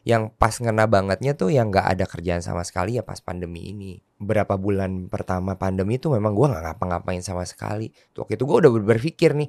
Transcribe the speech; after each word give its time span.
Yang 0.00 0.32
pas 0.40 0.56
ngena 0.56 0.88
bangetnya 0.88 1.36
tuh 1.36 1.52
yang 1.52 1.68
nggak 1.68 1.86
ada 1.96 2.04
kerjaan 2.08 2.40
sama 2.40 2.64
sekali 2.64 2.96
ya 2.96 3.04
pas 3.04 3.20
pandemi 3.20 3.68
ini. 3.68 4.00
Berapa 4.16 4.56
bulan 4.56 5.12
pertama 5.12 5.60
pandemi 5.60 6.00
itu 6.00 6.08
memang 6.08 6.32
gua 6.32 6.56
nggak 6.56 6.64
ngapa-ngapain 6.72 7.20
sama 7.20 7.44
sekali. 7.44 7.92
Tuh, 8.16 8.24
Waktu 8.24 8.40
itu 8.40 8.44
gua 8.48 8.64
udah 8.64 8.72
berpikir 8.80 9.36
nih, 9.36 9.48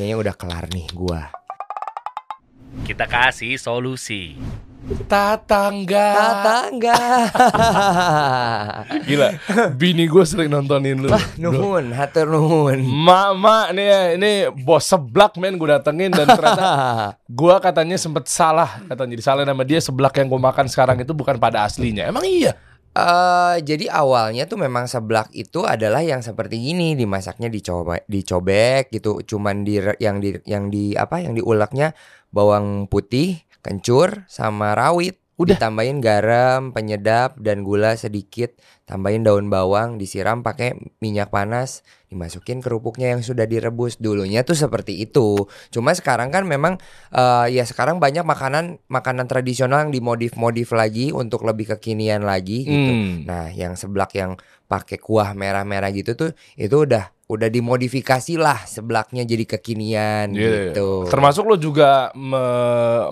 kayaknya 0.00 0.16
udah 0.16 0.34
kelar 0.36 0.64
nih 0.72 0.88
gua. 0.96 1.28
Kita 2.88 3.04
kasih 3.04 3.60
solusi. 3.60 4.40
Tatangga. 4.84 6.08
Tatangga. 6.12 6.96
Gila, 9.08 9.28
bini 9.80 10.04
gue 10.04 10.24
sering 10.28 10.52
nontonin 10.52 11.00
lu. 11.00 11.08
Wah, 11.08 11.24
nuhun, 11.40 11.96
hatur 11.96 12.28
nuhun. 12.28 12.84
Mak-mak 12.84 13.72
nih 13.72 13.86
ya, 13.88 14.00
ini 14.20 14.32
bos 14.52 14.84
seblak 14.84 15.40
men 15.40 15.56
gue 15.56 15.68
datengin 15.72 16.12
dan 16.12 16.28
ternyata 16.28 16.68
gue 17.40 17.54
katanya 17.64 17.96
sempet 17.96 18.28
salah 18.28 18.84
katanya 18.84 19.14
disalahin 19.16 19.48
sama 19.48 19.64
dia 19.64 19.80
seblak 19.80 20.14
yang 20.20 20.28
gue 20.28 20.40
makan 20.40 20.66
sekarang 20.68 21.00
itu 21.00 21.16
bukan 21.16 21.40
pada 21.40 21.64
aslinya. 21.64 22.04
Emang 22.04 22.28
iya? 22.28 22.52
Eh, 22.94 23.56
jadi 23.66 23.90
awalnya 23.90 24.46
tuh 24.46 24.54
memang 24.54 24.86
seblak 24.86 25.26
itu 25.34 25.66
adalah 25.66 25.98
yang 26.06 26.22
seperti 26.22 26.70
ini 26.70 26.94
dimasaknya 26.94 27.50
dicoba 27.50 27.98
dicobek 28.06 28.86
gitu 28.94 29.18
cuman 29.26 29.66
di 29.66 29.82
yang 29.98 30.22
di 30.22 30.38
yang 30.46 30.70
di 30.70 30.94
apa 30.94 31.18
yang 31.18 31.34
diuleknya 31.34 31.90
bawang 32.30 32.90
putih 32.90 33.43
kencur 33.64 34.28
sama 34.28 34.76
rawit. 34.76 35.18
Udah. 35.34 35.58
ditambahin 35.58 35.98
garam 35.98 36.70
penyedap 36.70 37.34
dan 37.42 37.66
gula 37.66 37.98
sedikit. 37.98 38.54
Tambahin 38.86 39.26
daun 39.26 39.50
bawang 39.50 39.98
disiram 39.98 40.46
pakai 40.46 40.78
minyak 41.02 41.34
panas. 41.34 41.82
Dimasukin 42.06 42.62
kerupuknya 42.62 43.10
yang 43.10 43.22
sudah 43.26 43.42
direbus. 43.42 43.98
Dulunya 43.98 44.46
tuh 44.46 44.54
seperti 44.54 45.02
itu. 45.02 45.50
Cuma 45.74 45.90
sekarang 45.90 46.30
kan 46.30 46.46
memang 46.46 46.78
eh, 47.10 47.46
ya 47.50 47.66
sekarang 47.66 47.98
banyak 47.98 48.22
makanan 48.22 48.78
makanan 48.86 49.26
tradisional 49.26 49.90
yang 49.90 49.90
dimodif-modif 49.90 50.70
lagi 50.70 51.10
untuk 51.10 51.42
lebih 51.42 51.74
kekinian 51.74 52.22
lagi 52.22 52.62
gitu. 52.70 52.92
Hmm. 52.94 53.26
Nah, 53.26 53.50
yang 53.50 53.74
seblak 53.74 54.14
yang 54.14 54.38
pakai 54.70 55.02
kuah 55.02 55.34
merah-merah 55.34 55.90
gitu 55.90 56.14
tuh 56.14 56.30
itu 56.54 56.86
udah 56.86 57.10
udah 57.34 57.48
dimodifikasi 57.48 58.34
lah 58.36 58.62
seblaknya 58.62 59.22
jadi 59.22 59.44
kekinian 59.48 60.32
Iya. 60.32 60.70
gitu. 60.70 61.06
Termasuk 61.06 61.44
lo 61.44 61.56
juga 61.56 62.08
me- 62.14 63.10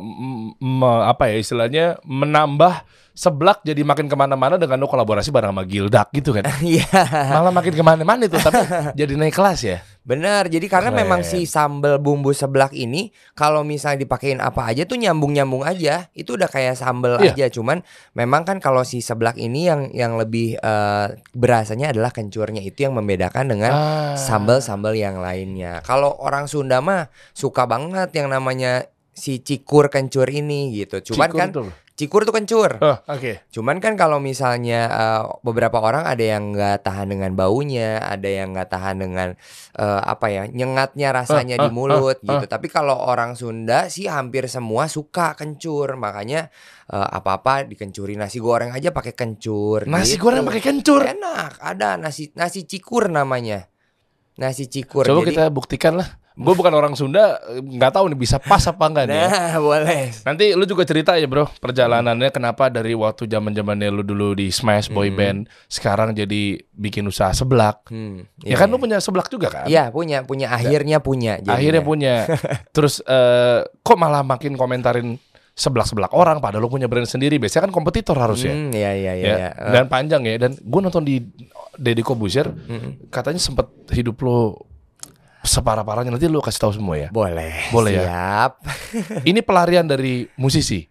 me- 0.58 1.04
apa 1.04 1.26
ya 1.26 1.36
istilahnya 1.36 1.86
menambah 2.02 2.86
seblak 3.12 3.60
jadi 3.60 3.80
makin 3.80 4.08
ke 4.08 4.16
mana-mana 4.16 4.56
dengan 4.56 4.77
lo 4.77 4.86
kolaborasi 4.86 5.28
bareng 5.28 5.52
sama 5.52 5.64
Gildak 5.64 6.08
gitu 6.10 6.32
kan. 6.32 6.48
Iya, 6.64 6.88
Malah 7.30 7.50
makin 7.50 7.72
ke 7.72 7.80
mana-mana 7.80 8.24
itu 8.24 8.34
tapi 8.34 8.64
jadi 8.98 9.12
naik 9.14 9.32
kelas 9.32 9.60
ya. 9.62 9.78
benar. 10.02 10.48
Jadi 10.48 10.66
karena 10.66 10.91
Keren. 10.91 11.00
memang 11.00 11.20
si 11.22 11.44
sambal 11.44 11.96
bumbu 11.96 12.33
seblak 12.33 12.72
ini 12.72 13.08
kalau 13.33 13.62
misalnya 13.62 14.02
dipakein 14.02 14.38
apa 14.38 14.66
aja 14.66 14.83
tuh 14.83 14.96
nyambung-nyambung 14.96 15.62
aja. 15.62 16.10
Itu 16.10 16.34
udah 16.34 16.48
kayak 16.48 16.74
sambal 16.74 17.20
Iya. 17.20 17.33
aja. 17.33 17.46
Cuman 17.52 17.84
memang 18.12 18.42
kan 18.42 18.58
kalau 18.58 18.83
si 18.83 18.98
seblak 18.98 19.36
ini 19.36 19.68
yang 19.68 19.92
yang 19.92 20.16
lebih 20.16 20.56
eh, 20.56 21.06
berasanya 21.33 21.92
adalah 21.92 22.10
kencurnya 22.10 22.58
itu 22.60 22.83
yang 22.83 22.94
membedakan 22.94 23.46
dengan 23.46 23.72
Ah. 23.72 24.16
sambal-sambal 24.16 24.92
yang 24.92 25.18
lainnya. 25.18 25.78
Kalau 25.83 26.16
orang 26.18 26.46
Sunda 26.46 26.80
mah 26.80 27.06
suka 27.30 27.64
banget 27.64 28.10
yang 28.12 28.27
namanya 28.27 28.88
si 29.12 29.38
cikur 29.38 29.86
kencur 29.86 30.24
ini 30.27 30.72
gitu. 30.74 31.12
Cuman 31.12 31.28
Cikur 31.28 31.38
kan 31.38 31.48
tuh. 31.52 31.68
Cikur 31.92 32.24
tuh 32.24 32.34
kencur. 32.34 32.80
Oh, 32.80 32.96
oke. 33.04 33.46
Cuman 33.52 33.78
kan 33.78 33.94
kalau 34.00 34.16
misalnya 34.18 34.80
eh, 34.88 35.22
beberapa 35.44 35.78
orang 35.78 36.08
ada 36.08 36.24
yang 36.24 36.56
nggak 36.56 36.82
tahan 36.84 37.12
dengan 37.12 37.36
baunya, 37.36 38.00
ada 38.00 38.24
yang 38.26 38.56
nggak 38.56 38.70
tahan 38.72 38.96
dengan 38.98 39.28
eh, 39.76 40.00
apa 40.02 40.26
ya 40.32 40.42
nyengatnya 40.48 41.12
rasanya 41.12 41.60
Ah, 41.60 41.62
di 41.66 41.68
ah, 41.68 41.74
mulut 41.74 42.18
ah, 42.24 42.40
gitu. 42.40 42.46
Tapi 42.48 42.66
kalau 42.72 42.96
orang 42.96 43.36
Sunda 43.36 43.92
sih 43.92 44.08
hampir 44.08 44.48
semua 44.48 44.88
suka 44.88 45.36
kencur, 45.36 46.00
makanya 46.00 46.48
eh, 46.88 47.08
apa-apa 47.12 47.68
dikencuri 47.68 48.16
nasi 48.16 48.40
goreng 48.40 48.72
aja 48.72 48.88
pakai 48.90 49.12
kencur. 49.12 49.84
Nasi 49.84 50.16
gitu. 50.16 50.28
goreng 50.28 50.48
pakai 50.48 50.62
kencur. 50.64 51.04
Enak, 51.04 51.60
ada 51.60 52.00
nasi 52.00 52.32
nasi 52.32 52.64
cikur 52.64 53.12
namanya. 53.12 53.68
Nasi 54.40 54.64
cikur. 54.64 55.05
Coba 55.05 55.28
Jadi- 55.28 55.36
kita 55.36 55.44
buktikan 55.52 56.00
lah. 56.00 56.21
Gue 56.32 56.54
bukan 56.54 56.70
orang 56.70 56.92
Sunda, 56.92 57.36
nggak 57.52 57.92
tahu 57.92 58.08
nih 58.08 58.18
bisa 58.18 58.36
pas 58.38 58.62
apa 58.62 58.84
enggak 58.84 59.04
nih. 59.04 59.14
ya. 59.14 59.26
Nah, 59.28 59.56
boleh. 59.58 60.02
Nanti 60.24 60.44
lu 60.52 60.64
juga 60.64 60.82
cerita 60.82 61.12
ya 61.14 61.24
bro 61.24 61.44
perjalanannya 61.52 62.28
kenapa 62.28 62.66
dari 62.66 62.92
waktu 62.92 63.26
zaman 63.26 63.52
zamannya 63.52 63.88
lu 63.88 64.00
dulu 64.00 64.32
di 64.32 64.48
Smash 64.48 64.88
Boy 64.88 65.08
Hmm. 65.08 65.18
Band 65.18 65.38
sekarang 65.66 66.12
jadi 66.12 66.56
bikin 66.72 67.04
usaha 67.04 67.30
seblak. 67.30 67.84
Hmm, 67.86 68.24
Ya 68.40 68.56
kan 68.56 68.66
lu 68.66 68.76
punya 68.76 68.96
seblak 68.96 69.28
juga 69.28 69.48
kan? 69.48 69.64
Iya, 69.64 69.92
punya, 69.92 70.24
punya 70.24 70.48
akhirnya 70.48 70.98
punya. 70.98 71.36
jadinya. 71.36 71.52
Akhirnya 71.52 71.82
punya. 71.82 72.14
Terus 72.74 73.00
eh, 73.02 73.60
kok 73.78 73.98
malah 74.00 74.24
makin 74.24 74.56
komentarin 74.56 75.20
seblak-seblak 75.52 76.16
orang 76.16 76.40
padahal 76.40 76.64
lu 76.64 76.72
punya 76.72 76.88
brand 76.88 77.04
sendiri. 77.04 77.36
Biasanya 77.36 77.68
kan 77.68 77.72
kompetitor 77.76 78.16
harusnya. 78.16 78.56
Hmm, 78.56 78.72
iya 78.72 78.96
iya 78.96 79.12
iya. 79.12 79.26
ya. 79.28 79.36
iya. 79.36 79.50
Dan 79.68 79.84
panjang 79.86 80.24
ya. 80.24 80.40
Dan 80.40 80.56
gue 80.56 80.80
nonton 80.80 81.04
di 81.04 81.20
Deddy 81.72 82.00
Kobusier 82.00 82.48
mm-mm. 82.48 83.08
katanya 83.08 83.36
sempet 83.36 83.68
hidup 83.92 84.16
lu 84.20 84.56
separah-parahnya 85.42 86.11
nanti 86.11 86.27
lu 86.27 86.39
kasih 86.39 86.61
tahu 86.61 86.73
semua 86.75 86.95
ya. 86.97 87.08
Boleh. 87.11 87.69
Boleh 87.69 87.92
ya? 87.95 88.03
Siap. 88.07 88.53
Ini 89.30 89.41
pelarian 89.42 89.85
dari 89.85 90.27
musisi. 90.35 90.86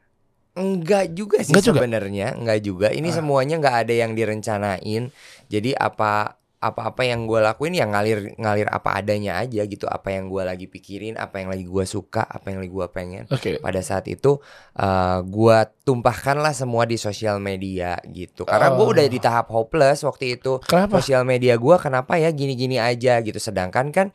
Enggak 0.52 1.16
juga 1.16 1.40
sih 1.40 1.56
Enggak 1.56 1.64
juga? 1.66 1.80
sebenarnya, 1.80 2.28
enggak 2.36 2.60
juga. 2.60 2.88
Ini 2.92 3.08
Ah. 3.08 3.16
semuanya 3.18 3.56
enggak 3.56 3.88
ada 3.88 3.94
yang 3.96 4.12
direncanain. 4.12 5.08
Jadi 5.48 5.72
apa 5.72 6.36
apa-apa 6.62 7.02
yang 7.02 7.26
gue 7.26 7.42
lakuin 7.42 7.74
ya 7.74 7.90
ngalir 7.90 8.38
ngalir 8.38 8.70
apa 8.70 8.94
adanya 8.94 9.40
aja 9.40 9.64
gitu. 9.64 9.88
Apa 9.88 10.12
yang 10.12 10.28
gue 10.28 10.44
lagi 10.44 10.68
pikirin, 10.68 11.16
apa 11.16 11.40
yang 11.40 11.50
lagi 11.50 11.66
gue 11.66 11.86
suka, 11.88 12.22
apa 12.22 12.52
yang 12.52 12.62
lagi 12.62 12.70
gue 12.70 12.88
pengen. 12.92 13.24
Oke. 13.32 13.58
Pada 13.58 13.82
saat 13.82 14.06
itu 14.06 14.38
eh 14.76 15.20
gua 15.26 15.66
tumpahkan 15.66 16.36
lah 16.36 16.52
semua 16.52 16.84
di 16.84 17.00
sosial 17.00 17.40
media 17.40 17.96
gitu. 18.06 18.44
Karena 18.44 18.70
gue 18.70 18.86
Oh. 18.86 18.92
udah 18.92 19.02
di 19.04 19.18
tahap 19.18 19.50
hopeless 19.50 20.04
waktu 20.04 20.36
itu. 20.36 20.60
Sosial 20.68 21.24
media 21.24 21.56
gua 21.56 21.80
kenapa 21.80 22.14
ya 22.16 22.30
gini-gini 22.30 22.76
aja 22.76 23.18
gitu 23.20 23.40
sedangkan 23.40 23.90
kan 23.90 24.08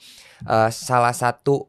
eh, 0.43 0.71
salah 0.71 1.15
satu 1.15 1.65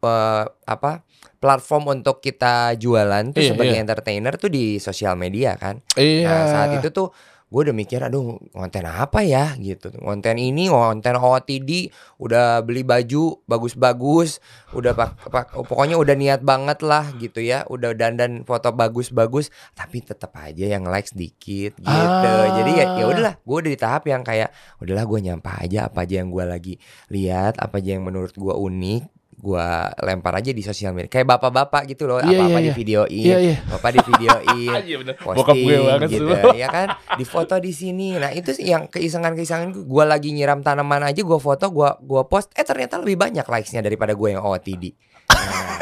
eh, 0.00 0.44
apa 0.44 1.04
platform 1.40 2.00
untuk 2.00 2.20
kita 2.20 2.76
jualan 2.76 3.32
tuh 3.32 3.40
Iya, 3.40 3.50
sebagai 3.56 3.76
iya. 3.76 3.80
entertainer 3.80 4.36
tuh 4.36 4.52
di 4.52 4.76
sosial 4.76 5.16
media 5.16 5.56
kan 5.56 5.80
Iya. 5.96 6.28
nah 6.28 6.42
saat 6.44 6.70
itu 6.76 6.92
tuh 6.92 7.08
gue 7.50 7.60
udah 7.66 7.74
mikir 7.74 7.98
aduh 7.98 8.38
konten 8.54 8.86
apa 8.86 9.26
ya? 9.26 9.58
Gitu. 9.58 9.90
Konten 9.98 10.38
ini 10.38 10.70
konten 10.70 11.18
OOTD 11.18 11.90
udah 12.22 12.62
beli 12.62 12.86
baju 12.86 13.42
bagus-bagus 13.44 14.38
udah 14.70 14.94
pak, 14.94 15.18
pak- 15.28 15.52
pokoknya 15.66 15.98
udah 15.98 16.14
niat 16.14 16.40
banget 16.46 16.80
lah 16.86 17.10
gitu 17.18 17.42
ya. 17.42 17.66
Udah 17.66 17.90
dandan 17.92 18.46
foto 18.46 18.70
bagus-bagus 18.70 19.50
tapi 19.74 20.00
tetap 20.00 20.30
aja 20.38 20.64
yang 20.64 20.86
like 20.86 21.10
sedikit 21.10 21.74
gitu. 21.76 21.90
Ah. 21.90 22.54
jadi 22.62 22.70
ya 22.70 22.84
ya 23.02 23.04
udahlah 23.10 23.34
gue 23.42 23.56
udah 23.66 23.70
di 23.74 23.80
tahap 23.80 24.02
yang 24.06 24.22
kayak 24.22 24.54
udahlah 24.78 25.04
gue 25.04 25.18
nyampah 25.26 25.56
aja 25.66 25.90
apa 25.90 26.06
aja 26.06 26.22
yang 26.22 26.30
gue 26.30 26.44
lagi 26.46 26.74
lihat 27.10 27.58
apa 27.58 27.82
aja 27.82 27.98
yang 27.98 28.06
menurut 28.06 28.32
gue 28.32 28.54
unik 28.54 29.19
gue 29.40 29.66
lempar 30.04 30.36
aja 30.36 30.52
di 30.52 30.60
sosial 30.60 30.92
media 30.92 31.08
kayak 31.08 31.24
bapak-bapak 31.26 31.88
gitu 31.88 32.04
loh 32.04 32.20
Iya, 32.20 32.36
apa-apa 32.36 32.46
iya, 32.46 32.60
iya. 32.60 32.68
di 32.68 32.72
videoin 32.76 33.24
Iya, 33.24 33.36
iya. 33.40 33.56
bapak 33.66 33.90
di 33.90 34.00
videoin 34.04 34.68
bener. 35.00 35.14
posting 35.16 36.04
gitu 36.06 36.32
ya 36.52 36.68
kan 36.68 36.88
di 37.16 37.24
foto 37.24 37.56
di 37.56 37.72
sini 37.72 38.14
nah 38.14 38.28
itu 38.28 38.52
sih 38.52 38.68
yang 38.68 38.86
keisengan-keisengan 38.86 39.72
gue 39.74 40.04
lagi 40.04 40.30
nyiram 40.30 40.60
tanaman 40.60 41.02
aja 41.02 41.24
gue 41.24 41.40
foto 41.40 41.72
gue 41.72 41.88
gua 42.00 42.22
post 42.24 42.52
eh 42.52 42.62
ternyata 42.62 43.00
lebih 43.00 43.16
banyak 43.16 43.42
likesnya 43.42 43.80
daripada 43.80 44.12
gue 44.12 44.28
yang 44.28 44.44
OOTD 44.44 44.92
nah, 45.30 45.78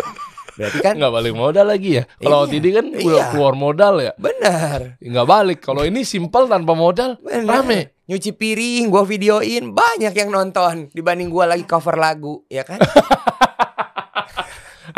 berarti 0.54 0.78
kan 0.78 0.94
Nggak 0.94 1.12
balik 1.12 1.34
modal 1.34 1.66
lagi 1.66 1.90
ya. 1.94 2.04
Kalau 2.18 2.38
Iya, 2.40 2.50
OTD 2.50 2.66
kan 2.72 2.86
udah 2.90 3.06
iya. 3.14 3.30
keluar 3.30 3.54
modal 3.54 3.94
ya. 3.98 4.12
benar 4.18 4.98
Nggak 4.98 5.26
balik. 5.28 5.58
Kalau 5.62 5.82
ini 5.82 6.02
simpel 6.02 6.46
tanpa 6.46 6.74
modal, 6.74 7.14
benar 7.22 7.62
rame. 7.62 7.94
nyuci 8.04 8.34
piring 8.34 8.88
gue 8.88 9.02
videoin 9.04 9.70
banyak 9.70 10.10
yang 10.10 10.32
nonton 10.32 10.88
dibanding 10.90 11.28
gue 11.28 11.44
lagi 11.44 11.62
cover 11.62 11.94
lagu 11.94 12.42
ya 12.48 12.64
kan 12.64 12.80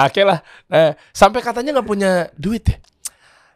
Oke 0.06 0.22
lah. 0.25 0.41
Eh, 0.72 0.97
sampai 1.12 1.41
katanya 1.44 1.77
nggak 1.77 1.88
punya 1.88 2.33
duit 2.38 2.65
ya. 2.65 2.77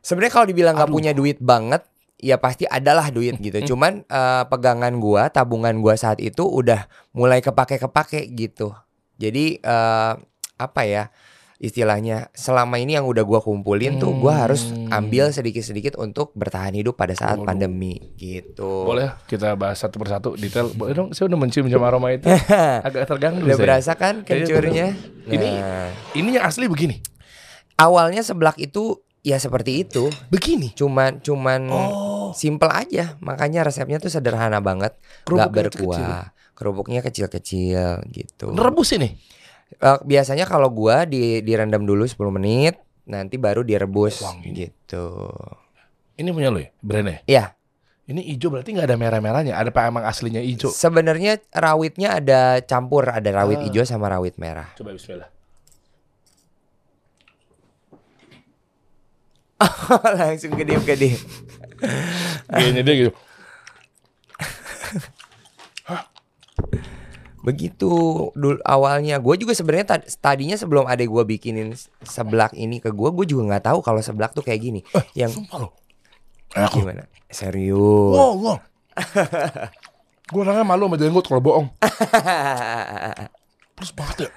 Sebenarnya 0.05 0.33
kalau 0.37 0.47
dibilang 0.49 0.75
nggak 0.77 0.93
punya 0.93 1.13
duit 1.17 1.41
banget, 1.41 1.81
ya 2.21 2.37
pasti 2.37 2.69
adalah 2.69 3.09
duit 3.09 3.41
gitu. 3.41 3.75
Cuman 3.75 4.05
eh, 4.05 4.45
pegangan 4.49 4.93
gua, 5.01 5.33
tabungan 5.33 5.77
gua 5.81 5.97
saat 5.97 6.21
itu 6.21 6.45
udah 6.45 6.85
mulai 7.17 7.41
kepake-kepake 7.41 8.29
gitu. 8.37 8.77
Jadi 9.17 9.59
eh, 9.63 10.13
apa 10.55 10.83
ya 10.87 11.09
istilahnya? 11.65 12.29
Selama 12.31 12.77
ini 12.77 12.93
yang 12.93 13.05
udah 13.05 13.23
gua 13.23 13.41
kumpulin 13.41 13.97
tuh 13.97 14.13
gua 14.13 14.45
harus 14.45 14.69
Hmm. 14.69 14.93
ambil 14.93 15.29
sedikit-sedikit 15.29 15.97
untuk 15.97 16.31
bertahan 16.33 16.73
hidup 16.73 16.95
pada 16.95 17.13
saat 17.13 17.37
Waduh. 17.37 17.49
pandemi 17.49 17.97
gitu. 18.15 18.85
Boleh 18.85 19.17
kita 19.25 19.55
bahas 19.55 19.79
satu 19.79 19.97
persatu 19.97 20.29
detail. 20.35 20.69
Boleh 20.71 20.93
dong. 20.93 21.09
Saya 21.11 21.27
udah 21.27 21.39
mencium-cium 21.39 21.81
aroma 21.81 22.13
itu. 22.13 22.29
Agak 22.87 23.09
terganggu 23.09 23.41
Udah 23.43 23.57
saya. 23.57 23.65
berasa 23.65 23.93
kan 23.95 24.21
Iya, 24.21 24.29
kencurnya? 24.29 24.87
Ini- 25.25 25.57
Nah, 25.57 25.89
Ini 26.13 26.29
yang 26.37 26.45
asli 26.45 26.67
begini. 26.67 27.01
awalnya 27.75 28.21
seblak 28.21 28.55
itu 28.57 29.01
ya 29.21 29.37
seperti 29.37 29.83
itu. 29.83 30.13
Begini. 30.29 30.71
Cuman 30.71 31.19
cuman 31.19 31.61
Oh. 31.67 32.31
simple 32.33 32.69
aja 32.69 33.17
makanya 33.19 33.63
resepnya 33.63 33.97
tuh 33.97 34.09
sederhana 34.09 34.59
banget 34.59 34.93
nggak 35.25 35.25
Kerupuknya 35.25 35.63
berkuah 35.65 36.23
kerupuknya 36.53 37.01
kecil-kecil 37.01 38.05
gitu 38.11 38.53
Rebus 38.53 38.91
ini. 38.93 39.19
Eh, 39.75 39.99
biasanya 40.03 40.45
kalau 40.45 40.71
gua 40.71 41.05
di 41.05 41.41
direndam 41.41 41.83
dulu 41.83 42.05
10 42.05 42.31
menit 42.31 42.79
nanti 43.05 43.37
baru 43.37 43.61
direbus 43.61 44.23
Wangi. 44.23 44.51
gitu. 44.55 45.29
Ini 46.15 46.31
punya 46.31 46.49
lo 46.49 46.59
ya, 46.59 46.71
brandnya? 46.79 47.21
Iya, 47.27 47.45
Ini 48.05 48.21
hijau 48.21 48.53
berarti 48.53 48.77
nggak 48.77 48.85
ada 48.85 49.01
merah-merahnya. 49.01 49.57
Ada 49.57 49.73
apa 49.73 49.89
emang 49.89 50.05
aslinya 50.05 50.37
hijau? 50.39 50.69
sebenarnya 50.69 51.41
rawitnya 51.51 52.21
ada 52.21 52.61
campur, 52.61 53.09
ada 53.09 53.25
rawit 53.33 53.57
Ah. 53.59 53.65
hijau 53.65 53.81
sama 53.83 54.13
rawit 54.13 54.37
merah. 54.37 54.69
Coba 54.77 54.93
Bismillah. 54.93 55.33
Langsung 60.21 60.53
gede-gede. 60.53 61.17
Kayaknya 62.47 62.83
dia 62.85 62.95
gitu. 63.01 63.13
Begitu 67.45 67.93
dulu 68.33 68.57
awalnya. 68.65 69.21
Gue 69.21 69.37
juga 69.37 69.53
sebenarnya 69.53 69.97
tad- 69.97 70.09
tadinya 70.19 70.57
sebelum 70.57 70.89
adek 70.89 71.13
gue 71.13 71.25
bikinin 71.29 71.77
seblak 72.01 72.57
ini 72.57 72.81
ke 72.81 72.89
gue, 72.89 73.09
gue 73.13 73.27
juga 73.29 73.53
nggak 73.53 73.65
tahu 73.69 73.79
kalau 73.85 74.01
seblak 74.01 74.33
tuh 74.33 74.41
kayak 74.41 74.61
gini. 74.65 74.81
Yang 75.13 75.45
Sumpah 75.45 75.69
lo. 75.69 75.77
Eh, 76.57 76.65
aku. 76.65 76.81
gimana? 76.81 77.05
Serius. 77.29 78.17
Wow, 78.17 78.33
wow. 78.41 78.57
Gue 80.33 80.41
orangnya 80.41 80.65
malu 80.65 80.89
sama 80.89 80.97
jenggot 80.97 81.29
kalau 81.29 81.45
bohong. 81.45 81.69
Terus 83.77 83.93
banget 83.93 84.17
ya. 84.25 84.31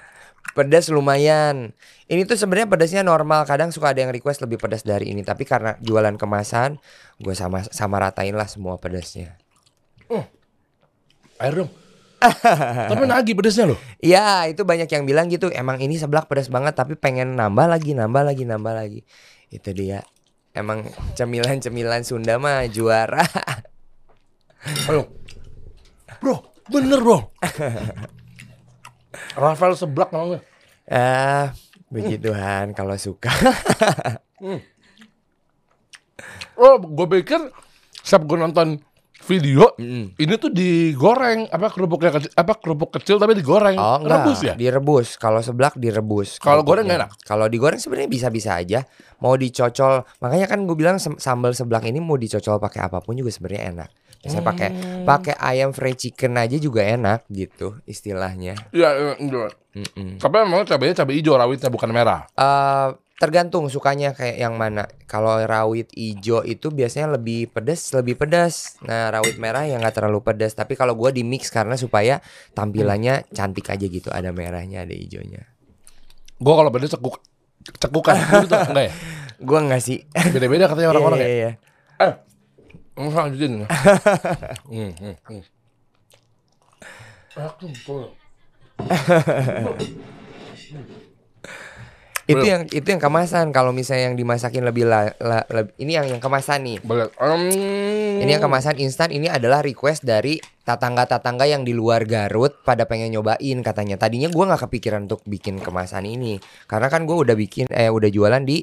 Pedas 0.52 0.90
lumayan. 0.90 1.72
Ini 2.10 2.26
tuh 2.28 2.36
sebenarnya 2.36 2.68
pedasnya 2.68 3.06
normal. 3.08 3.46
Kadang 3.48 3.72
suka 3.72 3.94
ada 3.94 4.04
yang 4.04 4.12
request 4.12 4.44
lebih 4.44 4.60
pedas 4.60 4.84
dari 4.84 5.14
ini. 5.14 5.22
Tapi 5.24 5.48
karena 5.48 5.78
jualan 5.80 6.18
kemasan, 6.20 6.82
gue 7.22 7.32
sama 7.38 7.64
sama 7.72 8.02
ratain 8.04 8.36
lah 8.36 8.50
semua 8.50 8.76
pedasnya. 8.82 9.38
Air 11.38 11.54
dong. 11.54 11.72
Tapi 12.92 13.04
nagih 13.06 13.38
pedesnya 13.38 13.70
loh. 13.70 13.80
Iya, 14.02 14.50
itu 14.50 14.66
banyak 14.66 14.90
yang 14.90 15.04
bilang 15.06 15.30
gitu. 15.30 15.54
Emang 15.54 15.78
ini 15.78 16.02
seblak 16.02 16.26
pedas 16.26 16.50
banget, 16.50 16.74
tapi 16.74 16.98
pengen 16.98 17.38
nambah 17.38 17.70
lagi, 17.70 17.94
nambah 17.94 18.24
lagi, 18.26 18.44
nambah 18.44 18.74
lagi. 18.74 19.02
Itu 19.54 19.70
dia. 19.74 20.02
Emang 20.58 20.90
cemilan-cemilan 21.14 22.02
Sunda 22.02 22.42
mah 22.42 22.66
juara. 22.66 23.22
Ayo. 24.90 25.06
Bro, 26.18 26.42
bener 26.74 26.98
bro. 26.98 27.30
Rafael 29.38 29.78
seblak 29.78 30.10
namanya. 30.10 30.42
ah, 30.90 31.54
begituan 31.94 32.74
kalau 32.74 32.98
suka. 32.98 33.30
Oh, 36.58 36.82
gue 36.82 37.08
pikir 37.22 37.54
setiap 38.02 38.26
gue 38.26 38.38
nonton 38.40 38.82
video, 39.28 39.76
Mm. 39.76 40.16
ini 40.16 40.34
tuh 40.36 40.50
digoreng 40.50 41.46
apa 41.46 41.68
kerupuknya 41.68 42.10
kecil, 42.10 42.32
apa 42.32 42.56
kerupuk 42.56 42.96
kecil 42.96 43.20
tapi 43.20 43.36
digoreng, 43.36 43.76
Oh 43.76 44.00
enggak, 44.00 44.24
rebus 44.24 44.40
ya? 44.42 44.54
direbus. 44.56 45.08
Kalau 45.16 45.44
seblak 45.44 45.76
direbus. 45.76 46.40
Kalau 46.40 46.64
goreng 46.64 46.88
nggak 46.88 47.20
Kalau 47.22 47.46
digoreng 47.46 47.78
sebenarnya 47.78 48.08
bisa-bisa 48.08 48.56
aja. 48.56 48.88
Mau 49.18 49.34
dicocol, 49.34 50.06
makanya 50.18 50.48
kan 50.48 50.64
gue 50.64 50.74
bilang 50.74 50.96
sambal 50.98 51.52
seblak 51.52 51.84
ini 51.84 51.98
mau 51.98 52.16
dicocol 52.16 52.58
pakai 52.58 52.86
apa 52.86 53.04
pun 53.04 53.14
juga 53.14 53.30
sebenarnya 53.30 53.76
enak. 53.76 53.90
Pakai 54.18 54.70
Hmm. 54.70 55.06
pakai 55.06 55.34
ayam 55.38 55.72
fried 55.72 55.96
chicken 55.96 56.36
aja 56.36 56.58
juga 56.58 56.84
enak 56.84 57.24
gitu 57.28 57.80
istilahnya. 57.84 58.60
Iya, 58.72 58.90
iya, 58.92 59.14
iya. 59.18 59.48
Mm-mm. 59.78 60.18
Tapi 60.18 60.36
emang 60.42 60.66
cabenya 60.66 60.98
cabai 60.98 61.16
hijau 61.16 61.38
rawitnya 61.38 61.70
bukan 61.70 61.90
merah. 61.92 62.26
Eh, 62.34 62.88
tergantung 63.18 63.66
sukanya 63.68 64.14
kayak 64.14 64.38
yang 64.38 64.54
mana. 64.56 64.86
Kalau 65.10 65.42
rawit 65.42 65.90
ijo 65.98 66.46
itu 66.46 66.70
biasanya 66.70 67.18
lebih 67.18 67.50
pedas, 67.50 67.90
lebih 67.94 68.14
pedas. 68.14 68.78
Nah, 68.86 69.10
rawit 69.10 69.42
merah 69.42 69.66
yang 69.66 69.82
nggak 69.82 69.98
terlalu 69.98 70.22
pedas. 70.22 70.54
Tapi 70.54 70.78
kalau 70.78 70.94
gua 70.94 71.10
di 71.10 71.26
mix 71.26 71.50
karena 71.50 71.74
supaya 71.74 72.22
tampilannya 72.54 73.26
cantik 73.34 73.74
aja 73.74 73.86
gitu. 73.90 74.14
Ada 74.14 74.30
merahnya, 74.30 74.86
ada 74.86 74.94
ijonya. 74.94 75.50
Gue 76.38 76.54
kalau 76.54 76.70
pedes 76.70 76.94
cekuk 76.94 77.18
cekukan 77.82 78.16
gitu 78.46 78.54
enggak 78.54 78.86
ya? 78.88 78.94
Gua 79.48 79.60
nggak 79.66 79.82
sih. 79.82 80.06
Beda-beda 80.34 80.70
katanya 80.70 80.90
orang-orang 80.94 81.20
Iya, 81.22 81.26
ya. 81.26 81.34
iya, 81.34 81.38
iya. 81.38 81.52
Eh, 82.06 82.14
mau 82.98 83.10
lanjutin. 83.10 83.66
hmm, 84.70 84.92
hmm, 84.98 85.16
hmm. 85.26 85.42
Aku. 87.38 87.66
Itu 92.28 92.44
yang 92.44 92.68
itu 92.68 92.84
yang 92.84 93.00
kemasan. 93.00 93.56
Kalau 93.56 93.72
misalnya 93.72 94.12
yang 94.12 94.20
dimasakin 94.20 94.68
lebih 94.68 94.84
la, 94.84 95.16
la- 95.24 95.48
leb- 95.48 95.72
ini 95.80 95.96
yang 95.96 96.12
yang 96.12 96.20
kemasan 96.20 96.60
nih. 96.68 96.78
Boleh. 96.84 97.08
Um, 97.18 97.48
Ini 98.20 98.28
yang 98.36 98.44
kemasan 98.44 98.76
instan 98.78 99.16
ini 99.16 99.32
adalah 99.32 99.64
request 99.64 100.04
dari 100.04 100.36
tetangga-tetangga 100.62 101.48
yang 101.48 101.64
di 101.64 101.72
luar 101.72 102.04
Garut 102.04 102.60
pada 102.68 102.84
pengen 102.84 103.16
nyobain 103.16 103.64
katanya. 103.64 103.96
Tadinya 103.96 104.28
gua 104.28 104.52
nggak 104.52 104.68
kepikiran 104.68 105.08
untuk 105.08 105.24
bikin 105.24 105.64
kemasan 105.64 106.04
ini 106.04 106.36
karena 106.68 106.92
kan 106.92 107.08
gua 107.08 107.24
udah 107.24 107.34
bikin 107.34 107.72
eh 107.72 107.88
udah 107.88 108.12
jualan 108.12 108.44
di 108.44 108.60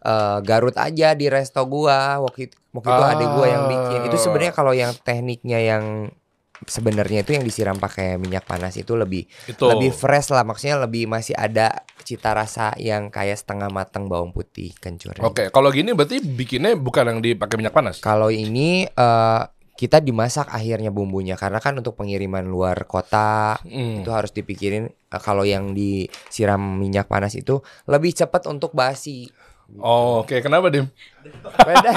eh, 0.00 0.38
Garut 0.46 0.78
aja 0.78 1.18
di 1.18 1.26
resto 1.26 1.66
gua 1.66 2.22
waktu 2.22 2.46
itu, 2.46 2.56
waktu 2.72 2.88
itu 2.88 3.02
Ah. 3.02 3.12
adek 3.18 3.28
gua 3.34 3.46
yang 3.50 3.64
bikin. 3.66 4.00
Itu 4.06 4.16
sebenarnya 4.16 4.54
kalau 4.54 4.70
yang 4.70 4.94
tekniknya 4.94 5.58
yang 5.58 5.84
sebenarnya 6.66 7.24
itu 7.24 7.32
yang 7.32 7.44
disiram 7.44 7.76
pakai 7.76 8.20
minyak 8.20 8.44
panas 8.44 8.76
itu 8.76 8.92
lebih 8.92 9.24
Itu. 9.48 9.64
lebih 9.64 9.92
fresh 9.92 10.28
lah 10.28 10.44
maksudnya 10.44 10.76
lebih 10.80 11.08
masih 11.08 11.32
ada 11.32 11.84
cita 12.04 12.34
rasa 12.34 12.74
yang 12.76 13.08
kayak 13.08 13.38
setengah 13.38 13.70
matang 13.70 14.10
bawang 14.10 14.34
putih 14.34 14.74
kencur. 14.76 15.14
Oke, 15.22 15.48
kalau 15.48 15.70
gini 15.70 15.94
berarti 15.94 16.20
bikinnya 16.20 16.74
bukan 16.74 17.06
yang 17.06 17.20
dipakai 17.22 17.56
minyak 17.56 17.72
panas. 17.76 18.02
Kalau 18.02 18.28
ini 18.28 18.84
eh, 18.84 19.42
kita 19.80 19.96
dimasak 20.04 20.52
akhirnya 20.52 20.92
bumbunya 20.92 21.40
karena 21.40 21.56
kan 21.56 21.72
untuk 21.80 21.96
pengiriman 21.96 22.44
luar 22.44 22.84
kota 22.84 23.56
Hmm. 23.64 24.04
itu 24.04 24.10
harus 24.12 24.28
dipikirin 24.28 24.84
eh, 24.92 25.20
kalau 25.22 25.46
yang 25.48 25.72
disiram 25.72 26.60
minyak 26.60 27.08
panas 27.08 27.32
itu 27.32 27.64
lebih 27.88 28.12
cepat 28.12 28.44
untuk 28.50 28.76
basi. 28.76 29.30
Oh, 29.78 30.26
Oke, 30.26 30.42
kenapa 30.42 30.66
Dim? 30.66 30.90
Beda. 31.62 31.90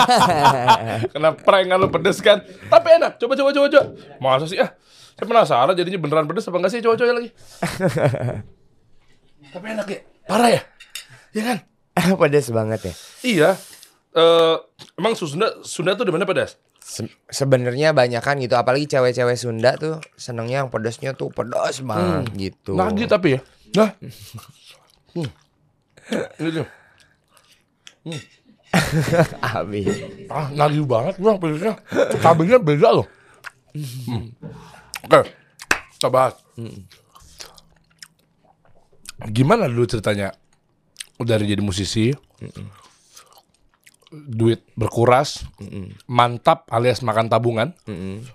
Kena 1.13 1.33
prank 1.33 1.65
kan 1.65 1.77
lu 1.79 1.89
pedes 1.89 2.21
kan? 2.21 2.45
Tapi 2.69 3.01
enak. 3.01 3.17
Coba 3.17 3.33
coba 3.33 3.49
coba 3.49 3.67
coba. 3.67 3.83
Masa 4.19 4.45
sih 4.45 4.61
ah? 4.61 4.69
Saya 5.13 5.25
penasaran 5.25 5.73
jadinya 5.73 5.97
beneran 5.97 6.29
pedes 6.29 6.45
apa 6.45 6.61
enggak 6.61 6.69
sih? 6.69 6.81
Coba 6.81 6.93
coba 6.95 7.17
lagi. 7.17 7.29
Tapi 9.53 9.65
enak 9.69 9.87
ya? 9.87 9.99
Parah 10.25 10.49
ya? 10.49 10.61
Iya 11.33 11.43
kan? 11.43 11.57
Pedas 12.21 12.47
banget 12.49 12.79
ya. 12.83 12.93
Iya. 13.23 13.49
Eh, 14.13 14.55
emang 14.93 15.17
Sunda 15.17 15.49
Sunda 15.65 15.97
tuh 15.97 16.05
di 16.05 16.13
mana 16.13 16.25
pedas? 16.25 16.61
Se- 16.77 17.09
Sebenarnya 17.25 17.95
banyak 17.95 18.21
kan 18.21 18.37
gitu, 18.37 18.53
apalagi 18.53 18.85
cewek-cewek 18.85 19.33
Sunda 19.33 19.73
tuh 19.73 19.97
senengnya 20.13 20.61
yang 20.61 20.69
pedasnya 20.69 21.17
tuh 21.17 21.33
pedas 21.33 21.81
banget 21.81 22.29
gitu. 22.37 22.77
Nagih 22.77 23.09
tapi 23.09 23.37
ya. 23.37 23.39
Nah. 23.73 23.89
Hmm. 25.13 25.29
Ini 26.37 26.61
Habis. 29.53 29.87
Ah, 30.27 30.49
nagih 30.49 30.83
banget 30.83 31.15
bang 31.21 31.37
pedasnya. 31.37 31.73
Cabenya 32.19 32.57
beda 32.57 32.89
loh. 32.89 33.07
Hmm. 33.73 34.33
Oke, 35.05 35.29
kita 35.97 36.09
bahas. 36.09 36.37
Gimana 39.29 39.69
dulu 39.71 39.87
ceritanya 39.87 40.35
dari 41.21 41.47
jadi 41.47 41.63
musisi, 41.63 42.11
duit 44.11 44.61
berkuras, 44.75 45.47
mantap 46.09 46.67
alias 46.67 46.99
makan 47.05 47.31
tabungan, 47.31 47.71
Mm-mm. 47.87 48.25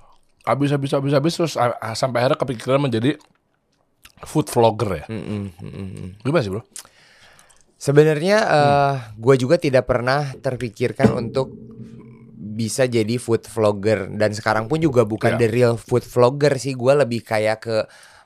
habis 0.48 0.72
habis 0.72 0.90
habis 0.96 1.12
habis 1.12 1.34
terus 1.36 1.54
ah, 1.60 1.76
sampai 1.92 2.24
akhirnya 2.24 2.40
kepikiran 2.40 2.80
menjadi 2.80 3.20
food 4.24 4.48
vlogger 4.48 5.04
ya. 5.04 5.06
Mm-mm, 5.12 5.42
mm-mm. 5.60 6.08
Gimana 6.24 6.42
sih 6.42 6.50
bro? 6.50 6.62
Sebenarnya 7.78 8.36
eh 8.42 8.94
gue 9.14 9.34
juga 9.38 9.54
tidak 9.54 9.86
pernah 9.86 10.34
terpikirkan 10.34 11.14
untuk 11.14 11.54
bisa 12.34 12.90
jadi 12.90 13.22
food 13.22 13.46
vlogger. 13.46 14.10
Dan 14.10 14.34
sekarang 14.34 14.66
pun 14.66 14.82
juga 14.82 15.06
bukan 15.06 15.38
Ya. 15.38 15.40
the 15.40 15.48
real 15.48 15.78
food 15.78 16.02
vlogger 16.02 16.58
sih. 16.58 16.74
Gue 16.74 16.90
lebih 16.98 17.22
kayak 17.22 17.58
ke 17.62 17.76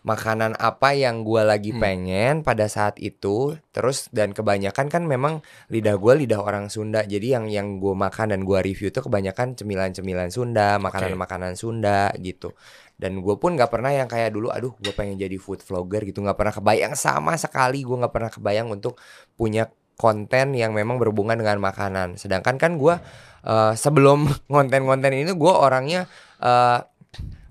makanan 0.03 0.59
apa 0.59 0.99
yang 0.99 1.23
gue 1.23 1.43
lagi 1.47 1.71
Hmm. 1.71 1.79
pengen 1.79 2.35
pada 2.43 2.67
saat 2.67 2.99
itu 2.99 3.55
terus 3.71 4.11
dan 4.11 4.35
kebanyakan 4.35 4.91
kan 4.91 5.07
memang 5.07 5.47
lidah 5.71 5.95
gue 5.95 6.27
lidah 6.27 6.43
orang 6.43 6.67
Sunda 6.67 7.07
jadi 7.07 7.39
yang 7.39 7.47
yang 7.47 7.79
gue 7.79 7.95
makan 7.95 8.35
dan 8.35 8.43
gue 8.43 8.59
review 8.59 8.91
itu 8.91 8.99
kebanyakan 8.99 9.55
cemilan-cemilan 9.55 10.35
Sunda 10.35 10.83
makanan-makanan 10.83 11.55
Sunda 11.55 12.11
gitu. 12.19 12.51
Dan 12.99 13.23
gue 13.23 13.35
pun 13.39 13.55
nggak 13.55 13.71
pernah 13.71 13.91
yang 13.95 14.07
kayak 14.11 14.35
dulu 14.35 14.51
aduh 14.51 14.75
gue 14.79 14.91
pengen 14.95 15.19
jadi 15.19 15.39
food 15.39 15.63
vlogger 15.63 16.03
gitu. 16.03 16.19
Nggak 16.23 16.39
pernah 16.39 16.55
kebayang 16.55 16.95
sama 16.99 17.39
sekali 17.39 17.87
gue 17.87 17.97
nggak 17.99 18.15
pernah 18.15 18.31
kebayang 18.31 18.75
untuk 18.75 18.99
punya 19.39 19.71
konten 19.95 20.59
yang 20.59 20.75
memang 20.75 20.99
berhubungan 20.99 21.39
dengan 21.39 21.63
makanan. 21.63 22.19
Sedangkan 22.19 22.59
kan 22.59 22.75
gue 22.75 22.95
eh, 23.47 23.73
sebelum 23.79 24.27
konten-konten 24.55 25.15
ini 25.15 25.31
gue 25.31 25.53
orangnya 25.55 26.11
eh, 26.43 26.79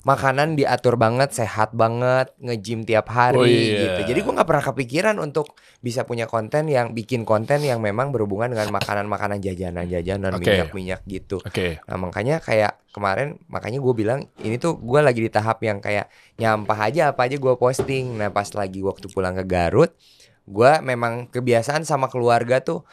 makanan 0.01 0.57
diatur 0.57 0.97
banget 0.97 1.29
sehat 1.29 1.77
banget 1.77 2.33
ngejim 2.41 2.81
tiap 2.81 3.05
hari 3.07 3.37
Oh, 3.37 3.45
iya. 3.45 3.77
gitu 3.85 4.13
jadi 4.13 4.19
gue 4.21 4.33
nggak 4.33 4.49
pernah 4.49 4.65
kepikiran 4.65 5.15
untuk 5.21 5.53
bisa 5.77 6.01
punya 6.03 6.25
konten 6.25 6.65
yang 6.65 6.91
bikin 6.91 7.21
konten 7.21 7.61
yang 7.61 7.77
memang 7.77 8.09
berhubungan 8.09 8.49
dengan 8.49 8.73
makanan-makanan 8.73 9.37
jajanan-jajanan 9.39 10.33
Oke. 10.33 10.49
minyak-minyak 10.49 11.01
gitu 11.05 11.37
Oke. 11.45 11.77
Nah 11.85 12.01
makanya 12.01 12.41
kayak 12.41 12.81
kemarin 12.89 13.37
makanya 13.45 13.77
gue 13.77 13.93
bilang 13.93 14.19
ini 14.41 14.57
tuh 14.57 14.75
gue 14.75 14.99
lagi 14.99 15.21
di 15.21 15.29
tahap 15.29 15.61
yang 15.61 15.77
kayak 15.77 16.09
nyampah 16.35 16.79
aja 16.81 17.13
apa 17.13 17.29
aja 17.29 17.37
gue 17.37 17.53
posting. 17.55 18.17
Nah 18.17 18.33
pas 18.33 18.49
lagi 18.51 18.81
waktu 18.83 19.07
pulang 19.07 19.37
ke 19.37 19.45
Garut, 19.47 19.93
gue 20.43 20.71
memang 20.81 21.29
kebiasaan 21.29 21.85
sama 21.85 22.09
keluarga 22.11 22.59
tuh 22.59 22.83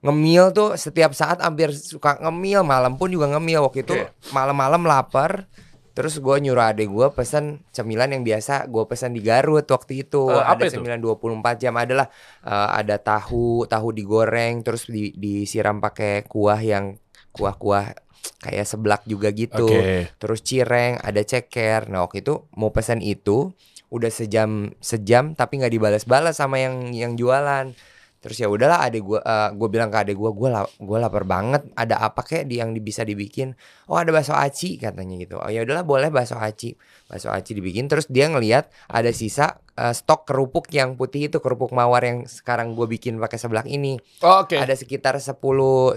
ngemil 0.00 0.52
tuh 0.52 0.76
setiap 0.76 1.12
saat 1.12 1.42
hampir 1.44 1.72
suka 1.72 2.16
ngemil 2.20 2.64
malam 2.64 2.96
pun 2.96 3.12
juga 3.12 3.28
ngemil 3.28 3.68
waktu 3.68 3.84
itu 3.84 3.96
malam-malam 4.30 4.80
lapar 4.84 5.44
terus 5.90 6.22
gue 6.22 6.36
nyuruh 6.40 6.70
adek 6.70 6.88
gue 6.88 7.08
pesen 7.12 7.60
cemilan 7.74 8.14
yang 8.14 8.22
biasa 8.22 8.70
gue 8.70 8.84
pesan 8.86 9.14
di 9.16 9.20
Garut 9.20 9.66
waktu 9.66 10.06
itu. 10.06 10.30
Apa 10.30 10.56
ada 10.56 10.64
itu? 10.66 10.78
cemilan 10.78 11.00
24 11.02 11.62
jam 11.62 11.74
adalah 11.76 12.06
eh, 12.46 12.68
ada 12.80 12.96
tahu 12.96 13.66
tahu 13.66 13.88
digoreng 13.90 14.62
terus 14.62 14.86
di, 14.86 15.12
disiram 15.14 15.82
pakai 15.82 16.24
kuah 16.24 16.60
yang 16.60 16.98
kuah-kuah 17.34 17.94
kayak 18.40 18.66
seblak 18.68 19.02
juga 19.04 19.32
gitu. 19.32 19.68
Oke. 19.68 20.12
terus 20.16 20.40
cireng 20.40 21.00
ada 21.00 21.20
ceker. 21.20 21.90
Nah 21.90 22.06
waktu 22.06 22.24
itu 22.24 22.46
mau 22.56 22.70
pesan 22.70 23.04
itu 23.04 23.52
udah 23.90 24.08
sejam 24.08 24.70
sejam 24.78 25.34
tapi 25.34 25.58
nggak 25.58 25.74
dibalas-balas 25.74 26.38
sama 26.38 26.62
yang 26.62 26.94
yang 26.94 27.18
jualan 27.18 27.74
terus 28.20 28.36
ya 28.36 28.46
udahlah 28.46 28.84
adek 28.84 29.00
gua 29.00 29.18
eh, 29.18 29.48
gua 29.56 29.68
bilang 29.68 29.88
ke 29.88 29.96
adek 29.96 30.16
gua 30.16 30.30
gua 30.30 30.48
la- 30.52 30.72
gua 30.76 30.98
lapar 31.00 31.24
banget 31.24 31.64
ada 31.72 31.98
apa 31.98 32.20
kek 32.20 32.44
di 32.44 32.60
yang 32.60 32.76
bisa 32.76 33.00
dibikin? 33.00 33.56
Oh 33.88 33.96
ada 33.96 34.12
bakso 34.12 34.36
aci 34.36 34.76
katanya 34.76 35.16
gitu. 35.16 35.40
Oh 35.40 35.48
ya 35.48 35.64
udahlah 35.64 35.82
boleh 35.82 36.08
bakso 36.08 36.36
aci. 36.36 36.76
Bakso 37.08 37.32
aci 37.32 37.56
dibikin 37.56 37.88
terus 37.88 38.04
dia 38.06 38.28
ngelihat 38.28 38.68
ada 38.86 39.08
sisa 39.10 39.58
eh, 39.74 39.90
stok 39.90 40.28
kerupuk 40.28 40.68
yang 40.70 40.94
putih 40.94 41.26
itu 41.26 41.40
kerupuk 41.40 41.72
mawar 41.72 42.04
yang 42.04 42.28
sekarang 42.28 42.76
gue 42.76 42.84
bikin 42.86 43.16
pakai 43.16 43.40
seblak 43.40 43.64
ini. 43.64 43.96
Oh, 44.20 44.44
Oke. 44.44 44.60
ada 44.60 44.76
sekitar 44.76 45.16
10 45.16 45.96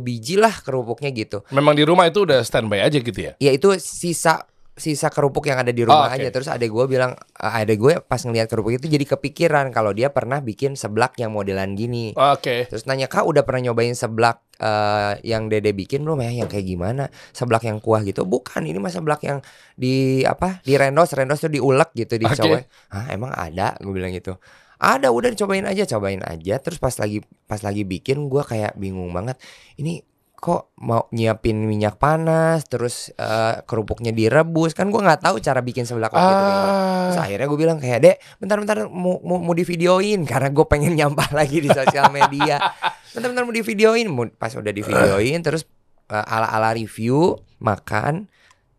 biji 0.00 0.40
lah 0.40 0.56
kerupuknya 0.64 1.12
gitu. 1.12 1.44
Memang 1.52 1.76
di 1.76 1.84
rumah 1.84 2.08
itu 2.08 2.24
udah 2.24 2.40
standby 2.40 2.80
aja 2.80 2.96
gitu 2.96 3.20
ya. 3.20 3.36
ya 3.36 3.52
itu 3.52 3.76
sisa 3.76 4.48
sisa 4.78 5.06
kerupuk 5.08 5.44
yang 5.44 5.58
ada 5.58 5.68
di 5.68 5.82
rumah 5.82 6.06
Oh, 6.06 6.10
oke. 6.10 6.16
aja. 6.16 6.28
Terus 6.30 6.46
adek 6.46 6.66
gue 6.66 6.84
bilang 6.88 7.12
eh, 7.12 7.60
adek 7.60 7.76
gue 7.76 7.92
pas 8.00 8.16
ngeliat 8.16 8.46
kerupuk 8.46 8.72
itu 8.72 8.86
jadi 8.86 9.04
kepikiran 9.04 9.68
kalau 9.68 9.90
dia 9.90 10.08
pernah 10.08 10.38
bikin 10.38 10.72
seblak 10.72 11.14
yang 11.16 11.30
modelan 11.30 11.74
gini. 11.74 12.10
Oke. 12.12 12.64
terus 12.64 12.82
nanya 12.84 13.06
kak 13.06 13.22
udah 13.22 13.42
pernah 13.42 13.68
nyobain 13.68 13.92
seblak 13.92 14.40
eh, 14.56 15.18
yang 15.22 15.46
dede 15.46 15.70
bikin 15.70 16.00
belum 16.00 16.18
ya? 16.20 16.32
Yang 16.38 16.54
kayak 16.54 16.66
gimana? 16.68 17.04
Seblak 17.30 17.62
yang 17.62 17.78
kuah 17.78 18.00
gitu? 18.00 18.22
Bukan 18.22 18.62
ini 18.62 18.76
mah 18.76 18.88
seblak 18.88 19.20
yang 19.20 19.42
di 19.74 20.22
apa 20.22 20.62
di 20.62 20.74
rendos. 20.74 21.10
Rendos 21.10 21.38
tuh 21.38 21.50
diulek 21.50 21.92
gitu 21.92 22.14
di 22.14 22.24
Oke. 22.24 22.34
cowek 22.34 22.62
ah 22.88 23.06
emang 23.08 23.30
ada? 23.30 23.76
Gue 23.78 23.92
bilang 23.92 24.10
gitu. 24.10 24.38
Ada 24.78 25.10
udah 25.10 25.34
cobain 25.36 25.66
aja. 25.66 25.82
Cobain 25.88 26.22
aja. 26.22 26.54
Terus 26.56 26.78
pas 26.78 26.94
lagi 26.94 27.18
pas 27.44 27.58
lagi 27.58 27.82
bikin 27.82 28.26
gue 28.26 28.40
kayak 28.40 28.74
bingung 28.74 29.10
banget. 29.10 29.34
Ini 29.74 30.06
kok 30.38 30.70
mau 30.78 31.10
nyiapin 31.10 31.58
minyak 31.60 31.96
panas 31.96 32.62
terus 32.64 33.10
eh, 33.10 33.58
kerupuknya 33.62 34.10
direbus 34.10 34.70
kan 34.70 34.86
gue 34.86 34.96
nggak 34.96 35.20
tahu 35.20 35.36
cara 35.38 35.58
bikin 35.58 35.82
seblak 35.82 36.08
waktu 36.08 36.22
itu 36.24 36.34
kayak 36.36 36.54
gimana. 36.54 36.70
Terus 37.04 37.16
Ah. 37.16 37.24
akhirnya 37.24 37.46
gue 37.46 37.58
bilang 37.58 37.78
kayak 37.78 37.98
dek 37.98 38.16
bentar-bentar 38.38 38.76
mau, 38.86 39.18
mau, 39.20 39.38
mau 39.40 39.52
divideoin 39.52 40.22
karena 40.22 40.48
gue 40.48 40.62
pengen 40.64 40.94
nyampah 40.96 41.28
lagi 41.32 41.58
di 41.58 41.68
sosial 41.68 42.08
media 42.08 42.62
bentar-bentar 43.10 43.42
mau 43.42 43.52
divideoin 43.52 44.06
Mau- 44.06 44.30
pas 44.32 44.52
udah 44.52 44.70
divideoin 44.70 45.40
terus 45.40 45.66
eh, 46.06 46.24
ala-ala 46.24 46.70
review 46.72 47.34
makan 47.58 48.30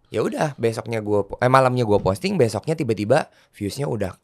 ya 0.07 0.23
udah 0.23 0.55
besoknya 0.55 0.99
gue 0.99 1.21
eh 1.37 1.47
malamnya 1.47 1.83
gue 1.83 1.99
posting 1.99 2.33
besoknya 2.33 2.73
tiba-tiba 2.73 3.27
viewsnya 3.51 3.85
udah 3.85 4.15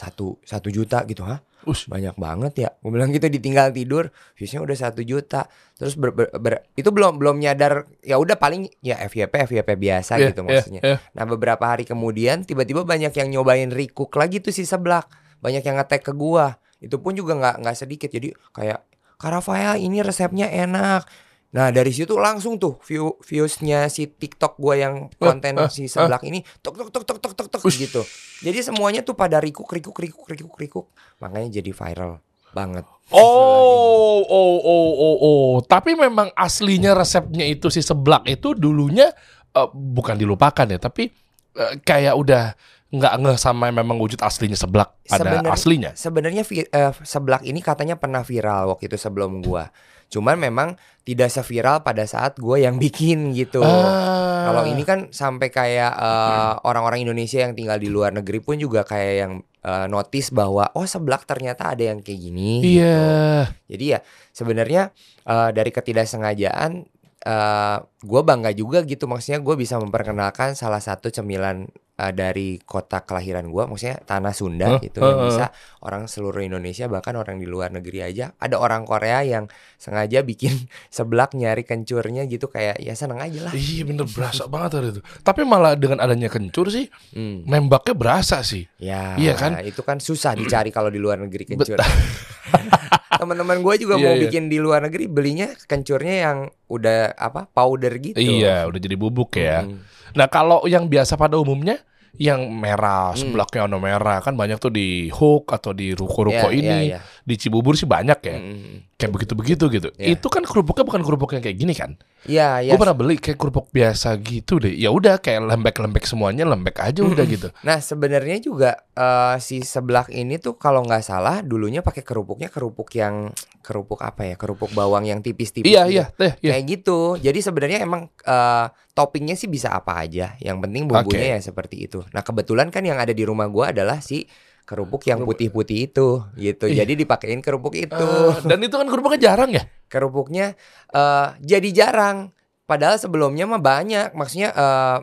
satu 0.00 0.40
satu 0.40 0.72
juta 0.72 1.04
gitu 1.04 1.28
hah? 1.28 1.44
Us. 1.60 1.84
banyak 1.84 2.16
banget 2.16 2.52
ya. 2.56 2.68
Gue 2.80 2.88
bilang 2.88 3.12
gitu 3.12 3.28
ditinggal 3.28 3.68
tidur 3.68 4.08
viewsnya 4.32 4.64
udah 4.64 4.72
satu 4.72 5.04
juta. 5.04 5.44
Terus 5.76 5.92
ber, 5.92 6.16
ber- 6.16 6.32
ber- 6.32 6.64
itu 6.72 6.88
belum 6.88 7.20
belum 7.20 7.36
nyadar 7.36 7.84
ya 8.00 8.16
udah 8.16 8.40
paling 8.40 8.64
ya 8.80 8.96
FYP 9.04 9.44
FYP 9.44 9.76
biasa 9.76 10.16
Iya, 10.16 10.32
gitu 10.32 10.40
maksudnya. 10.40 10.80
iya. 10.80 10.96
Nah 11.12 11.28
beberapa 11.28 11.60
hari 11.60 11.84
kemudian 11.84 12.48
tiba-tiba 12.48 12.80
banyak 12.82 13.12
yang 13.12 13.28
nyobain 13.28 13.68
recook 13.68 14.16
lagi 14.16 14.40
tuh 14.40 14.56
si 14.56 14.64
seblak. 14.64 15.04
Banyak 15.38 15.60
yang 15.60 15.76
ngetek 15.76 16.00
ke 16.00 16.12
gua. 16.12 16.56
Itu 16.80 16.96
pun 16.96 17.12
juga 17.12 17.36
nggak 17.36 17.60
nggak 17.60 17.76
sedikit. 17.76 18.08
Jadi 18.08 18.32
kayak 18.56 18.80
Kak 19.20 19.28
Rafael 19.30 19.76
ini 19.76 20.00
resepnya 20.00 20.48
enak 20.48 21.04
Nah 21.50 21.74
dari 21.74 21.90
situ 21.90 22.14
langsung 22.14 22.56
tuh 22.56 22.78
view 22.86 23.18
viewsnya 23.20 23.90
si 23.90 24.06
TikTok 24.06 24.54
gua 24.54 24.78
yang 24.78 25.10
konten 25.18 25.58
eh, 25.58 25.66
si 25.74 25.90
seblak 25.90 26.22
ini 26.22 26.46
tok 26.62 26.78
tok 26.78 26.88
tok 26.94 27.04
tok 27.04 27.18
tok 27.18 27.32
tok 27.34 27.48
tok 27.50 27.62
Ush. 27.66 27.78
gitu. 27.82 28.02
Jadi 28.40 28.62
semuanya 28.62 29.02
tuh 29.02 29.18
pada 29.18 29.42
rikuk 29.42 29.66
rikuk 29.66 29.98
rikuk 29.98 30.26
rikuk 30.30 30.54
rikuk 30.54 30.86
makanya 31.18 31.58
jadi 31.58 31.74
viral 31.74 32.22
banget. 32.50 32.86
Oh, 33.10 34.22
oh, 34.22 34.56
oh, 34.62 34.90
oh, 34.94 35.16
oh. 35.18 35.50
Tapi 35.62 35.98
memang 35.98 36.30
aslinya 36.34 36.94
resepnya 36.94 37.46
itu 37.46 37.66
si 37.70 37.82
seblak 37.82 38.26
itu 38.26 38.54
dulunya 38.54 39.10
eh, 39.50 39.68
bukan 39.70 40.14
dilupakan 40.14 40.66
ya, 40.66 40.78
tapi 40.78 41.10
eh, 41.58 41.74
kayak 41.82 42.14
udah 42.14 42.54
nggak 42.90 43.14
ngeh 43.22 43.38
sama 43.38 43.70
memang 43.70 43.98
wujud 44.02 44.18
aslinya 44.18 44.58
seblak 44.58 44.94
pada 45.06 45.22
Sebenarnya- 45.22 45.50
aslinya. 45.54 45.90
Sebenarnya 45.94 46.42
eh, 46.46 46.92
seblak 47.02 47.42
ini 47.46 47.62
katanya 47.62 47.94
pernah 47.94 48.22
viral 48.22 48.74
waktu 48.74 48.90
itu 48.90 48.98
sebelum 48.98 49.42
gua. 49.42 49.70
Cuman 50.10 50.36
memang 50.36 50.74
tidak 51.06 51.30
seviral 51.30 51.80
pada 51.86 52.04
saat 52.04 52.36
gua 52.36 52.58
yang 52.58 52.76
bikin 52.82 53.32
gitu. 53.32 53.62
Ah. 53.62 54.50
Kalau 54.50 54.62
ini 54.66 54.82
kan 54.82 55.08
sampai 55.14 55.48
kayak 55.48 55.92
eh, 55.94 56.52
orang-orang 56.66 57.06
Indonesia 57.06 57.40
yang 57.40 57.54
tinggal 57.54 57.78
di 57.78 57.86
luar 57.86 58.10
negeri 58.10 58.42
pun 58.42 58.58
juga 58.58 58.82
kayak 58.82 59.14
yang 59.16 59.32
eh, 59.62 59.86
notice 59.86 60.34
bahwa 60.34 60.68
oh 60.74 60.84
seblak 60.84 61.24
ternyata 61.24 61.72
ada 61.72 61.94
yang 61.94 62.02
kayak 62.02 62.20
gini. 62.20 62.60
gitu. 62.60 62.82
Iya. 62.82 63.54
Jadi 63.70 63.84
ya 63.96 63.98
sebenarnya 64.34 64.82
eh, 65.24 65.50
dari 65.54 65.70
ketidaksengajaan 65.70 66.72
eh 67.20 67.76
gue 68.00 68.20
bangga 68.24 68.48
juga 68.56 68.80
gitu 68.80 69.04
maksudnya 69.04 69.44
gue 69.44 69.52
bisa 69.52 69.76
memperkenalkan 69.76 70.56
salah 70.56 70.80
satu 70.80 71.12
cemilan 71.12 71.68
eh, 72.00 72.10
dari 72.10 72.56
kota 72.58 73.00
kelahiran 73.00 73.46
gue 73.46 73.62
maksudnya 73.62 74.00
tanah 74.00 74.32
Sunda 74.32 74.66
Huh? 74.66 74.80
gitu 74.80 74.98
yang 74.98 75.10
Huh, 75.10 75.18
huh. 75.18 75.28
bisa 75.28 75.44
orang 75.80 76.04
seluruh 76.04 76.40
Indonesia 76.40 76.84
bahkan 76.86 77.12
orang 77.14 77.36
di 77.36 77.44
luar 77.44 77.68
negeri 77.68 78.00
aja 78.02 78.32
ada 78.34 78.56
orang 78.56 78.82
Korea 78.82 79.20
yang 79.20 79.44
sengaja 79.76 80.20
bikin 80.20 80.64
seblak 80.88 81.32
nyari 81.32 81.62
kencurnya 81.62 82.24
gitu 82.24 82.46
kayak 82.46 82.78
ya 82.78 82.92
seneng 82.92 83.18
aja 83.18 83.46
lah. 83.46 83.52
Iya 83.52 83.84
bener 83.84 84.06
berasa 84.06 84.44
banget 84.46 84.70
hari 84.74 84.88
itu. 84.90 85.00
Tapi 85.20 85.40
malah 85.42 85.74
dengan 85.74 86.00
adanya 86.00 86.26
kencur 86.26 86.68
sih, 86.68 86.88
Hmm. 87.10 87.44
nembaknya 87.44 87.92
berasa 87.92 88.40
sih. 88.40 88.64
Ya, 88.76 89.14
Iya 89.14 89.34
kan? 89.34 89.60
Itu 89.60 89.82
kan 89.82 89.98
susah 89.98 90.32
dicari 90.32 90.70
kalau 90.70 90.88
di 90.88 90.96
luar 90.96 91.18
negeri 91.18 91.44
kencur. 91.46 91.76
Teman-teman 93.20 93.60
gue 93.60 93.74
juga 93.78 93.94
Iya, 93.94 94.02
mau 94.02 94.14
iya. 94.14 94.22
bikin 94.24 94.48
di 94.48 94.56
luar 94.56 94.80
negeri 94.80 95.04
belinya 95.04 95.48
kencurnya 95.66 96.14
yang 96.22 96.38
udah 96.66 97.12
apa 97.12 97.44
powder 97.46 97.92
gitu. 97.98 98.16
Iya, 98.16 98.64
udah 98.64 98.80
jadi 98.80 98.96
bubuk 98.96 99.34
ya. 99.34 99.66
Hmm. 99.66 99.82
Nah 100.10 100.26
kalau 100.26 100.64
yang 100.64 100.86
biasa 100.86 101.14
pada 101.14 101.36
umumnya 101.36 101.78
yang 102.18 102.50
merah, 102.50 103.14
Hmm. 103.14 103.20
seblaknya 103.32 103.64
warna 103.64 103.78
merah 103.78 104.18
kan 104.20 104.34
banyak 104.34 104.58
tuh 104.58 104.68
di 104.68 105.08
Hook 105.08 105.54
atau 105.54 105.70
di 105.70 105.94
ruko-ruko 105.94 106.50
Iya, 106.50 106.58
ini. 106.58 106.66
iya, 106.66 106.78
iya. 106.82 106.98
Di 107.24 107.34
Cibubur 107.36 107.76
sih 107.76 107.88
banyak 107.88 108.20
ya. 108.22 108.36
Hmm. 108.36 108.84
Kayak 108.96 109.12
begitu-begitu 109.16 109.64
gitu. 109.72 109.88
Iya. 109.96 110.18
Itu 110.18 110.28
kan 110.28 110.44
kerupuknya 110.44 110.84
bukan 110.84 111.02
kerupuk 111.04 111.30
yang 111.32 111.42
kayak 111.44 111.56
gini 111.56 111.72
kan. 111.72 111.96
Iya, 112.28 112.60
iya. 112.60 112.72
Gue 112.76 112.80
pernah 112.84 112.96
beli 112.96 113.16
kayak 113.16 113.40
kerupuk 113.40 113.72
biasa 113.72 114.12
gitu 114.20 114.60
deh. 114.60 114.76
Ya 114.76 114.92
udah 114.92 115.16
kayak 115.20 115.48
lembek-lembek 115.48 116.04
semuanya 116.04 116.44
lembek 116.44 116.76
aja 116.84 117.00
udah 117.00 117.24
gitu. 117.24 117.48
Nah, 117.64 117.80
sebenarnya 117.80 118.36
juga 118.44 118.76
eh, 118.92 119.36
si 119.40 119.64
seblak 119.64 120.12
ini 120.12 120.36
tuh 120.36 120.60
kalau 120.60 120.84
nggak 120.84 121.00
salah 121.00 121.40
dulunya 121.40 121.80
pakai 121.80 122.04
kerupuknya 122.04 122.52
kerupuk 122.52 122.92
yang 122.92 123.32
kerupuk 123.64 124.04
apa 124.04 124.28
ya? 124.28 124.34
Kerupuk 124.36 124.72
bawang 124.76 125.08
yang 125.08 125.24
tipis-tipis. 125.24 125.68
Iya 125.68 125.88
gitu. 125.88 125.96
iya 126.20 126.32
iya. 126.44 126.52
Kayak 126.56 126.64
gitu. 126.68 126.98
Jadi 127.16 127.38
sebenarnya 127.40 127.78
emang 127.80 128.12
eh, 128.24 128.66
toppingnya 128.92 129.36
sih 129.38 129.48
bisa 129.48 129.72
apa 129.72 129.96
aja. 130.04 130.36
Yang 130.44 130.56
penting 130.68 130.82
bumbunya 130.84 131.36
ya 131.36 131.40
seperti 131.40 131.88
itu. 131.88 132.04
Nah 132.12 132.20
kebetulan 132.20 132.68
kan 132.68 132.84
yang 132.84 133.00
ada 133.00 133.16
di 133.16 133.24
rumah 133.24 133.48
gua 133.48 133.72
adalah 133.72 134.04
si 134.04 134.28
kerupuk 134.70 135.02
yang 135.10 135.26
putih-putih 135.26 135.90
itu, 135.90 136.22
gitu. 136.38 136.70
Iya. 136.70 136.86
Jadi 136.86 137.02
dipakein 137.02 137.42
kerupuk 137.42 137.74
itu. 137.74 137.90
Ah, 137.90 138.38
dan 138.46 138.62
itu 138.62 138.78
kan 138.78 138.86
kerupuknya 138.86 139.18
jarang 139.18 139.50
ya. 139.50 139.66
Kerupuknya 139.90 140.54
eh 140.94 141.28
jadi 141.42 141.68
jarang. 141.74 142.30
Padahal 142.70 142.94
sebelumnya 143.02 143.50
mah 143.50 143.58
banyak. 143.58 144.14
Maksudnya 144.14 144.54
eh 144.54 144.98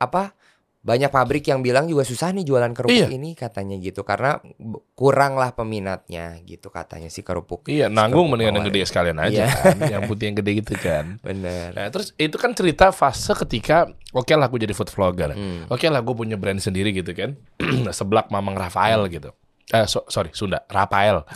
apa? 0.00 0.32
Banyak 0.80 1.08
pabrik 1.08 1.44
yang 1.44 1.60
bilang 1.60 1.84
juga 1.84 2.02
susah 2.02 2.30
nih 2.30 2.40
jualan 2.40 2.70
kerupuk 2.72 2.94
Iya. 2.94 3.06
ini 3.10 3.34
katanya 3.34 3.74
gitu 3.76 4.00
karena 4.00 4.38
b- 4.40 4.80
kurang 4.94 5.34
lah 5.34 5.50
peminatnya 5.50 6.38
gitu 6.40 6.68
katanya 6.68 7.06
si 7.06 7.20
kerupuk. 7.20 7.66
Iya 7.66 7.86
nanggung 7.86 8.24
Kerupuk 8.24 8.30
mendingan 8.32 8.54
yang 8.54 8.64
gede 8.64 8.78
sekalian 8.84 9.16
aja 9.18 9.44
Iya. 9.44 9.52
kan. 9.52 9.76
Yang 9.76 10.00
putih 10.06 10.24
yang 10.26 10.36
gede 10.36 10.50
gitu 10.56 10.72
kan. 10.74 11.16
Bener. 11.22 11.68
Nah, 11.70 11.86
terus 11.88 12.10
itu 12.16 12.34
kan 12.34 12.50
cerita 12.52 12.90
fase 12.90 13.30
ketika 13.36 13.86
oke 14.10 14.30
lah 14.30 14.46
gue 14.46 14.58
jadi 14.58 14.72
food 14.72 14.88
vlogger. 14.88 15.30
Hmm. 15.30 15.68
Oke 15.68 15.84
lah 15.84 16.00
gue 16.00 16.14
punya 16.14 16.34
brand 16.34 16.56
sendiri 16.56 16.90
gitu 16.90 17.12
kan. 17.12 17.36
Seblak 17.92 18.28
Mamang 18.28 18.54
Rafael 18.54 19.04
gitu. 19.06 19.30
Eh 19.68 19.84
so- 19.84 20.06
sorry 20.06 20.30
Sunda 20.32 20.64
Rafael. 20.66 21.22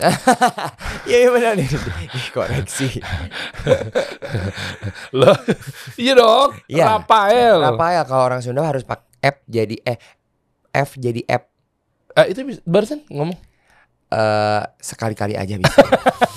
Iya 1.05 1.17
iya 1.19 1.29
benar 1.29 1.51
nih. 1.53 1.67
Ih, 2.11 2.27
Koreksi. 2.33 2.87
Loh, 5.13 5.35
iya 5.95 6.11
dong. 6.13 6.49
Iya. 6.65 6.97
Rafael. 6.97 7.55
Rafael 7.61 8.01
kalau 8.03 8.23
orang 8.25 8.39
Sunda 8.41 8.63
harus 8.63 8.81
pakai 8.81 9.03
F 9.25 9.41
jadi 9.45 9.75
eh 9.81 9.97
F 10.71 10.93
jadi 10.95 11.25
F 11.25 11.43
Eh, 12.15 12.31
itu 12.31 12.45
bis- 12.45 12.63
barusan 12.63 13.03
ngomong. 13.09 13.35
eh 14.07 14.63
sekali-kali 14.79 15.33
aja 15.33 15.57
bisa. 15.57 15.81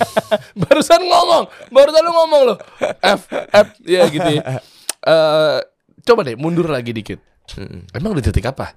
Barusan 0.67 0.99
ngomong. 0.99 1.47
Barusan 1.69 2.03
lu 2.03 2.11
ngomong 2.11 2.43
loh. 2.49 2.59
F 2.99 3.31
F 3.31 3.69
ya 3.87 4.09
gitu. 4.09 4.27
ya. 4.27 4.59
Eh 4.99 5.59
coba 6.03 6.27
deh 6.27 6.35
mundur 6.35 6.67
lagi 6.67 6.91
dikit. 6.91 7.21
Mm-mm. 7.55 7.87
Emang 7.93 8.13
di 8.13 8.25
titik 8.25 8.43
apa? 8.45 8.75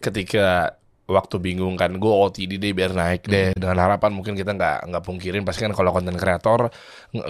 Ketika 0.00 0.74
waktu 1.10 1.42
bingung 1.42 1.74
kan 1.74 1.98
gue 1.98 2.12
OTD 2.14 2.62
deh 2.62 2.70
biar 2.70 2.94
naik 2.94 3.26
deh. 3.26 3.50
Dengan 3.58 3.82
harapan 3.82 4.14
mungkin 4.14 4.38
kita 4.38 4.54
nggak 4.54 4.86
nggak 4.86 5.02
pungkirin. 5.02 5.42
Pasti 5.42 5.66
kan 5.66 5.74
kalau 5.74 5.90
konten 5.90 6.14
kreator 6.14 6.70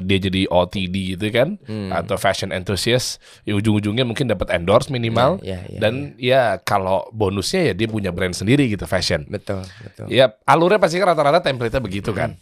dia 0.04 0.18
jadi 0.20 0.44
OTD 0.52 1.16
gitu 1.16 1.32
kan 1.32 1.56
atau 1.88 2.20
fashion 2.20 2.52
enthusiast 2.52 3.16
ya 3.48 3.56
ujung-ujungnya 3.56 4.04
mungkin 4.04 4.28
dapat 4.28 4.52
endorse 4.52 4.92
minimal. 4.92 5.40
Iya, 5.40 5.64
iya, 5.72 5.78
dan 5.80 6.14
ya. 6.20 6.42
kalau 6.60 7.08
bonusnya 7.10 7.72
ya 7.72 7.74
dia 7.74 7.88
punya 7.88 8.12
brand 8.12 8.36
sendiri 8.36 8.68
gitu 8.68 8.84
fashion. 8.84 9.24
Betul, 9.26 9.64
betul. 9.80 10.06
ya 10.12 10.28
alurnya 10.44 10.76
pasti 10.76 11.00
kan 11.00 11.16
rata-rata 11.16 11.40
template-nya 11.40 11.80
begitu 11.80 12.12
kan. 12.12 12.36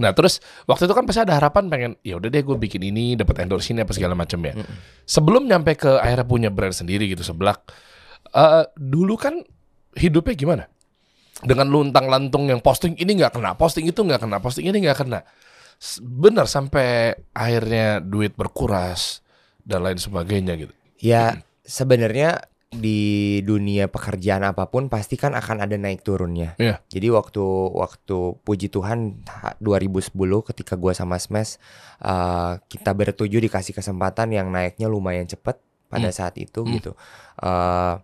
Nah 0.00 0.16
terus 0.16 0.40
waktu 0.64 0.88
itu 0.88 0.94
kan 0.96 1.04
pasti 1.04 1.20
ada 1.20 1.36
harapan 1.36 1.68
pengen 1.68 1.92
ya 2.00 2.16
udah 2.16 2.32
deh 2.32 2.40
gue 2.40 2.56
bikin 2.56 2.80
ini 2.88 3.20
dapat 3.20 3.44
endorse 3.44 3.68
ini 3.70 3.84
apa 3.84 3.92
segala 3.92 4.16
macam 4.16 4.40
ya. 4.42 4.56
Sebelum 5.04 5.44
nyampe 5.44 5.76
ke 5.76 6.00
akhirnya 6.00 6.26
punya 6.26 6.48
brand 6.50 6.74
sendiri 6.74 7.06
gitu 7.06 7.22
seblak. 7.22 7.62
eh 8.30 8.64
dulu 8.78 9.18
kan 9.18 9.42
hidupnya 9.94 10.34
gimana? 10.34 10.64
Dengan 11.40 11.66
luntang 11.66 12.04
lantung 12.06 12.46
yang 12.46 12.60
posting 12.60 12.94
ini 12.94 13.16
nggak 13.16 13.32
kena, 13.32 13.56
posting 13.56 13.88
itu 13.88 14.00
nggak 14.00 14.20
kena, 14.20 14.38
posting 14.38 14.68
ini 14.68 14.84
nggak 14.84 14.98
kena. 14.98 15.24
Bener 15.98 16.44
sampai 16.44 17.16
akhirnya 17.32 17.98
duit 17.98 18.36
berkuras 18.36 19.24
dan 19.64 19.80
lain 19.80 19.96
sebagainya 19.96 20.60
gitu. 20.60 20.74
Ya, 21.00 21.40
sebenarnya 21.64 22.44
di 22.70 23.40
dunia 23.42 23.90
pekerjaan 23.90 24.46
apa 24.46 24.70
pun 24.70 24.86
pasti 24.86 25.16
kan 25.16 25.32
akan 25.32 25.64
ada 25.64 25.74
naik 25.74 26.04
turunnya. 26.04 26.54
Iya. 26.54 26.78
Jadi 26.86 27.08
waktu 27.08 27.42
waktu 27.72 28.16
puji 28.44 28.70
Tuhan 28.70 29.24
ha- 29.26 29.56
2010 29.58 30.12
ketika 30.46 30.78
gua 30.78 30.92
sama 30.92 31.18
Smash 31.18 31.58
uh, 31.98 32.62
kita 32.68 32.92
bertujuh 32.92 33.40
dikasih 33.40 33.74
kesempatan 33.74 34.30
yang 34.30 34.52
naiknya 34.52 34.86
lumayan 34.86 35.26
cepet 35.26 35.58
pada 35.88 36.06
Hmm. 36.06 36.14
saat 36.14 36.38
itu 36.38 36.62
Hmm. 36.62 36.72
gitu. 36.78 36.92
Uh, 37.42 37.98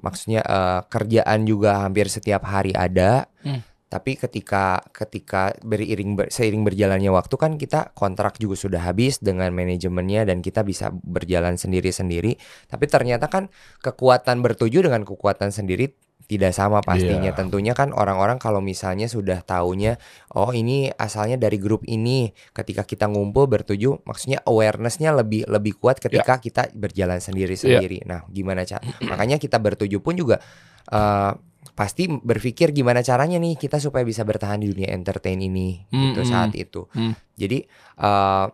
maksudnya 0.00 0.44
uh, 0.44 0.80
kerjaan 0.86 1.48
juga 1.48 1.84
hampir 1.84 2.08
setiap 2.12 2.44
hari 2.44 2.76
ada. 2.76 3.28
Hmm. 3.42 3.64
Tapi 3.86 4.18
ketika 4.18 4.82
ketika 4.90 5.54
beriring 5.62 6.18
ber- 6.18 6.30
seiring 6.34 6.66
berjalannya 6.66 7.06
waktu 7.14 7.38
kan 7.38 7.54
kita 7.54 7.94
kontrak 7.94 8.34
juga 8.42 8.58
sudah 8.58 8.82
habis 8.82 9.22
dengan 9.22 9.54
manajemennya 9.54 10.26
dan 10.26 10.42
kita 10.42 10.66
bisa 10.66 10.90
berjalan 10.90 11.54
sendiri-sendiri. 11.54 12.34
Tapi 12.66 12.84
ternyata 12.90 13.30
kan 13.30 13.46
kekuatan 13.86 14.42
bertujuh 14.42 14.82
dengan 14.90 15.06
kekuatan 15.06 15.54
sendiri 15.54 15.94
tidak 16.26 16.52
sama 16.52 16.82
pastinya. 16.82 17.30
Iya. 17.30 17.38
Tentunya 17.38 17.72
kan 17.72 17.94
orang-orang 17.94 18.42
kalau 18.42 18.58
misalnya 18.58 19.06
sudah 19.06 19.46
taunya 19.46 19.98
oh 20.34 20.50
ini 20.50 20.90
asalnya 20.90 21.38
dari 21.38 21.56
grup 21.56 21.86
ini. 21.86 22.34
Ketika 22.50 22.82
kita 22.82 23.06
ngumpul 23.06 23.46
bertujuh 23.46 24.02
maksudnya 24.02 24.42
awarenessnya 24.42 25.14
lebih 25.14 25.46
lebih 25.46 25.78
kuat 25.78 26.02
ketika 26.02 26.42
kita 26.42 26.62
berjalan 26.74 27.22
sendiri-sendiri. 27.22 28.02
Nah, 28.04 28.26
gimana 28.26 28.66
cara? 28.66 28.82
Makanya 29.06 29.38
kita 29.38 29.62
bertujuh 29.62 30.02
pun 30.02 30.18
juga 30.18 30.42
eh, 30.90 31.32
pasti 31.76 32.08
berpikir 32.08 32.72
gimana 32.74 33.04
caranya 33.06 33.38
nih 33.38 33.54
kita 33.54 33.78
supaya 33.78 34.02
bisa 34.02 34.26
bertahan 34.26 34.58
di 34.62 34.70
dunia 34.72 34.90
entertain 34.90 35.38
ini 35.38 35.86
gitu 35.90 36.22
Mm-mm. 36.22 36.30
saat 36.30 36.52
itu. 36.58 36.90
Mm. 36.90 37.14
Jadi 37.38 37.58
eh, 38.02 38.46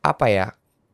apa 0.00 0.26
ya? 0.32 0.48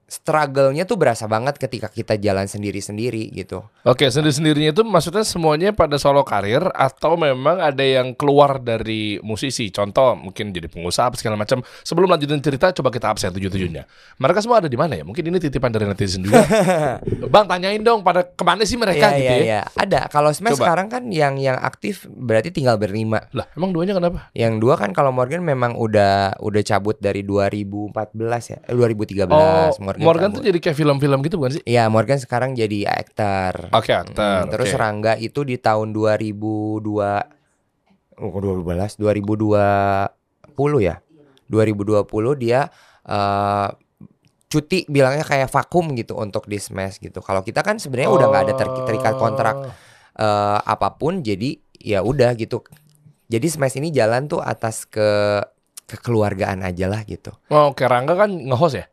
Struggle-nya 0.07 0.87
tuh 0.87 0.95
berasa 0.95 1.27
banget 1.27 1.59
ketika 1.59 1.91
kita 1.91 2.15
jalan 2.15 2.47
sendiri-sendiri 2.47 3.27
gitu. 3.35 3.67
Oke, 3.83 4.07
sendiri-sendirinya 4.07 4.71
itu 4.71 4.87
maksudnya 4.87 5.27
semuanya 5.27 5.75
pada 5.75 5.99
solo 5.99 6.23
karir 6.23 6.63
atau 6.71 7.19
memang 7.19 7.59
ada 7.59 7.83
yang 7.83 8.15
keluar 8.15 8.63
dari 8.63 9.19
musisi? 9.19 9.67
Contoh 9.69 10.15
mungkin 10.15 10.55
jadi 10.55 10.71
pengusaha 10.71 11.11
apa 11.11 11.19
segala 11.19 11.35
macam. 11.35 11.59
Sebelum 11.83 12.07
lanjutin 12.07 12.39
cerita, 12.39 12.71
coba 12.71 12.95
kita 12.95 13.11
absen 13.11 13.35
tujuh-tujuhnya. 13.35 13.83
Mereka 14.17 14.39
semua 14.41 14.63
ada 14.63 14.71
di 14.71 14.79
mana 14.79 14.95
ya? 14.95 15.03
Mungkin 15.03 15.27
ini 15.27 15.43
titipan 15.43 15.75
dari 15.75 15.91
netizen 15.91 16.23
juga. 16.23 16.39
Bang, 17.35 17.51
tanyain 17.51 17.83
dong 17.83 18.07
pada 18.07 18.23
ke 18.23 18.45
mana 18.47 18.63
sih 18.63 18.79
mereka 18.79 19.11
Iya 19.11 19.19
gitu 19.19 19.27
iya 19.27 19.35
ya? 19.35 19.43
iya. 19.43 19.61
Ada. 19.75 20.01
Kalau 20.07 20.31
Smash 20.31 20.55
Coba. 20.55 20.71
sekarang 20.71 20.87
kan 20.87 21.03
yang 21.11 21.35
yang 21.35 21.59
aktif 21.59 22.07
berarti 22.07 22.55
tinggal 22.55 22.79
berlima. 22.79 23.27
Lah, 23.35 23.51
emang 23.59 23.75
duanya 23.75 23.99
kenapa? 23.99 24.31
Yang 24.39 24.63
dua 24.63 24.79
kan 24.79 24.95
kalau 24.95 25.11
Morgan 25.11 25.43
memang 25.43 25.75
udah 25.75 26.39
udah 26.39 26.63
cabut 26.63 26.95
dari 27.03 27.27
2014 27.27 28.55
ya. 28.55 28.59
Eh, 28.63 28.75
2013 28.75 29.27
Oh, 29.27 29.75
Morgan. 29.97 30.29
Morgan 30.29 30.29
tuh 30.33 30.45
jadi 30.45 30.59
kayak 30.61 30.76
film-film 30.76 31.19
gitu 31.25 31.37
bukan 31.41 31.53
sih? 31.57 31.65
Iya, 31.65 31.88
Morgan 31.88 32.21
sekarang 32.21 32.53
jadi 32.53 32.85
aktor. 32.87 33.73
Oke, 33.73 33.93
aktor. 33.93 34.47
Mm, 34.47 34.53
terus 34.53 34.70
oke. 34.70 34.79
Rangga 34.79 35.12
itu 35.16 35.40
di 35.42 35.57
tahun 35.57 35.90
2002 35.90 36.85
oh, 38.20 38.38
2012 38.40 39.01
2020 39.01 40.09
ya. 40.85 40.97
2020 41.47 42.42
dia 42.42 42.61
eh 43.07 43.68
cuti 44.47 44.87
bilangnya 44.87 45.27
kayak 45.27 45.51
vakum 45.51 45.90
gitu 45.94 46.14
untuk 46.14 46.47
di 46.47 46.59
Smash 46.59 47.03
gitu. 47.03 47.18
Kalau 47.18 47.42
kita 47.42 47.66
kan 47.66 47.83
sebenarnya 47.83 48.11
udah 48.11 48.27
nggak 48.31 48.44
ada 48.47 48.55
ter- 48.55 48.85
terikat 48.87 49.14
kontrak 49.16 49.55
Oh. 49.59 49.70
eh, 50.16 50.59
apa 50.62 50.94
pun 50.94 51.20
jadi 51.20 51.59
ya 51.77 52.01
udah 52.01 52.33
gitu. 52.35 52.62
Jadi 53.27 53.47
Smash 53.51 53.77
ini 53.77 53.90
jalan 53.90 54.31
tuh 54.31 54.38
atas 54.38 54.87
ke 54.87 55.42
kekeluargaan 55.87 56.66
aja 56.66 56.87
lah 56.90 57.07
gitu. 57.07 57.31
Oh, 57.47 57.70
oke, 57.70 57.87
Rangga 57.87 58.18
kan 58.18 58.31
nge-host 58.31 58.75
ya? 58.75 58.87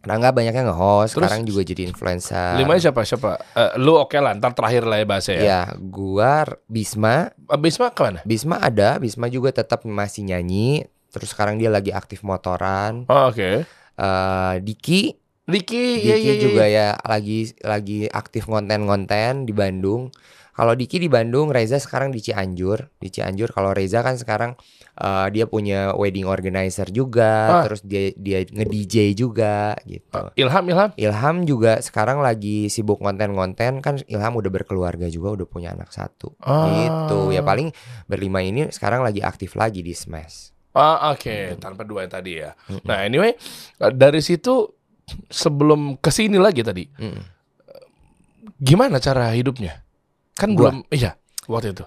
Rangga 0.00 0.32
banyaknya 0.32 0.64
nge-host, 0.72 1.12
Terus 1.12 1.28
sekarang 1.28 1.44
juga 1.44 1.60
jadi 1.60 1.92
influencer. 1.92 2.56
Limanya 2.56 2.88
siapa? 2.88 3.04
Siapa? 3.04 3.36
Eh, 3.52 3.72
lu 3.84 4.00
oke 4.00 4.16
lah, 4.16 4.32
ntar 4.32 4.56
terakhir 4.56 4.88
lah 4.88 4.96
ya 4.96 5.06
bahasa 5.06 5.30
ya. 5.36 5.42
Ya, 5.44 5.62
gua 5.76 6.48
Bisma, 6.72 7.36
Eh, 7.36 7.60
Bisma 7.60 7.92
ke 7.92 8.00
mana? 8.08 8.20
Bisma 8.24 8.56
ada, 8.64 8.96
Bisma 8.96 9.28
juga 9.28 9.52
tetap 9.52 9.84
masih 9.84 10.24
nyanyi. 10.24 10.88
Terus 11.12 11.36
sekarang 11.36 11.60
dia 11.60 11.68
lagi 11.68 11.92
aktif 11.92 12.24
motoran. 12.24 13.04
Oh, 13.12 13.28
oke. 13.28 13.68
Eh 14.00 14.54
Diki, 14.64 15.12
Diki, 15.44 15.84
Diki 16.00 16.06
iya, 16.06 16.16
iya, 16.16 16.34
iya. 16.38 16.40
juga 16.40 16.64
ya 16.64 16.88
lagi 17.04 17.52
lagi 17.60 18.08
aktif 18.08 18.48
konten-konten 18.48 19.44
di 19.44 19.52
Bandung. 19.52 20.08
Kalau 20.56 20.72
Diki 20.72 20.96
di 20.96 21.12
Bandung, 21.12 21.52
Reza 21.52 21.76
sekarang 21.76 22.08
di 22.08 22.24
Cianjur. 22.24 22.88
Di 22.96 23.12
Cianjur 23.12 23.52
kalau 23.52 23.76
Reza 23.76 24.00
kan 24.00 24.16
sekarang 24.16 24.56
eh, 25.00 25.26
dia 25.32 25.44
punya 25.44 25.90
wedding 25.92 26.24
organizer 26.24 26.86
juga, 26.86 27.32
Ah. 27.50 27.62
terus 27.64 27.80
dia 27.80 28.12
dia 28.12 28.44
nge-DJ 28.44 29.16
juga 29.16 29.72
gitu. 29.82 30.20
Ilham, 30.36 30.64
Ilham. 30.66 30.90
Ilham 30.94 31.36
juga 31.42 31.80
sekarang 31.80 32.20
lagi 32.20 32.68
sibuk 32.68 33.00
konten-konten 33.00 33.80
kan 33.80 33.96
Ilham 34.04 34.36
udah 34.36 34.52
berkeluarga 34.52 35.08
juga 35.08 35.32
udah 35.34 35.46
punya 35.48 35.72
anak 35.72 35.88
satu 35.88 36.36
Ah. 36.38 36.68
gitu 36.68 37.30
ya 37.30 37.40
paling 37.40 37.72
berlima 38.04 38.40
ini 38.40 38.68
sekarang 38.68 39.00
lagi 39.00 39.18
aktif 39.20 39.56
lagi 39.56 39.80
di 39.80 39.90
Smash 39.90 40.52
Ah, 40.70 41.10
oke, 41.10 41.58
tanpa 41.58 41.82
dua 41.82 42.06
yang 42.06 42.14
tadi 42.14 42.38
ya. 42.38 42.54
Nah, 42.86 43.02
anyway, 43.02 43.34
eh, 43.76 43.90
dari 43.90 44.22
situ 44.22 44.70
sebelum 45.26 45.98
ke 45.98 46.14
sini 46.14 46.38
lagi 46.38 46.62
tadi, 46.62 46.86
Mm. 46.86 47.22
gimana 48.56 48.96
cara 48.96 49.32
hidupnya? 49.32 49.82
Kan 50.32 50.54
Gua? 50.54 50.70
belum 50.70 50.76
iya, 50.88 51.18
waktu 51.46 51.74
itu. 51.74 51.84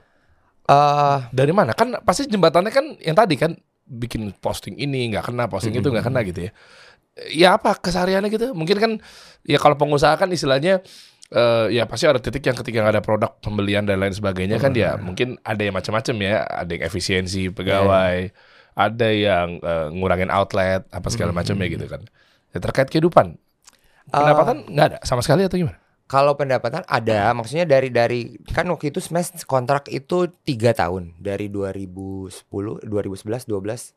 Eh 0.69 1.17
Dari 1.31 1.51
mana? 1.51 1.75
Kan 1.75 1.99
pasti 2.07 2.27
jembatannya 2.29 2.71
kan 2.71 2.85
yang 3.03 3.15
tadi 3.17 3.35
kan 3.35 3.55
bikin 3.83 4.31
posting 4.39 4.79
ini 4.79 5.11
nggak 5.11 5.27
kena, 5.27 5.51
posting 5.51 5.75
itu 5.75 5.91
nggak 5.91 6.07
kena 6.07 6.23
gitu 6.23 6.47
ya. 6.47 6.51
Ya 7.29 7.49
apa 7.59 7.77
kesehariannya 7.77 8.31
gitu? 8.31 8.55
Mungkin 8.55 8.77
kan 8.79 8.91
ya 9.45 9.59
kalau 9.59 9.75
pengusaha 9.75 10.15
kan 10.15 10.31
istilahnya 10.31 10.81
eh, 11.35 11.65
ya 11.75 11.83
pasti 11.85 12.07
ada 12.07 12.17
titik 12.17 12.41
yang 12.47 12.55
ketika 12.55 12.79
nggak 12.79 12.93
ada 12.95 13.03
produk 13.03 13.31
pembelian 13.43 13.83
dan 13.85 13.99
lain 13.99 14.15
sebagainya 14.15 14.57
kan 14.57 14.71
ya 14.73 14.95
mungkin 14.97 15.35
ada 15.43 15.61
yang 15.61 15.75
macam-macam 15.75 16.15
ya, 16.23 16.47
ada 16.47 16.69
yang 16.73 16.83
efisiensi 16.87 17.51
pegawai, 17.51 18.31
ada 18.73 19.07
yang 19.11 19.59
eh, 19.59 19.87
ngurangin 19.93 20.31
outlet 20.31 20.87
apa 20.89 21.07
segala 21.11 21.35
macam 21.35 21.53
ya 21.59 21.67
gitu 21.69 21.85
kan. 21.91 22.01
Ya, 22.55 22.57
terkait 22.61 22.87
kehidupan, 22.89 23.35
pendapatan 24.07 24.63
nggak 24.71 24.85
ada 24.93 24.97
sama 25.03 25.21
sekali 25.25 25.43
atau 25.43 25.57
gimana? 25.59 25.82
Kalau 26.03 26.35
pendapatan 26.35 26.83
ada 26.85 27.31
maksudnya 27.31 27.63
dari 27.63 27.89
dari 27.89 28.35
kan 28.51 28.67
waktu 28.67 28.91
itu 28.91 28.99
Smash 28.99 29.47
kontrak 29.47 29.87
itu 29.89 30.29
tiga 30.43 30.75
tahun. 30.75 31.15
Dari 31.17 31.47
2010 31.47 32.43
2011 32.85 33.47
12 33.47 33.95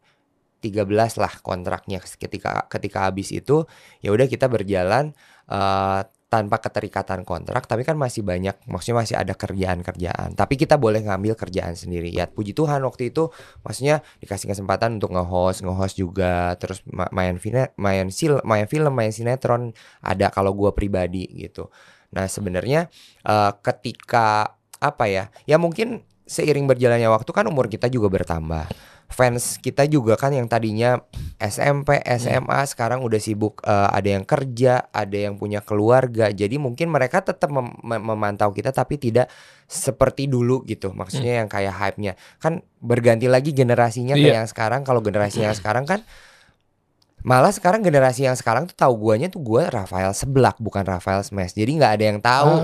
13 0.63 1.21
lah 1.21 1.33
kontraknya. 1.45 2.01
Ketika 2.01 2.71
ketika 2.71 2.99
habis 3.11 3.35
itu 3.35 3.67
ya 4.01 4.15
udah 4.15 4.27
kita 4.31 4.47
berjalan 4.49 5.13
eh, 5.51 6.01
tanpa 6.27 6.57
keterikatan 6.63 7.23
kontrak. 7.27 7.67
Tapi 7.67 7.83
kan 7.83 7.99
masih 7.99 8.23
banyak 8.23 8.55
maksudnya 8.71 8.97
masih 9.03 9.15
ada 9.19 9.35
kerjaan-kerjaan. 9.35 10.35
Tapi 10.39 10.55
kita 10.57 10.79
boleh 10.79 11.03
ngambil 11.05 11.35
kerjaan 11.39 11.75
sendiri. 11.75 12.11
Ya 12.15 12.27
puji 12.31 12.55
Tuhan 12.55 12.83
waktu 12.87 13.11
itu 13.15 13.31
maksudnya 13.67 14.01
dikasih 14.23 14.51
kesempatan 14.55 15.03
untuk 15.03 15.11
nge-host 15.15 15.67
nge-host 15.67 15.95
juga. 15.99 16.55
Terus 16.57 16.83
ma- 16.87 17.11
main 17.11 17.37
film 17.43 17.67
main 17.77 18.07
sil 18.15 18.39
main 18.47 18.67
film 18.71 18.95
main 18.95 19.11
sinetron 19.11 19.75
ada 20.03 20.31
kalau 20.31 20.55
gua 20.55 20.71
pribadi 20.75 21.27
gitu 21.35 21.69
nah 22.17 22.25
sebenarnya 22.25 22.89
eh, 23.23 23.53
ketika 23.61 24.57
apa 24.81 25.05
ya 25.05 25.29
ya 25.45 25.61
mungkin 25.61 26.01
seiring 26.25 26.65
berjalannya 26.65 27.13
waktu 27.13 27.31
kan 27.31 27.45
umur 27.47 27.69
kita 27.69 27.87
juga 27.87 28.09
bertambah 28.09 28.67
fans 29.07 29.63
kita 29.63 29.87
juga 29.87 30.19
kan 30.19 30.35
yang 30.35 30.51
tadinya 30.51 30.99
SMP, 31.39 32.03
SMA 32.19 32.67
sekarang 32.67 33.07
udah 33.07 33.21
sibuk 33.23 33.63
eh, 33.63 33.89
ada 33.95 34.09
yang 34.19 34.27
kerja, 34.27 34.91
ada 34.91 35.15
yang 35.15 35.39
punya 35.39 35.63
keluarga. 35.63 36.35
Jadi 36.35 36.59
mungkin 36.59 36.91
mereka 36.91 37.23
tetap 37.23 37.55
mem- 37.55 37.71
mem- 37.87 38.03
memantau 38.03 38.51
kita 38.51 38.75
tapi 38.75 38.99
tidak 38.99 39.31
seperti 39.71 40.27
dulu 40.27 40.67
gitu. 40.67 40.91
Maksudnya 40.91 41.39
yang 41.39 41.47
kayak 41.47 41.79
hype-nya. 41.79 42.19
Kan 42.43 42.67
berganti 42.83 43.31
lagi 43.31 43.55
generasinya 43.55 44.19
ke 44.19 44.27
Iya. 44.27 44.43
yang 44.43 44.49
sekarang. 44.51 44.83
Kalau 44.83 44.99
generasi 44.99 45.39
yang 45.47 45.55
sekarang 45.55 45.87
kan 45.87 46.03
Malah 47.23 47.51
sekarang 47.51 47.81
generasi 47.81 48.23
yang 48.23 48.37
sekarang 48.37 48.69
tuh 48.69 48.77
tahu 48.77 48.95
guanya 49.09 49.27
tuh 49.27 49.41
gua 49.41 49.67
Rafael 49.67 50.13
Seblak 50.13 50.61
bukan 50.61 50.85
Rafael 50.85 51.25
Smash. 51.25 51.57
Jadi 51.57 51.71
nggak 51.75 51.93
ada 51.99 52.05
yang 52.05 52.21
tahu. 52.21 52.55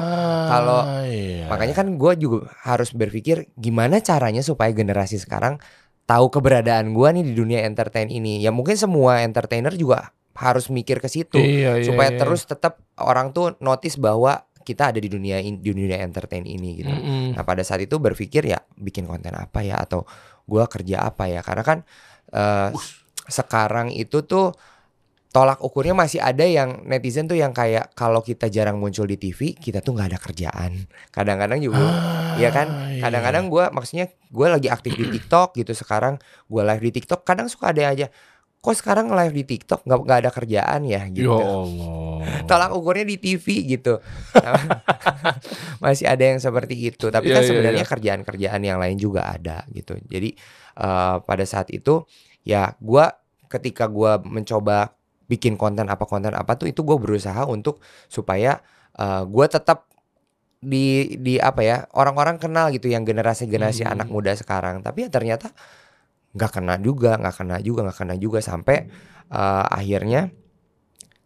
kalau 0.42 0.80
Ah, 0.84 1.02
iya. 1.06 1.48
Makanya 1.48 1.74
kan 1.74 1.86
gua 1.96 2.12
juga 2.14 2.52
harus 2.62 2.92
berpikir 2.92 3.50
gimana 3.56 3.98
caranya 3.98 4.44
supaya 4.44 4.70
generasi 4.70 5.18
sekarang 5.18 5.58
tahu 6.04 6.28
keberadaan 6.30 6.92
gua 6.92 7.10
nih 7.10 7.24
di 7.26 7.34
dunia 7.34 7.64
entertain 7.64 8.06
ini. 8.06 8.38
Ya 8.38 8.52
mungkin 8.52 8.76
semua 8.76 9.22
entertainer 9.22 9.72
juga 9.72 10.12
harus 10.32 10.68
mikir 10.68 10.96
ke 10.96 11.12
situ 11.12 11.36
Iya, 11.36 11.76
iya, 11.76 11.84
supaya 11.84 12.08
iya. 12.08 12.18
terus 12.18 12.48
tetap 12.48 12.80
orang 12.96 13.36
tuh 13.36 13.52
notice 13.60 14.00
bahwa 14.00 14.44
kita 14.62 14.94
ada 14.94 15.00
di 15.02 15.10
dunia 15.10 15.42
in- 15.42 15.58
di 15.58 15.74
dunia 15.74 15.98
entertain 16.00 16.46
ini 16.46 16.78
gitu. 16.78 16.88
Mm-mm. 16.88 17.34
Nah 17.34 17.42
pada 17.42 17.60
saat 17.60 17.82
itu 17.82 17.98
berpikir 17.98 18.46
ya 18.46 18.62
bikin 18.78 19.04
konten 19.04 19.34
apa 19.34 19.60
ya 19.60 19.76
atau 19.76 20.06
gua 20.46 20.70
kerja 20.70 21.02
apa 21.02 21.26
ya 21.26 21.42
karena 21.42 21.62
kan 21.62 21.78
eh, 22.30 22.68
sekarang 23.32 23.88
itu 23.90 24.20
tuh 24.22 24.52
tolak 25.28 25.58
ukurnya 25.58 25.96
masih 25.96 26.20
ada 26.20 26.44
yang 26.44 26.84
netizen 26.84 27.24
tuh 27.24 27.34
yang 27.34 27.50
kayak 27.50 27.96
kalau 27.96 28.20
kita 28.20 28.46
jarang 28.46 28.76
muncul 28.76 29.02
di 29.02 29.16
TV 29.16 29.56
kita 29.56 29.80
tuh 29.80 29.96
nggak 29.96 30.08
ada 30.12 30.20
kerjaan 30.20 30.84
kadang-kadang 31.08 31.56
juga 31.58 31.80
Ah, 31.80 32.36
ya 32.36 32.48
kan 32.48 32.68
iya. 32.92 33.00
kadang-kadang 33.00 33.48
gua 33.48 33.68
maksudnya 33.68 34.08
gue 34.08 34.46
lagi 34.46 34.68
aktif 34.68 34.92
di 34.92 35.08
TikTok 35.10 35.56
gitu 35.56 35.72
sekarang 35.72 36.20
gua 36.46 36.68
live 36.68 36.84
di 36.84 36.92
TikTok 36.94 37.24
kadang 37.24 37.48
suka 37.48 37.72
ada 37.72 37.88
aja 37.88 38.12
kok 38.58 38.74
sekarang 38.74 39.08
live 39.08 39.32
di 39.32 39.44
TikTok 39.48 39.82
nggak 39.82 39.98
nggak 40.04 40.18
ada 40.20 40.30
kerjaan 40.30 40.80
ya 40.84 41.02
Ya 41.02 41.10
gitu 41.10 41.32
Allah. 41.32 42.44
tolak 42.44 42.70
ukurnya 42.72 43.02
di 43.02 43.16
TV 43.16 43.44
gitu. 43.66 43.98
Masih 45.82 46.06
ada 46.06 46.22
yang 46.24 46.38
seperti 46.38 46.78
itu. 46.78 47.08
Tapi 47.08 47.26
Iya, 47.26 47.34
kan 47.34 47.42
iya, 47.42 47.48
sebenarnya 47.48 47.84
iya. 47.84 47.90
kerjaan-kerjaan 47.90 48.60
yang 48.62 48.78
lain 48.78 48.96
juga 48.96 49.26
ada 49.26 49.66
gitu. 49.70 49.98
Jadi 50.06 50.34
eh, 50.78 51.16
pada 51.18 51.44
saat 51.44 51.68
itu 51.70 52.06
ya 52.42 52.74
gua 52.78 53.10
ketika 53.52 53.84
gua 53.92 54.16
mencoba 54.24 54.96
bikin 55.28 55.60
konten 55.60 55.92
apa 55.92 56.04
konten 56.08 56.32
apa 56.32 56.56
tuh 56.56 56.68
itu 56.72 56.80
gue 56.84 56.96
berusaha 56.96 57.44
untuk 57.44 57.84
supaya 58.08 58.64
eh, 58.96 59.22
gua 59.28 59.46
tetap 59.52 59.92
di 60.62 61.18
di 61.18 61.42
apa 61.42 61.60
ya 61.66 61.76
orang-orang 61.98 62.38
kenal 62.38 62.70
gitu 62.70 62.86
yang 62.86 63.02
generasi-generasi 63.02 63.82
Hmm. 63.82 63.92
anak 63.98 64.08
muda 64.08 64.32
sekarang. 64.38 64.80
Tapi 64.80 65.04
ya 65.04 65.08
ternyata 65.10 65.50
nggak 66.32 66.50
kena 66.54 66.74
juga 66.80 67.20
nggak 67.20 67.34
kena 67.34 67.56
juga 67.60 67.80
nggak 67.90 67.98
kena 67.98 68.14
juga 68.16 68.38
sampai 68.40 68.88
eh, 69.32 69.64
akhirnya 69.68 70.30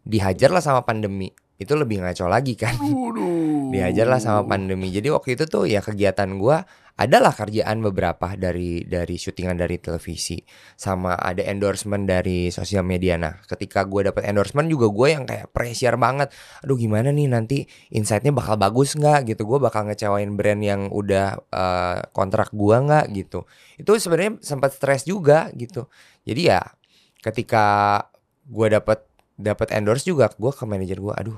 dihajar 0.07 0.49
lah 0.51 0.63
sama 0.63 0.81
pandemi 0.87 1.31
itu 1.57 1.73
lebih 1.73 2.05
ngaco 2.05 2.29
lagi 2.29 2.53
kan. 2.53 2.77
Waduh. 2.77 3.73
dihajar 3.73 4.07
lah 4.07 4.21
sama 4.21 4.45
pandemi. 4.45 4.93
Jadi 4.93 5.09
waktu 5.09 5.35
itu 5.35 5.43
tuh 5.49 5.65
ya 5.65 5.81
kegiatan 5.81 6.37
gua 6.37 6.63
adalah 6.97 7.29
kerjaan 7.29 7.85
beberapa 7.85 8.33
dari 8.33 8.81
dari 8.85 9.17
syutingan 9.21 9.57
dari 9.57 9.77
televisi. 9.77 10.37
Sama 10.73 11.13
ada 11.17 11.45
endorsement 11.45 12.05
dari 12.09 12.49
sosial 12.49 12.85
media. 12.85 13.17
Nah 13.17 13.41
ketika 13.45 13.85
gua 13.85 14.09
dapat 14.09 14.29
endorsement 14.29 14.69
juga 14.69 14.89
gue 14.89 15.07
yang 15.13 15.25
kayak 15.25 15.49
pressure 15.53 15.97
banget. 15.97 16.33
Aduh 16.65 16.77
gimana 16.77 17.09
nih 17.13 17.29
nanti 17.29 17.65
insightnya 17.93 18.33
bakal 18.33 18.57
bagus 18.57 18.93
nggak 18.97 19.29
gitu? 19.33 19.45
Gue 19.45 19.57
bakal 19.61 19.89
ngecewain 19.89 20.33
brand 20.37 20.61
yang 20.61 20.81
udah 20.93 21.41
eh, 21.53 21.99
kontrak 22.13 22.53
gua 22.53 22.81
nggak 22.85 23.05
gitu. 23.17 23.45
Itu 23.77 23.97
sebenarnya 23.97 24.41
sempat 24.41 24.73
stres 24.73 25.05
juga 25.05 25.49
gitu. 25.57 25.89
Jadi 26.25 26.53
ya 26.53 26.61
ketika 27.21 27.65
gua 28.45 28.73
dapat 28.73 29.06
dapat 29.37 29.71
endorse 29.71 30.03
juga 30.03 30.27
gue 30.31 30.49
ke 30.49 30.63
manajer 30.63 30.97
gua 30.97 31.13
aduh 31.15 31.37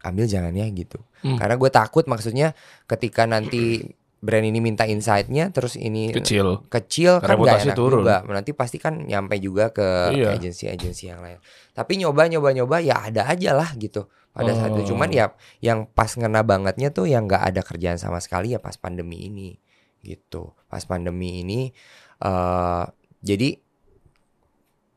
ambil 0.00 0.24
jangan 0.24 0.52
ya 0.52 0.70
gitu 0.70 1.02
Hmm. 1.20 1.36
karena 1.36 1.56
gue 1.56 1.70
takut 1.70 2.04
maksudnya 2.04 2.52
ketika 2.84 3.24
nanti 3.24 3.80
brand 4.20 4.40
ini 4.42 4.56
minta 4.56 4.84
insight-nya 4.84 5.48
terus 5.50 5.74
ini 5.74 6.08
Kecil. 6.10 6.64
kecil 6.68 7.20
kan 7.20 7.32
Reputasi 7.34 7.48
gak 7.48 7.64
enak 7.66 7.76
turun. 7.76 8.00
juga 8.00 8.16
nanti 8.26 8.52
pasti 8.52 8.76
kan 8.76 9.00
nyampe 9.00 9.36
juga 9.36 9.68
ke 9.68 10.12
Iya. 10.12 10.36
agensi-agensi 10.36 11.04
yang 11.06 11.20
lain 11.20 11.40
tapi 11.72 11.96
nyoba 11.96 12.28
nyoba 12.28 12.52
nyoba 12.52 12.76
ya 12.78 13.04
ada 13.04 13.24
aja 13.26 13.52
lah 13.52 13.72
gitu 13.74 14.04
pada 14.30 14.52
saat 14.52 14.72
itu 14.72 14.82
Oh. 14.82 14.88
cuman 14.92 15.08
ya 15.10 15.32
yang 15.58 15.84
pas 15.86 16.08
ngena 16.10 16.40
bangetnya 16.40 16.88
tuh 16.88 17.04
yang 17.04 17.24
nggak 17.24 17.40
ada 17.42 17.60
kerjaan 17.60 17.96
sama 17.96 18.20
sekali 18.20 18.52
ya 18.52 18.60
pas 18.60 18.76
pandemi 18.76 19.26
ini 19.26 19.56
gitu 20.00 20.52
pas 20.66 20.84
pandemi 20.84 21.40
ini 21.40 21.72
eh 22.20 22.84
jadi 23.20 23.63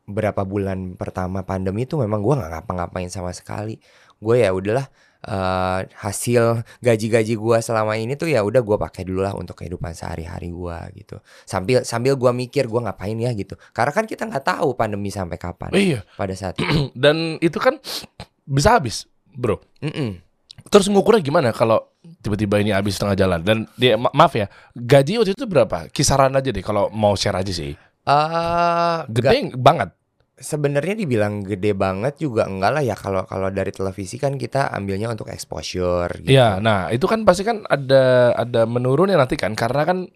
berapa 0.08 0.40
bulan 0.42 0.96
pertama 0.96 1.44
pandemi 1.44 1.84
itu 1.84 1.94
memang 1.94 2.18
gua 2.18 2.40
nggak 2.40 2.50
ngapa-ngapain 2.56 3.06
sama 3.06 3.28
sekali 3.30 3.76
gue 4.18 4.36
ya 4.40 4.50
udahlah 4.50 4.88
eh, 5.20 5.80
hasil 5.94 6.64
gaji-gaji 6.80 7.36
gua 7.36 7.60
selama 7.60 7.94
ini 7.94 8.16
tuh 8.16 8.26
ya 8.26 8.40
udah 8.40 8.64
gua 8.64 8.80
pakai 8.80 9.04
dulu 9.04 9.20
lah 9.20 9.36
untuk 9.36 9.60
kehidupan 9.60 9.92
sehari-hari 9.92 10.48
gua 10.48 10.88
gitu 10.90 11.20
sambil 11.44 11.84
sambil 11.84 12.16
gua 12.16 12.32
mikir 12.32 12.66
gua 12.66 12.88
ngapain 12.88 13.14
ya 13.14 13.30
gitu 13.30 13.54
karena 13.70 13.92
kan 13.92 14.08
kita 14.08 14.24
nggak 14.24 14.42
tahu 14.42 14.72
pandemi 14.72 15.12
sampai 15.12 15.36
kapan 15.36 15.70
Iya. 15.70 16.00
pada 16.16 16.32
saat 16.32 16.56
itu 16.56 16.88
Dan 16.96 17.36
itu 17.38 17.60
kan 17.60 17.76
bisa 18.42 18.80
habis, 18.80 19.04
bro. 19.28 19.60
Mm-mm. 19.84 20.24
Terus 20.68 20.88
ngukurnya 20.88 21.20
gimana 21.20 21.52
kalau 21.52 21.84
tiba-tiba 22.20 22.58
ini 22.58 22.72
habis 22.72 22.96
tengah 22.96 23.12
jalan? 23.12 23.44
Dan 23.44 23.68
dia 23.76 24.00
ma- 24.00 24.10
maaf 24.10 24.32
ya, 24.32 24.48
gaji 24.72 25.20
waktu 25.20 25.36
itu 25.36 25.44
berapa? 25.44 25.92
Kisaran 25.92 26.32
aja 26.32 26.48
deh 26.48 26.64
kalau 26.64 26.88
mau 26.88 27.12
share 27.12 27.36
aja 27.36 27.52
sih. 27.52 27.76
Eh, 28.04 28.98
Gede 29.08 29.52
banget. 29.52 29.92
Sebenarnya 30.38 30.94
dibilang 30.94 31.42
gede 31.42 31.74
banget 31.74 32.22
juga 32.22 32.46
enggak 32.46 32.70
lah 32.78 32.82
ya 32.86 32.94
kalau 32.94 33.26
kalau 33.26 33.50
dari 33.50 33.74
televisi 33.74 34.16
kan 34.16 34.38
kita 34.38 34.70
ambilnya 34.70 35.10
untuk 35.10 35.28
exposure 35.28 36.10
gitu. 36.22 36.34
Iya, 36.34 36.62
nah 36.62 36.88
itu 36.94 37.04
kan 37.10 37.26
pasti 37.26 37.42
kan 37.42 37.66
ada 37.66 38.32
ada 38.38 38.62
menurun 38.64 39.10
ya 39.10 39.18
nanti 39.18 39.34
kan 39.34 39.52
karena 39.58 39.82
kan 39.82 40.06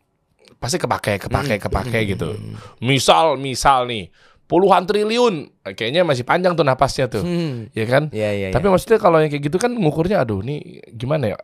pasti 0.63 0.79
kepake, 0.79 1.19
kepake, 1.27 1.59
kepake 1.59 1.99
gitu. 2.07 2.39
Misal, 2.79 3.35
misal 3.35 3.91
nih 3.91 4.07
puluhan 4.53 4.85
triliun, 4.85 5.49
kayaknya 5.65 6.05
masih 6.05 6.29
panjang 6.29 6.53
tuh 6.53 6.61
napasnya 6.61 7.09
tuh, 7.09 7.25
Hmm. 7.25 7.73
ya 7.73 7.89
kan? 7.89 8.13
Iya 8.13 8.31
iya. 8.37 8.49
Tapi 8.53 8.69
iya. 8.69 8.73
maksudnya 8.77 9.01
kalau 9.01 9.17
yang 9.25 9.33
kayak 9.33 9.49
gitu 9.49 9.57
kan 9.57 9.73
ngukurnya, 9.73 10.21
aduh, 10.21 10.45
nih 10.45 10.61
gimana 10.93 11.33
ya? 11.33 11.39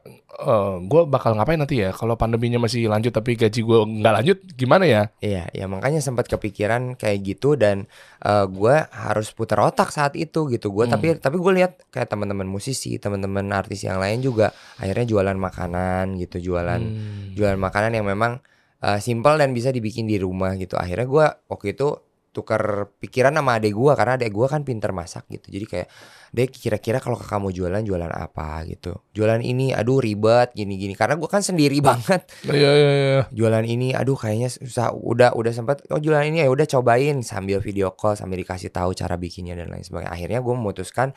gue 0.78 1.02
bakal 1.10 1.34
ngapain 1.34 1.58
nanti 1.58 1.82
ya? 1.82 1.90
Kalau 1.90 2.14
pandeminya 2.14 2.62
masih 2.62 2.86
lanjut 2.86 3.10
tapi 3.10 3.34
gaji 3.34 3.58
gue 3.58 3.78
nggak 3.98 4.14
lanjut, 4.22 4.38
gimana 4.54 4.84
ya? 4.86 5.02
Iya, 5.18 5.50
ya 5.50 5.66
makanya 5.66 5.98
sempat 5.98 6.30
kepikiran 6.30 6.94
kayak 6.94 7.18
gitu 7.26 7.58
dan 7.58 7.90
eh, 8.22 8.46
gua 8.46 8.86
harus 8.90 9.34
putar 9.34 9.58
otak 9.62 9.90
saat 9.90 10.14
itu 10.14 10.46
gitu. 10.52 10.70
Gua 10.70 10.86
Hmm. 10.86 10.94
tapi 10.94 11.06
tapi 11.18 11.36
gue 11.38 11.52
lihat 11.58 11.82
kayak 11.90 12.06
teman-teman 12.06 12.46
musisi, 12.46 12.98
teman-teman 12.98 13.50
artis 13.50 13.82
yang 13.82 13.98
lain 13.98 14.22
juga 14.22 14.50
akhirnya 14.78 15.06
jualan 15.08 15.34
makanan 15.34 16.14
gitu, 16.18 16.38
jualan 16.52 16.82
Hmm. 16.82 17.34
jualan 17.34 17.58
makanan 17.58 17.98
yang 17.98 18.06
memang 18.06 18.38
eh, 18.78 19.02
simpel 19.02 19.34
dan 19.42 19.50
bisa 19.50 19.74
dibikin 19.74 20.06
di 20.06 20.22
rumah 20.22 20.54
gitu. 20.54 20.78
Akhirnya 20.78 21.10
gua 21.10 21.26
waktu 21.50 21.74
itu 21.74 21.98
tukar 22.38 22.94
pikiran 23.02 23.34
sama 23.34 23.58
adek 23.58 23.74
gua 23.74 23.98
karena 23.98 24.14
adek 24.14 24.30
gua 24.30 24.46
kan 24.46 24.62
pinter 24.62 24.94
masak 24.94 25.26
gitu. 25.26 25.50
Jadi 25.50 25.64
kayak, 25.66 25.88
"Dek, 26.30 26.54
kira-kira 26.54 27.02
kalau 27.02 27.18
kakak 27.18 27.42
mau 27.42 27.50
jualan 27.50 27.82
jualan 27.82 28.12
apa?" 28.14 28.62
gitu. 28.70 28.94
Jualan 29.10 29.42
ini 29.42 29.74
aduh 29.74 29.98
ribet 29.98 30.54
gini-gini 30.54 30.94
karena 30.94 31.18
gua 31.18 31.26
kan 31.26 31.42
sendiri 31.42 31.82
banget 31.82 32.30
Iya 32.46 32.70
iya 32.78 32.90
iya. 32.94 33.22
jualan 33.34 33.66
ini 33.66 33.90
aduh 33.98 34.14
kayaknya 34.14 34.46
susah 34.54 34.94
udah 34.94 35.34
udah 35.34 35.50
sempat 35.50 35.82
oh 35.90 35.98
jualan 35.98 36.22
ini 36.30 36.46
ya 36.46 36.48
udah 36.48 36.70
cobain 36.70 37.18
sambil 37.26 37.58
video 37.58 37.90
call 37.98 38.14
sambil 38.14 38.38
dikasih 38.38 38.70
tahu 38.70 38.94
cara 38.94 39.18
bikinnya 39.18 39.58
dan 39.58 39.72
lain 39.72 39.82
sebagainya 39.82 40.14
akhirnya 40.14 40.38
gue 40.38 40.54
memutuskan 40.54 41.10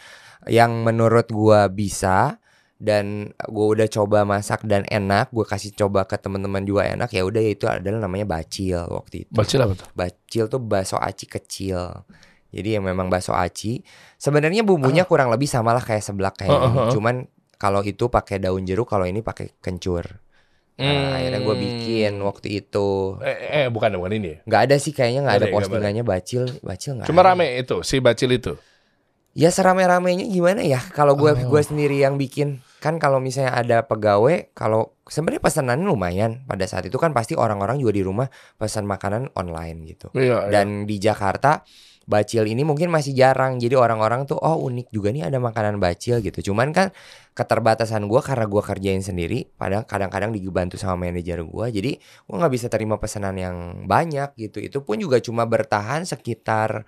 yang 0.49 0.81
menurut 0.81 1.29
gua 1.29 1.69
bisa 1.69 2.40
dan 2.81 3.05
gue 3.37 3.67
udah 3.69 3.85
coba 3.87 4.25
masak 4.25 4.65
dan 4.65 4.81
enak 4.83 5.29
gue 5.29 5.45
kasih 5.45 5.69
coba 5.75 6.03
ke 6.03 6.17
teman-teman 6.17 6.61
juga 6.61 6.81
enak 6.87 7.07
ya 7.07 7.21
udah 7.21 7.37
itu 7.39 7.65
adalah 7.65 8.01
namanya 8.01 8.25
bacil 8.27 8.81
waktu 8.89 9.23
itu 9.23 9.31
Bacil 9.31 9.61
apa 9.61 9.73
tuh? 9.75 9.87
bacil 9.93 10.43
tuh 10.47 10.57
bakso 10.57 10.97
aci 10.97 11.25
kecil 11.25 12.01
jadi 12.49 12.75
yang 12.75 12.83
memang 12.83 13.05
bakso 13.05 13.31
aci 13.31 13.85
sebenarnya 14.15 14.61
bumbunya 14.61 15.03
kurang 15.03 15.29
lebih 15.29 15.45
sama 15.45 15.71
lah 15.71 15.79
kayak 15.79 16.01
seblak 16.01 16.35
kayak 16.35 16.49
ini 16.51 16.57
Ah, 16.59 16.73
ah, 16.73 16.81
ah. 16.81 16.91
cuman 16.91 17.15
kalau 17.55 17.79
itu 17.81 18.09
pakai 18.09 18.37
daun 18.37 18.65
jeruk 18.65 18.85
kalau 18.85 19.05
ini 19.05 19.21
pakai 19.21 19.53
kencur 19.55 20.17
Hmm. 20.73 20.87
Nah, 20.87 21.13
akhirnya 21.13 21.39
gue 21.39 21.55
bikin 21.59 22.13
waktu 22.17 22.47
itu 22.57 23.19
Eh, 23.21 23.37
eh 23.59 23.67
bukan 23.67 23.91
bukan 23.93 24.11
ini. 24.13 24.33
ya? 24.33 24.37
nggak 24.41 24.61
ada 24.65 24.75
sih 24.75 24.89
kayaknya 24.89 25.21
nggak 25.21 25.37
ada 25.37 25.45
ya, 25.45 25.53
postingannya 25.53 26.01
bacil 26.01 26.43
bacil 26.59 26.91
nggak 26.95 27.05
Cuma 27.05 27.21
ada. 27.21 27.27
rame 27.29 27.45
itu 27.55 27.85
si 27.85 28.01
Bacil 28.01 28.33
itu. 28.33 28.57
ya 29.31 29.47
serame-ramenya 29.47 30.25
gimana 30.25 30.59
ya 30.59 30.81
kalau 30.89 31.13
gue 31.13 31.29
Oh. 31.29 31.37
gue 31.45 31.61
sendiri 31.61 32.01
yang 32.01 32.17
bikin 32.17 32.63
kan 32.81 32.97
kalau 32.97 33.21
misalnya 33.21 33.53
ada 33.53 33.85
pegawai 33.85 34.49
kalau 34.57 34.97
sebenarnya 35.05 35.45
pesanannya 35.45 35.85
lumayan 35.85 36.31
pada 36.49 36.65
saat 36.65 36.89
itu 36.89 36.97
kan 36.97 37.13
pasti 37.13 37.37
orang-orang 37.37 37.77
juga 37.77 37.93
di 37.93 38.01
rumah 38.01 38.25
pesan 38.57 38.89
makanan 38.89 39.29
online 39.37 39.85
gitu 39.85 40.09
Iya. 40.17 40.49
iya. 40.49 40.49
dan 40.49 40.89
di 40.89 40.97
Jakarta 40.97 41.61
bacil 42.09 42.49
ini 42.49 42.65
mungkin 42.65 42.89
masih 42.89 43.13
jarang 43.13 43.61
jadi 43.61 43.77
orang-orang 43.77 44.25
tuh 44.25 44.35
oh 44.35 44.57
unik 44.65 44.89
juga 44.89 45.13
nih 45.13 45.29
ada 45.29 45.37
makanan 45.37 45.77
bacil 45.77 46.19
gitu 46.19 46.49
cuman 46.49 46.73
kan 46.73 46.89
keterbatasan 47.37 48.09
gua 48.09 48.25
karena 48.25 48.49
gua 48.49 48.65
kerjain 48.65 48.99
sendiri 48.99 49.47
padahal 49.55 49.85
kadang-kadang 49.85 50.33
dibantu 50.33 50.75
sama 50.75 51.07
manajer 51.07 51.39
gua 51.45 51.69
jadi 51.69 52.01
gua 52.25 52.35
nggak 52.43 52.53
bisa 52.57 52.67
terima 52.67 52.97
pesanan 52.97 53.37
yang 53.37 53.55
banyak 53.85 54.33
gitu 54.35 54.57
itu 54.59 54.81
pun 54.81 54.97
juga 54.97 55.21
cuma 55.21 55.45
bertahan 55.45 56.03
sekitar 56.03 56.83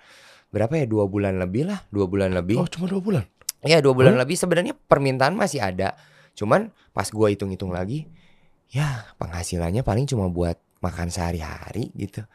berapa 0.54 0.70
ya 0.78 0.86
dua 0.86 1.10
bulan 1.10 1.42
lebih 1.42 1.66
lah 1.66 1.82
dua 1.90 2.06
bulan 2.06 2.30
lebih 2.30 2.62
Oh 2.62 2.70
cuma 2.70 2.86
dua 2.86 3.02
bulan. 3.02 3.24
Ya 3.64 3.80
dua 3.80 3.94
bulan 3.96 4.16
lebih 4.16 4.36
sebenarnya 4.36 4.76
permintaan 4.76 5.34
masih 5.34 5.64
ada 5.64 5.96
cuman 6.34 6.70
pas 6.92 7.08
gua 7.10 7.32
hitung-hitung 7.32 7.72
lagi 7.72 8.06
ya 8.70 9.08
penghasilannya 9.18 9.82
paling 9.82 10.06
cuma 10.06 10.28
buat 10.28 10.58
makan 10.82 11.08
sehari-hari 11.08 11.90
gitu 11.96 12.26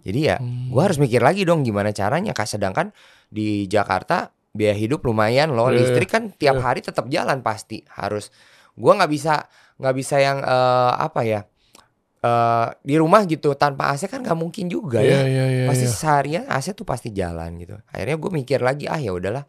jadi 0.00 0.20
ya 0.22 0.36
Hmm. 0.38 0.70
gua 0.70 0.86
harus 0.86 0.96
mikir 0.96 1.18
lagi 1.18 1.42
dong 1.42 1.66
gimana 1.66 1.90
caranya 1.90 2.30
kak 2.30 2.46
sedangkan 2.46 2.94
di 3.26 3.66
Jakarta 3.66 4.30
biaya 4.56 4.72
hidup 4.72 5.04
lumayan 5.04 5.52
loh. 5.52 5.68
Iya, 5.68 5.84
Listrik 5.84 6.08
kan 6.08 6.32
tiap 6.32 6.56
iya. 6.56 6.64
hari 6.64 6.80
tetap 6.80 7.04
jalan 7.12 7.44
pasti 7.44 7.84
harus. 7.92 8.32
Gua 8.72 8.96
nggak 8.96 9.10
bisa 9.12 9.44
nggak 9.76 9.94
bisa 9.98 10.16
yang 10.16 10.40
eh, 10.40 10.92
apa 10.96 11.20
ya 11.28 11.40
eh 12.24 12.66
di 12.80 12.96
rumah 12.96 13.28
gitu 13.28 13.52
tanpa 13.52 13.92
AC 13.92 14.08
kan 14.08 14.24
nggak 14.24 14.38
mungkin 14.38 14.72
juga 14.72 15.04
Iya, 15.04 15.12
ya. 15.12 15.20
iya, 15.28 15.44
iya, 15.52 15.64
pasti 15.68 15.84
iya. 15.84 15.92
seharian 15.92 16.44
AC 16.48 16.72
tuh 16.72 16.88
pasti 16.88 17.12
jalan 17.12 17.52
gitu. 17.60 17.76
Akhirnya 17.92 18.16
gue 18.16 18.30
mikir 18.32 18.64
lagi 18.64 18.88
ah 18.88 18.96
ya 18.96 19.12
udahlah 19.12 19.44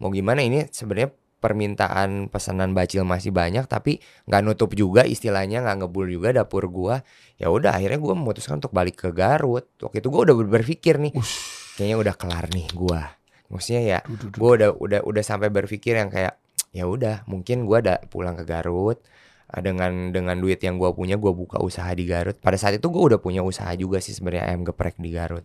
mau 0.00 0.10
gimana? 0.10 0.40
Ini 0.40 0.72
sebenarnya 0.72 1.12
permintaan 1.40 2.28
pesanan 2.28 2.76
bacil 2.76 3.02
masih 3.08 3.32
banyak 3.32 3.64
tapi 3.64 3.98
nggak 4.28 4.42
nutup 4.44 4.76
juga 4.76 5.08
istilahnya 5.08 5.64
nggak 5.64 5.76
ngebul 5.84 6.06
juga 6.08 6.36
dapur 6.36 6.68
gua. 6.68 7.00
Ya 7.40 7.48
udah 7.48 7.76
akhirnya 7.76 7.96
gua 7.96 8.12
memutuskan 8.16 8.60
untuk 8.60 8.76
balik 8.76 9.00
ke 9.00 9.08
Garut. 9.10 9.64
Waktu 9.80 10.04
itu 10.04 10.08
gua 10.12 10.28
udah 10.28 10.36
berpikir 10.36 11.00
nih 11.00 11.16
kayaknya 11.80 11.96
udah 11.96 12.14
kelar 12.14 12.46
nih 12.52 12.68
gua. 12.76 13.16
Maksudnya 13.48 13.82
ya 13.82 13.98
gua 14.36 14.50
udah 14.60 14.70
udah 14.76 15.00
udah 15.04 15.22
sampai 15.24 15.48
berpikir 15.48 15.96
yang 15.96 16.12
kayak 16.12 16.36
ya 16.76 16.84
udah 16.84 17.24
mungkin 17.24 17.64
gua 17.64 17.80
ada 17.80 17.96
pulang 18.08 18.36
ke 18.36 18.44
Garut. 18.44 19.00
Dengan 19.50 20.14
dengan 20.14 20.38
duit 20.38 20.62
yang 20.62 20.78
gua 20.78 20.94
punya 20.94 21.18
gua 21.18 21.34
buka 21.34 21.58
usaha 21.58 21.90
di 21.90 22.06
Garut. 22.06 22.38
Pada 22.38 22.54
saat 22.54 22.78
itu 22.78 22.86
gua 22.86 23.16
udah 23.16 23.18
punya 23.18 23.42
usaha 23.42 23.72
juga 23.74 23.98
sih 23.98 24.14
sebenarnya 24.14 24.54
ayam 24.54 24.62
geprek 24.62 24.94
di 25.00 25.10
Garut 25.10 25.42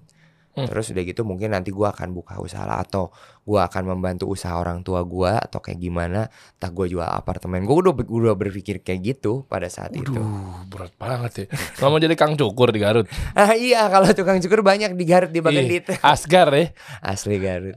Hmm. 0.56 0.72
terus 0.72 0.88
udah 0.96 1.04
gitu 1.04 1.28
mungkin 1.28 1.52
nanti 1.52 1.68
gua 1.68 1.92
akan 1.92 2.16
buka 2.16 2.40
usaha 2.40 2.64
lah 2.64 2.80
atau 2.80 3.12
gua 3.44 3.68
akan 3.68 3.92
membantu 3.92 4.32
usaha 4.32 4.56
orang 4.56 4.82
tua 4.82 5.04
gua 5.04 5.36
atau 5.36 5.60
kayak 5.60 5.84
gimana 5.84 6.32
tak 6.56 6.72
gua 6.72 6.88
jual 6.88 7.04
apartemen 7.04 7.68
gua 7.68 7.84
udah 7.84 7.92
udah 7.92 8.34
berpikir 8.40 8.80
kayak 8.80 9.04
gitu 9.04 9.44
pada 9.46 9.68
saat 9.68 9.92
itu 9.92 10.16
Waduh, 10.16 10.64
berat 10.72 10.96
banget 10.96 11.32
ya. 11.36 11.46
Nggak 11.76 11.90
mau 11.92 12.00
jadi 12.00 12.16
kang 12.16 12.34
cukur 12.34 12.72
di 12.72 12.80
Garut. 12.80 13.04
ah 13.36 13.52
iya 13.52 13.92
kalau 13.92 14.08
tukang 14.16 14.40
cukur 14.40 14.64
banyak 14.64 14.96
di 14.96 15.04
Garut 15.04 15.30
di 15.30 15.44
bagian 15.44 15.68
Iya, 15.68 15.76
itu 15.84 15.92
Asgar 16.00 16.48
ya. 16.56 16.72
asli 17.12 17.36
Garut 17.36 17.76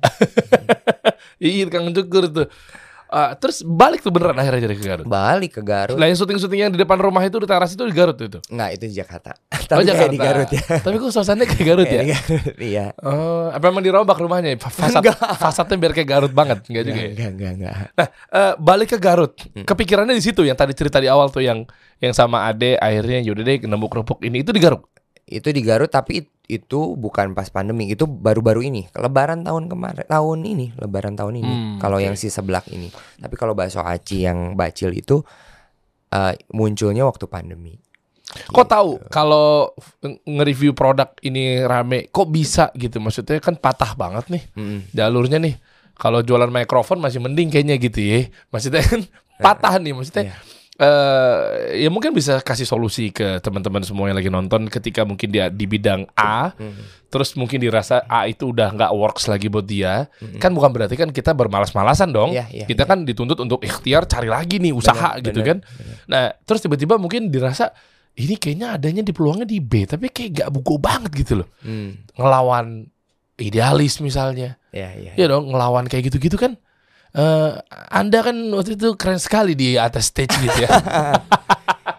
Iya, 1.42 1.66
kang 1.66 1.90
cukur 1.90 2.30
tuh. 2.30 2.46
Ah, 3.08 3.32
terus 3.32 3.60
balik 3.60 4.00
tuh 4.00 4.08
beneran 4.08 4.34
akhirnya 4.34 4.64
jadi 4.64 4.74
ke 4.74 4.84
Garut. 4.84 5.04
balik 5.04 5.56
ke 5.56 5.62
Garut 5.62 5.96
Lah 5.96 6.04
yang 6.04 6.14
syuting-syuting 6.14 6.60
yang 6.60 6.68
di 6.68 6.76
depan 6.76 6.96
rumah 6.96 7.20
itu 7.20 7.36
di 7.36 7.44
teras 7.44 7.72
itu 7.72 7.80
di 7.80 7.90
Garut 7.90 8.14
itu. 8.14 8.36
nggak 8.44 8.68
itu 8.74 8.84
di 8.84 8.94
Jakarta 8.94 9.32
Oh, 9.48 9.64
tapi 9.66 9.84
kayak 9.84 10.08
di 10.08 10.16
Garut 10.18 10.48
ya 10.48 10.64
Tapi 10.78 10.94
kok 10.94 11.08
suasananya 11.10 11.46
kayak 11.46 11.64
Garut 11.66 11.86
ya? 11.86 12.02
Iya 12.54 12.86
Oh, 12.98 13.48
apa 13.48 13.64
emang 13.66 13.80
dirobak 13.80 14.16
rumahnya? 14.16 14.56
Fa- 14.56 14.68
Fasad, 14.68 15.00
Enggak. 15.00 15.16
fasadnya 15.36 15.76
biar 15.76 15.92
kayak 15.92 16.08
Garut 16.08 16.32
banget, 16.32 16.64
enggak 16.66 16.84
juga 16.84 16.98
ya? 16.98 17.08
Enggak, 17.08 17.30
enggak, 17.30 17.52
enggak. 17.54 17.74
Nah, 17.94 18.08
eh, 18.30 18.52
balik 18.58 18.88
ke 18.90 18.98
Garut. 18.98 19.34
Hmm. 19.50 19.64
Kepikirannya 19.64 20.12
di 20.12 20.20
situ 20.20 20.40
yang 20.42 20.54
tadi 20.54 20.72
cerita 20.72 20.96
di 20.96 21.06
awal 21.06 21.28
tuh 21.28 21.40
yang 21.40 21.64
yang 21.98 22.12
sama 22.12 22.44
Ade 22.44 22.76
akhirnya 22.76 23.20
yaudah 23.22 23.42
deh 23.42 23.56
nemu 23.62 23.86
kerupuk 23.86 24.20
ini 24.22 24.40
itu 24.40 24.50
di 24.50 24.58
Garut. 24.58 24.84
Itu 25.30 25.48
di 25.48 25.60
Garut 25.60 25.88
tapi 25.88 26.22
it- 26.22 26.32
itu 26.46 26.94
bukan 26.94 27.32
pas 27.32 27.46
pandemi, 27.46 27.86
itu 27.86 28.04
baru-baru 28.04 28.64
ini. 28.64 28.88
Lebaran 28.90 29.42
tahun 29.42 29.68
kemarin, 29.68 30.02
tahun 30.02 30.38
ini, 30.42 30.72
lebaran 30.74 31.12
tahun 31.12 31.34
ini. 31.36 31.52
Hmm, 31.52 31.76
kalau 31.76 31.96
oke. 31.96 32.04
yang 32.04 32.14
si 32.14 32.26
seblak 32.26 32.64
ini. 32.68 32.88
Tapi 33.14 33.34
kalau 33.34 33.52
bakso 33.52 33.78
aci 33.78 34.24
yang 34.24 34.52
bacil 34.54 34.90
itu 34.90 35.20
eh, 36.08 36.34
munculnya 36.50 37.04
waktu 37.04 37.24
pandemi. 37.26 37.76
Kok 38.26 38.56
Gitu. 38.58 38.64
tahu 38.66 38.90
kalau 39.08 39.72
nge- 39.98 40.20
nge-review 40.22 40.72
produk 40.72 41.12
ini 41.20 41.60
rame, 41.60 42.08
kok 42.08 42.28
bisa 42.28 42.72
gitu? 42.74 42.96
Maksudnya 42.96 43.36
kan 43.38 43.52
patah 43.54 43.92
banget 43.92 44.28
nih 44.28 44.42
Mm-mm. 44.50 44.80
jalurnya 44.90 45.36
nih. 45.38 45.56
Kalau 45.92 46.20
jualan 46.20 46.46
mikrofon 46.46 46.96
masih 46.96 47.18
mending 47.18 47.48
kayaknya 47.48 47.76
gitu 47.76 47.98
ya. 47.98 48.24
Maksudnya 48.48 48.80
kan 48.80 49.00
patah 49.44 49.76
nih, 49.76 49.92
maksudnya 49.92 50.24
Iya. 50.28 50.36
Eh 50.78 51.82
ya 51.82 51.90
mungkin 51.90 52.14
bisa 52.14 52.38
kasih 52.38 52.62
solusi 52.62 53.10
ke 53.10 53.42
teman-teman 53.42 53.82
semua 53.82 54.06
yang 54.06 54.14
lagi 54.14 54.30
nonton 54.30 54.70
ketika 54.70 55.02
mungkin 55.02 55.34
dia 55.34 55.50
di 55.50 55.66
bidang 55.66 56.06
A, 56.14 56.54
Mm. 56.54 57.10
terus 57.10 57.34
mungkin 57.34 57.58
dirasa 57.58 58.06
A 58.06 58.30
itu 58.30 58.54
udah 58.54 58.70
nggak 58.70 58.94
works 58.94 59.26
lagi 59.26 59.50
buat 59.50 59.66
dia, 59.66 60.06
Mm-mm. 60.22 60.38
kan 60.38 60.54
bukan 60.54 60.70
berarti 60.70 60.94
kan 60.94 61.10
kita 61.10 61.34
bermalas-malasan 61.34 62.14
dong. 62.14 62.30
Iya, 62.30 62.46
iya, 62.54 62.66
kita 62.70 62.86
iya. 62.86 62.90
kan 62.94 63.02
dituntut 63.02 63.42
untuk 63.42 63.58
ikhtiar 63.66 64.06
cari 64.06 64.30
lagi 64.30 64.62
nih 64.62 64.70
usaha 64.70 65.18
Benar, 65.18 65.26
gitu 65.26 65.40
benar, 65.42 65.48
kan. 65.50 65.58
Nah, 66.06 66.24
terus 66.46 66.62
tiba-tiba 66.62 66.94
mungkin 66.94 67.26
dirasa 67.26 67.74
ini 68.14 68.38
kayaknya 68.38 68.78
adanya 68.78 69.02
di 69.02 69.10
peluangnya 69.10 69.46
di 69.50 69.58
B, 69.58 69.82
tapi 69.82 70.14
kayak 70.14 70.30
gak 70.46 70.50
buku 70.54 70.78
banget 70.78 71.10
gitu 71.14 71.42
loh. 71.42 71.48
Hmm. 71.62 72.06
Ngelawan 72.14 72.86
idealis 73.38 73.98
misalnya. 73.98 74.58
Ya, 74.74 74.90
ya. 74.94 75.14
Ya 75.14 75.26
dong, 75.26 75.50
ngelawan 75.50 75.86
kayak 75.86 76.10
gitu-gitu 76.10 76.38
kan. 76.38 76.54
Eh 77.10 77.50
anda 77.88 78.18
kan 78.20 78.36
waktu 78.52 78.76
itu 78.76 78.92
keren 78.94 79.16
sekali 79.16 79.52
di 79.52 79.74
atas 79.74 80.10
stage 80.10 80.34
gitu 80.38 80.58
ya. 80.64 80.70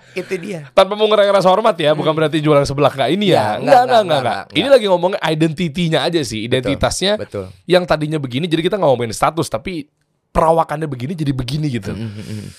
Itu 0.10 0.36
dia. 0.42 0.66
Tanpa 0.74 0.98
mau 0.98 1.06
ngerasa 1.06 1.46
hormat 1.48 1.78
ya, 1.78 1.94
bukan 1.94 2.12
berarti 2.18 2.42
jualan 2.42 2.66
sebelah 2.66 2.90
nggak 2.92 3.10
ini 3.14 3.30
ya. 3.30 3.34
Ya, 3.34 3.44
Enggak, 3.62 3.62
enggak, 3.62 3.62
enggak, 3.62 3.86
enggak, 3.86 4.02
enggak, 4.02 4.20
enggak, 4.42 4.58
Ini 4.58 4.68
lagi 4.68 4.86
ngomongin 4.90 5.20
identitinya 5.22 6.00
aja 6.02 6.22
sih, 6.26 6.40
identitasnya 6.44 7.12
Betul. 7.16 7.46
yang 7.70 7.84
tadinya 7.86 8.18
begini 8.18 8.50
jadi 8.50 8.62
kita 8.66 8.76
nggak 8.82 8.90
ngomongin 8.90 9.14
status 9.14 9.48
tapi 9.48 9.86
perawakannya 10.34 10.90
begini 10.90 11.14
jadi 11.14 11.32
begini 11.34 11.68
gitu. 11.70 11.94
Mm-mm. 11.94 12.50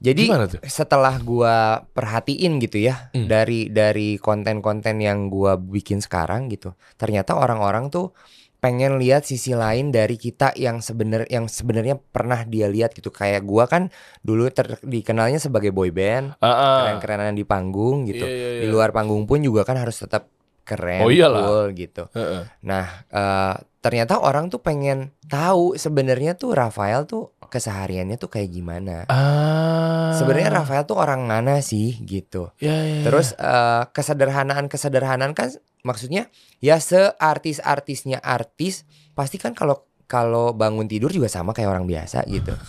Jadi 0.00 0.32
Gimana 0.32 0.48
tuh? 0.48 0.60
setelah 0.64 1.20
gua 1.20 1.84
perhatiin 1.92 2.56
gitu 2.56 2.80
ya 2.80 3.12
Hmm. 3.12 3.28
dari 3.28 3.68
dari 3.68 4.16
konten-konten 4.16 4.96
yang 4.96 5.28
gua 5.28 5.60
bikin 5.60 6.00
sekarang 6.00 6.48
gitu, 6.48 6.72
ternyata 6.96 7.36
orang-orang 7.36 7.92
tuh 7.92 8.12
pengen 8.60 9.00
lihat 9.00 9.24
sisi 9.24 9.56
lain 9.56 9.88
dari 9.88 10.20
kita 10.20 10.52
yang 10.54 10.84
sebenar 10.84 11.24
yang 11.32 11.48
sebenarnya 11.48 11.96
pernah 11.96 12.44
dia 12.44 12.68
lihat 12.68 12.92
gitu. 12.92 13.08
Kayak 13.08 13.48
gua 13.48 13.64
kan 13.64 13.88
dulu 14.20 14.46
ter, 14.52 14.76
dikenalnya 14.84 15.40
sebagai 15.40 15.72
boy 15.72 15.88
band, 15.90 16.36
Heeh. 16.38 16.76
keren-kerenan 16.76 17.34
di 17.34 17.44
panggung 17.48 18.04
gitu. 18.04 18.28
Iya, 18.28 18.36
iya, 18.36 18.48
iya. 18.56 18.60
Di 18.62 18.66
luar 18.68 18.92
panggung 18.92 19.24
pun 19.24 19.40
juga 19.40 19.64
kan 19.64 19.80
harus 19.80 19.96
tetap 19.96 20.28
keren, 20.62 21.02
Oh, 21.02 21.10
iyalah. 21.10 21.40
cool 21.42 21.64
gitu. 21.74 22.06
Heeh. 22.14 22.46
Nah, 22.62 22.86
eh, 23.10 23.54
ternyata 23.80 24.20
orang 24.20 24.52
tuh 24.52 24.60
pengen 24.62 25.10
tahu 25.26 25.74
sebenarnya 25.74 26.36
tuh 26.36 26.52
Rafael 26.54 27.08
tuh 27.08 27.32
kesehariannya 27.50 28.14
tuh 28.14 28.30
kayak 28.30 28.54
gimana. 28.54 29.08
Ah. 29.10 30.14
Sebenarnya 30.14 30.62
Rafael 30.62 30.86
tuh 30.86 31.00
orang 31.00 31.26
mana 31.26 31.58
sih 31.58 31.98
gitu. 32.06 32.54
Ya, 32.62 32.76
ya, 32.86 33.02
ya. 33.02 33.04
Terus 33.08 33.34
eh, 33.34 33.82
kesederhanaan-kesederhanaan 33.90 35.32
kan 35.34 35.50
maksudnya 35.82 36.28
ya 36.58 36.76
seartis-artisnya 36.78 38.20
artis 38.20 38.84
pasti 39.12 39.36
kan 39.36 39.52
kalau 39.52 39.84
kalau 40.04 40.50
bangun 40.50 40.84
tidur 40.84 41.08
juga 41.08 41.30
sama 41.30 41.54
kayak 41.54 41.70
orang 41.70 41.86
biasa 41.86 42.26
gitu. 42.26 42.54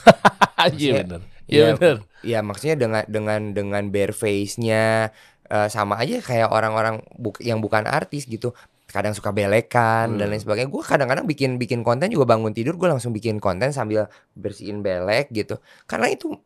Iya 0.77 1.01
benar. 1.01 1.21
Iya 1.49 1.49
Iya, 1.49 1.67
benar. 1.73 1.97
Ya 2.21 2.39
maksudnya 2.45 2.75
dengan 2.77 3.03
dengan 3.09 3.41
dengan 3.49 3.83
bare 3.89 4.13
face-nya 4.13 5.09
eh, 5.49 5.67
sama 5.73 5.97
aja 5.97 6.21
kayak 6.21 6.53
orang-orang 6.53 7.01
buk- 7.17 7.41
yang 7.41 7.57
bukan 7.57 7.89
artis 7.89 8.29
gitu. 8.29 8.53
Kadang 8.85 9.17
suka 9.17 9.33
belekan 9.33 10.21
dan 10.21 10.29
Hmm. 10.29 10.37
lain 10.37 10.41
sebagainya. 10.43 10.69
Gue 10.69 10.85
kadang-kadang 10.85 11.25
bikin 11.25 11.57
bikin 11.57 11.81
konten 11.81 12.13
juga 12.13 12.29
bangun 12.29 12.53
tidur 12.53 12.77
gue 12.77 12.85
langsung 12.85 13.09
bikin 13.09 13.41
konten 13.41 13.73
sambil 13.73 14.05
bersihin 14.37 14.85
belek 14.85 15.33
gitu. 15.33 15.57
Karena 15.89 16.13
itu 16.13 16.37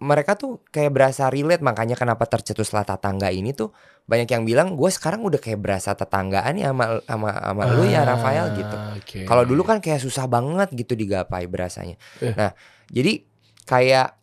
mereka 0.00 0.32
tuh 0.32 0.64
kayak 0.72 0.96
berasa 0.96 1.28
relate 1.28 1.60
makanya 1.60 1.92
kenapa 1.92 2.24
tercetuslah 2.24 2.88
tetangga 2.88 3.28
ini 3.28 3.52
tuh 3.52 3.68
banyak 4.08 4.26
yang 4.32 4.42
bilang 4.48 4.72
gue 4.74 4.88
sekarang 4.88 5.20
udah 5.22 5.36
kayak 5.36 5.60
berasa 5.60 5.92
tetanggaan 5.92 6.56
ya 6.56 6.72
sama 6.72 7.04
sama 7.04 7.30
sama 7.36 7.62
lu 7.76 7.84
ya 7.84 8.02
Rafael 8.02 8.56
gitu. 8.56 8.76
Ah, 8.76 8.96
oke. 8.96 9.20
Kalau 9.28 9.44
dulu 9.44 9.62
kan 9.62 9.78
kayak 9.78 10.00
susah 10.00 10.24
banget 10.26 10.72
gitu 10.72 10.96
digapai 10.96 11.44
berasanya. 11.46 12.00
Eh. 12.24 12.32
Nah, 12.32 12.56
jadi 12.88 13.22
kayak 13.68 14.16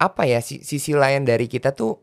apa 0.00 0.22
ya 0.24 0.40
si- 0.40 0.64
sisi 0.64 0.96
lain 0.96 1.28
dari 1.28 1.46
kita 1.46 1.76
tuh 1.76 2.00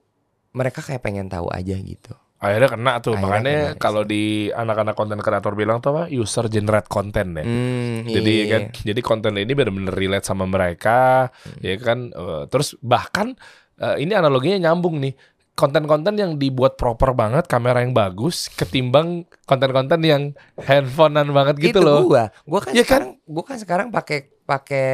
mereka 0.54 0.86
kayak 0.86 1.02
pengen 1.02 1.28
tahu 1.28 1.50
aja 1.50 1.74
gitu. 1.74 2.14
Akhirnya 2.38 2.70
kena 2.70 2.94
tuh. 3.00 3.14
Akhirnya 3.14 3.28
Makanya 3.28 3.58
kena. 3.74 3.82
kalau 3.82 4.02
di 4.02 4.24
anak-anak 4.50 4.94
konten 4.94 5.20
kreator 5.20 5.54
bilang 5.54 5.78
tuh 5.78 5.90
apa? 5.92 6.04
User 6.08 6.46
generate 6.48 6.86
content 6.86 7.34
ya. 7.34 7.44
Hmm, 7.44 8.06
Jadi 8.06 8.34
iya. 8.38 8.52
kan, 8.52 8.62
jadi 8.72 9.02
konten 9.02 9.34
ini 9.36 9.52
benar-benar 9.52 9.94
relate 9.94 10.26
sama 10.26 10.46
mereka, 10.46 11.30
Hmm. 11.34 11.60
ya 11.62 11.76
kan. 11.78 12.00
Eh, 12.10 12.44
terus 12.48 12.78
bahkan 12.80 13.34
eh, 13.78 14.02
ini 14.02 14.14
analoginya 14.14 14.70
nyambung 14.70 14.98
nih. 14.98 15.14
Konten-konten 15.58 16.14
yang 16.14 16.38
dibuat 16.38 16.78
proper 16.78 17.18
banget, 17.18 17.50
kamera 17.50 17.82
yang 17.82 17.90
bagus, 17.90 18.46
ketimbang 18.54 19.26
konten-konten 19.50 19.98
yang 20.06 20.38
handphonean 20.62 21.34
banget 21.34 21.58
gitu 21.58 21.82
itu 21.82 21.82
loh. 21.82 22.06
gua. 22.06 22.30
Gua 22.46 22.62
kan 22.62 22.78
kan? 22.78 22.86
sekarang 22.86 23.10
gua 23.26 23.44
kan 23.44 23.58
sekarang 23.58 23.88
pakai 23.90 24.30
pakai 24.46 24.90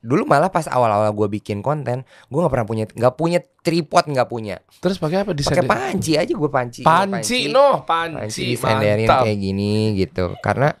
dulu 0.00 0.24
malah 0.24 0.48
pas 0.48 0.64
awal-awal 0.64 1.12
gua 1.12 1.28
bikin 1.28 1.60
konten, 1.60 2.08
gua 2.32 2.48
nggak 2.48 2.52
pernah 2.56 2.66
punya 2.72 2.84
nggak 2.88 3.14
punya 3.20 3.40
tripod 3.60 4.04
nggak 4.08 4.28
punya. 4.32 4.56
Terus 4.80 4.96
pakai 4.96 5.28
apa 5.28 5.36
desain? 5.36 5.60
Pakai 5.60 5.68
panci 5.68 6.16
aja 6.16 6.32
gua 6.32 6.50
panci. 6.50 6.80
Gua 6.80 7.04
Panci, 7.04 7.38
no, 7.52 7.84
panci 7.84 8.56
panci, 8.56 9.04
mantap. 9.04 9.28
kayak 9.28 9.38
gini 9.38 9.92
gitu 9.92 10.32
karena 10.40 10.72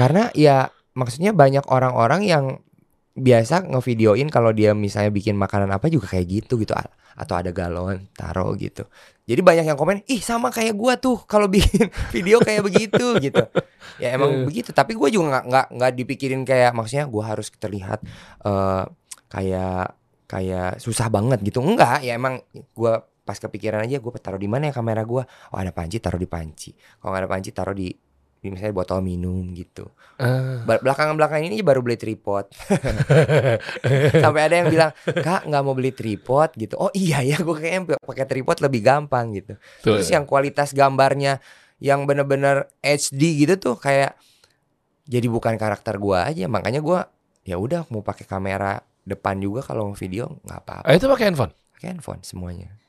karena 0.00 0.32
ya 0.32 0.72
maksudnya 0.96 1.36
banyak 1.36 1.68
orang-orang 1.68 2.24
yang 2.24 2.44
biasa 3.10 3.66
ngevideoin 3.66 4.30
kalau 4.30 4.54
dia 4.54 4.70
misalnya 4.70 5.10
bikin 5.10 5.34
makanan 5.34 5.68
apa 5.70 5.86
juga 5.86 6.14
kayak 6.14 6.26
gitu 6.26 6.58
gitu. 6.58 6.72
Atau 7.18 7.34
ada 7.36 7.50
galon 7.50 8.06
taruh 8.14 8.54
gitu. 8.54 8.86
Jadi 9.26 9.40
banyak 9.42 9.66
yang 9.66 9.78
komen 9.78 10.02
ih 10.06 10.18
sama 10.18 10.48
kayak 10.48 10.74
gua 10.74 10.96
tuh 10.96 11.22
kalau 11.26 11.46
bikin 11.46 11.90
video 12.14 12.38
kayak 12.38 12.62
begitu 12.62 13.18
gitu. 13.18 13.44
Ya 13.98 14.14
emang 14.14 14.30
Iya. 14.32 14.44
begitu. 14.46 14.70
Tapi 14.70 14.94
gua 14.94 15.10
juga 15.10 15.26
nggak 15.36 15.44
nggak 15.50 15.66
nggak 15.76 15.92
dipikirin 15.94 16.42
kayak 16.42 16.72
maksudnya 16.72 17.04
gua 17.06 17.34
harus 17.34 17.50
terlihat 17.52 18.00
eh 18.42 18.84
kayak 19.28 19.94
kayak 20.26 20.78
susah 20.78 21.10
banget 21.10 21.42
gitu. 21.42 21.58
Enggak 21.60 22.02
ya 22.02 22.14
emang 22.14 22.40
gua 22.72 23.04
pas 23.20 23.38
kepikiran 23.38 23.86
aja 23.86 24.02
gue 24.02 24.10
taruh 24.18 24.40
di 24.42 24.50
mana 24.50 24.70
ya 24.70 24.74
kamera 24.74 25.06
gua? 25.06 25.22
Oh 25.54 25.58
ada 25.60 25.70
panci 25.70 26.02
taruh 26.02 26.18
di 26.18 26.26
panci. 26.26 26.74
Kalau 26.98 27.10
nggak 27.10 27.22
ada 27.22 27.30
panci 27.30 27.50
taruh 27.50 27.74
di 27.74 27.90
misalnya 28.42 28.72
botol 28.72 29.04
minum 29.04 29.44
gitu. 29.52 29.84
Ba- 30.64 30.80
Belakangan-belakangan 30.80 31.44
ini 31.44 31.60
baru 31.60 31.84
beli 31.84 31.96
tripod. 31.96 32.48
Sampai 34.24 34.40
ada 34.48 34.54
yang 34.56 34.68
bilang, 34.68 34.90
"Kak, 35.04 35.44
nggak 35.44 35.62
mau 35.64 35.76
beli 35.76 35.92
tripod 35.92 36.56
gitu." 36.56 36.76
Oh 36.76 36.92
iya 36.92 37.20
ya, 37.20 37.36
gue 37.36 37.52
kayaknya 37.52 37.96
pakai 38.00 38.24
tripod 38.24 38.60
lebih 38.60 38.80
gampang 38.80 39.36
gitu. 39.36 39.56
tuh. 39.80 39.96
Terus 39.96 40.08
yang 40.08 40.24
kualitas 40.24 40.72
gambarnya 40.72 41.40
yang 41.80 42.04
bener-bener 42.04 42.68
HD 42.80 43.44
gitu 43.44 43.54
tuh 43.56 43.76
kayak 43.76 44.16
jadi 45.04 45.26
bukan 45.26 45.56
karakter 45.56 45.96
gua 45.96 46.28
aja. 46.28 46.46
Makanya 46.46 46.80
gua 46.80 47.08
ya 47.44 47.56
udah 47.56 47.88
mau 47.88 48.04
pakai 48.04 48.28
kamera 48.28 48.80
depan 49.02 49.40
juga 49.40 49.64
kalau 49.64 49.90
mau 49.90 49.96
video 49.96 50.40
nggak 50.44 50.58
apa-apa. 50.60 50.86
Eh, 50.88 50.96
itu 51.00 51.08
pakai 51.08 51.32
handphone. 51.32 51.52
Pakai 51.76 51.86
handphone 51.96 52.20
semuanya. 52.22 52.79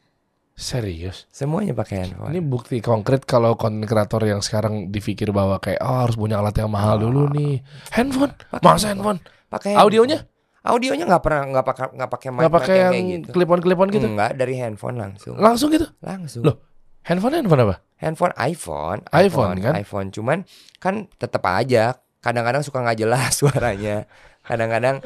Serius. 0.62 1.26
Semuanya 1.34 1.74
pakai 1.74 2.06
handphone. 2.06 2.38
Ini 2.38 2.41
bukti 2.45 2.78
konkret 2.86 3.26
kalau 3.26 3.58
konten 3.58 3.82
kreator 3.82 4.21
yang 4.30 4.45
sekarang 4.45 4.93
dipikir 4.93 5.34
bahwa 5.34 5.58
kayak 5.58 5.82
oh 5.82 6.06
harus 6.06 6.13
punya 6.13 6.38
alat 6.38 6.54
yang 6.54 6.69
mahal 6.69 7.02
dulu 7.02 7.26
nih. 7.34 7.65
Handphone. 7.89 8.38
Pakai 8.54 8.62
Masa 8.69 8.93
handphone? 8.93 9.19
Pakai 9.50 9.74
Audionya? 9.74 10.21
Audionya 10.62 11.10
nggak 11.10 11.24
pernah 11.26 11.41
nggak 11.50 11.65
pakai 11.65 11.86
nggak 11.97 12.12
pakai 12.13 12.30
mic 12.30 12.41
pakai 12.54 12.76
yang 12.78 12.93
kayak 12.93 13.10
gitu. 13.10 13.30
klipon-klipon 13.34 13.88
gitu? 13.89 14.06
Enggak 14.06 14.38
dari 14.38 14.54
handphone 14.62 15.02
langsung. 15.02 15.34
Langsung 15.41 15.74
gitu? 15.74 15.89
Langsung. 16.06 16.45
Loh, 16.45 16.62
Handphone 17.02 17.34
handphone 17.41 17.62
apa? 17.65 17.76
Handphone 17.97 18.34
iPhone, 18.38 19.00
iPhone, 19.10 19.58
kan? 19.58 19.74
iPhone 19.74 20.08
cuman 20.13 20.45
kan 20.78 21.10
tetap 21.17 21.41
aja 21.50 21.97
kadang-kadang 22.21 22.62
suka 22.62 22.86
nggak 22.86 23.00
jelas 23.02 23.34
suaranya. 23.41 24.06
Kadang-kadang 24.45 25.02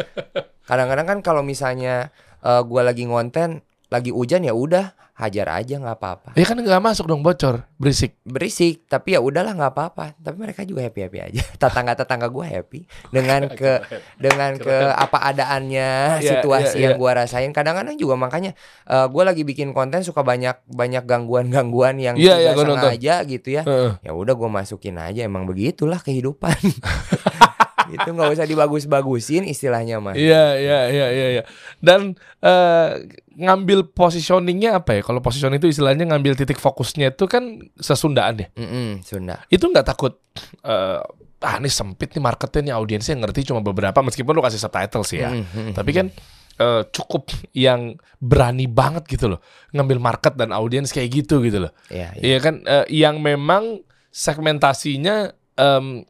kadang-kadang 0.67 1.07
kan 1.07 1.19
kalau 1.23 1.39
misalnya 1.39 2.11
eh, 2.43 2.61
gua 2.67 2.83
lagi 2.83 3.07
ngonten 3.07 3.63
lagi 3.89 4.09
hujan 4.09 4.43
ya 4.43 4.53
udah 4.53 4.93
hajar 5.15 5.47
aja 5.63 5.79
nggak 5.79 5.95
apa-apa. 5.95 6.29
Ya 6.35 6.43
kan 6.43 6.59
nggak 6.59 6.83
masuk 6.83 7.07
dong 7.07 7.23
bocor, 7.23 7.63
berisik. 7.79 8.19
Berisik 8.27 8.83
tapi 8.91 9.15
ya 9.15 9.23
udahlah 9.23 9.55
nggak 9.55 9.71
apa-apa. 9.71 10.11
Tapi 10.19 10.35
mereka 10.35 10.67
juga 10.67 10.83
happy 10.83 11.07
happy 11.07 11.19
aja. 11.23 11.41
Tetangga-tetangga 11.63 12.27
gua 12.27 12.43
happy 12.51 12.83
dengan 13.15 13.47
ke 13.47 13.79
dengan 14.19 14.59
ke 14.59 14.75
apa 14.91 15.23
adaannya 15.31 16.19
Iya, 16.19 16.43
situasi 16.43 16.83
iya, 16.83 16.91
yang 16.91 16.99
gua 16.99 17.23
rasain. 17.23 17.47
Kadang-kadang 17.55 17.95
juga 17.95 18.19
makanya 18.19 18.51
eh, 18.91 19.07
gua 19.07 19.23
lagi 19.31 19.47
bikin 19.47 19.71
konten 19.71 20.03
suka 20.03 20.19
banyak 20.19 20.59
banyak 20.67 21.07
gangguan-gangguan 21.07 21.95
yang 21.95 22.19
Iya, 22.19 22.35
iya, 22.35 22.51
tidak 22.51 22.75
nonton. 22.75 22.91
sengaja 22.91 23.15
gitu 23.23 23.47
ya. 23.55 23.63
Heeh. 23.63 23.91
Ya 24.03 24.11
udah 24.11 24.35
gua 24.35 24.51
masukin 24.51 24.99
aja 24.99 25.23
emang 25.23 25.47
begitulah 25.47 26.03
kehidupan. 26.03 26.59
itu 27.95 28.09
nggak 28.11 28.33
usah 28.35 28.43
dibagus-bagusin 28.49 29.47
istilahnya 29.47 30.03
mah. 30.03 30.17
Iya 30.17 30.59
iya 30.59 30.79
iya 30.91 31.07
iya 31.13 31.27
iya. 31.39 31.43
Dan 31.79 32.19
eh, 32.43 32.89
ngambil 33.35 33.91
positioningnya 33.91 34.79
apa 34.79 34.95
ya? 34.95 35.01
Kalau 35.03 35.19
positioning 35.19 35.59
itu 35.59 35.67
istilahnya 35.69 36.07
ngambil 36.07 36.35
titik 36.35 36.55
fokusnya 36.55 37.11
itu 37.11 37.27
kan 37.27 37.59
sesundaan 37.75 38.39
ya. 38.39 38.47
Mm-mm, 38.55 39.03
Sunda. 39.03 39.43
Itu 39.47 39.67
nggak 39.67 39.85
takut 39.85 40.17
eh 40.63 40.99
ah 41.45 41.55
ini 41.59 41.69
sempit 41.69 42.15
nih 42.15 42.23
marketnya 42.23 42.71
nih 42.71 42.73
audiensnya 42.73 43.13
yang 43.13 43.21
ngerti 43.27 43.45
cuma 43.45 43.59
beberapa 43.61 43.99
meskipun 44.01 44.33
lu 44.33 44.41
kasih 44.41 44.57
subtitle 44.57 45.03
sih 45.03 45.19
ya. 45.21 45.29
Mm, 45.29 45.45
mm, 45.45 45.71
Tapi 45.75 45.91
kan 45.91 46.07
eh, 46.55 46.81
cukup 46.89 47.27
yang 47.51 47.99
berani 48.17 48.65
banget 48.65 49.03
gitu 49.05 49.35
loh 49.35 49.39
ngambil 49.69 49.99
market 49.99 50.33
dan 50.33 50.55
audiens 50.55 50.89
kayak 50.89 51.11
gitu 51.11 51.43
gitu 51.43 51.67
loh. 51.67 51.71
Iya, 51.91 52.15
iya. 52.17 52.23
Iya 52.23 52.37
kan 52.39 52.55
eh, 52.63 52.85
yang 52.89 53.19
memang 53.19 53.83
segmentasinya 54.09 55.15
em 55.55 56.03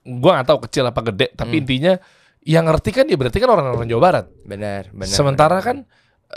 gua 0.00 0.40
nggak 0.40 0.48
tahu 0.48 0.58
kecil 0.64 0.84
apa 0.88 1.00
gede 1.12 1.28
tapi 1.36 1.60
Hmm. 1.60 1.62
intinya 1.64 1.94
yang 2.40 2.64
ngerti 2.64 2.90
kan 2.96 3.04
dia 3.04 3.20
berarti 3.20 3.36
kan 3.36 3.52
orang-orang 3.52 3.84
Jawa 3.84 4.00
Barat. 4.00 4.26
Benar, 4.48 4.88
benar. 4.90 5.12
Sementara 5.12 5.60
benar. 5.60 5.64
kan 5.64 5.76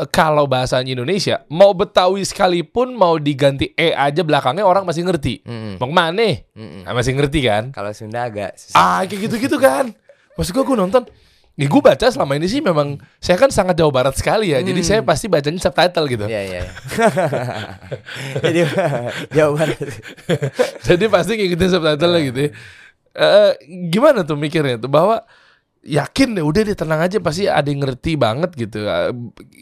kalau 0.10 0.50
bahasanya 0.50 0.90
Indonesia 0.92 1.46
mau 1.48 1.70
Betawi 1.72 2.26
sekalipun 2.26 2.98
mau 2.98 3.22
diganti 3.22 3.70
e 3.74 3.94
aja 3.94 4.26
belakangnya 4.26 4.66
orang 4.66 4.84
masih 4.84 5.06
ngerti. 5.06 5.46
Mm-mm, 5.46 5.78
Mau 5.78 5.86
ke 5.86 5.94
mana? 5.94 6.30
mm-mm. 6.50 6.82
Nah, 6.82 6.94
masih 6.98 7.14
ngerti 7.14 7.40
kan? 7.46 7.70
Kalau 7.70 7.94
Sunda 7.94 8.26
agak 8.26 8.58
susah. 8.58 8.74
Ah 8.74 9.02
kayak 9.06 9.30
gitu-gitu 9.30 9.62
kan. 9.62 9.94
Maksud 10.34 10.50
gua 10.52 10.66
gua 10.66 10.78
nonton 10.82 11.06
Ya 11.54 11.70
gue 11.70 11.82
baca 11.86 12.10
selama 12.10 12.34
ini 12.34 12.50
sih 12.50 12.66
memang 12.66 12.98
saya 13.22 13.38
kan 13.38 13.54
sangat 13.54 13.78
Jawa 13.78 13.94
Barat 13.94 14.18
sekali 14.18 14.58
ya. 14.58 14.66
Jadi 14.66 14.82
Hmm. 14.82 14.90
saya 14.90 15.02
pasti 15.06 15.30
bacanya 15.30 15.62
subtitle 15.62 16.10
gitu. 16.10 16.26
Iya, 16.26 16.42
iya. 16.42 16.60
iya. 16.66 16.72
Jadi 18.42 18.60
jawaban 19.38 19.70
Jadi 20.90 21.06
pasti 21.14 21.38
kayak 21.38 21.50
gitu 21.54 21.64
subtitle 21.78 22.14
gitu 22.26 22.40
ya. 22.50 22.52
Eh, 23.14 23.52
gimana 23.94 24.26
tuh 24.26 24.34
mikirnya 24.34 24.82
tuh 24.82 24.90
bahwa 24.90 25.22
yakin 25.84 26.40
deh 26.40 26.44
udah 26.44 26.62
deh 26.64 26.76
tenang 26.76 27.04
aja 27.04 27.20
pasti 27.20 27.46
ada 27.46 27.68
yang 27.68 27.84
ngerti 27.84 28.16
banget 28.16 28.56
gitu. 28.56 28.88
Eh, 28.88 29.12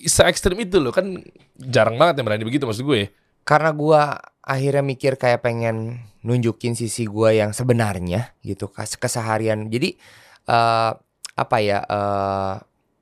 Se 0.06 0.22
ekstrim 0.26 0.58
itu 0.62 0.78
loh 0.78 0.94
kan 0.94 1.18
jarang 1.58 1.98
banget 1.98 2.22
yang 2.22 2.26
berani 2.30 2.46
begitu 2.46 2.66
maksud 2.66 2.86
gue. 2.86 3.10
karena 3.42 3.74
gua 3.74 4.22
akhirnya 4.46 4.86
mikir 4.86 5.18
kayak 5.18 5.42
pengen 5.42 6.06
nunjukin 6.22 6.78
sisi 6.78 7.10
gua 7.10 7.34
yang 7.34 7.58
sebenarnya 7.58 8.38
gitu 8.46 8.70
keseharian 8.74 9.66
jadi 9.74 9.98
eh 10.46 10.92
apa 11.34 11.58
ya 11.58 11.82
eh 11.82 12.54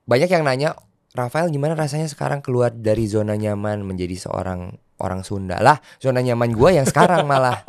banyak 0.08 0.30
yang 0.32 0.44
nanya 0.48 0.80
Rafael 1.12 1.52
gimana 1.52 1.76
rasanya 1.76 2.08
sekarang 2.08 2.40
keluar 2.40 2.72
dari 2.72 3.04
zona 3.04 3.36
nyaman 3.36 3.84
menjadi 3.84 4.16
seorang 4.16 4.80
orang 5.00 5.24
Sunda 5.24 5.56
lah 5.58 5.76
zona 5.96 6.20
nyaman 6.20 6.52
gua 6.52 6.70
yang 6.70 6.84
sekarang 6.84 7.24
malah 7.24 7.64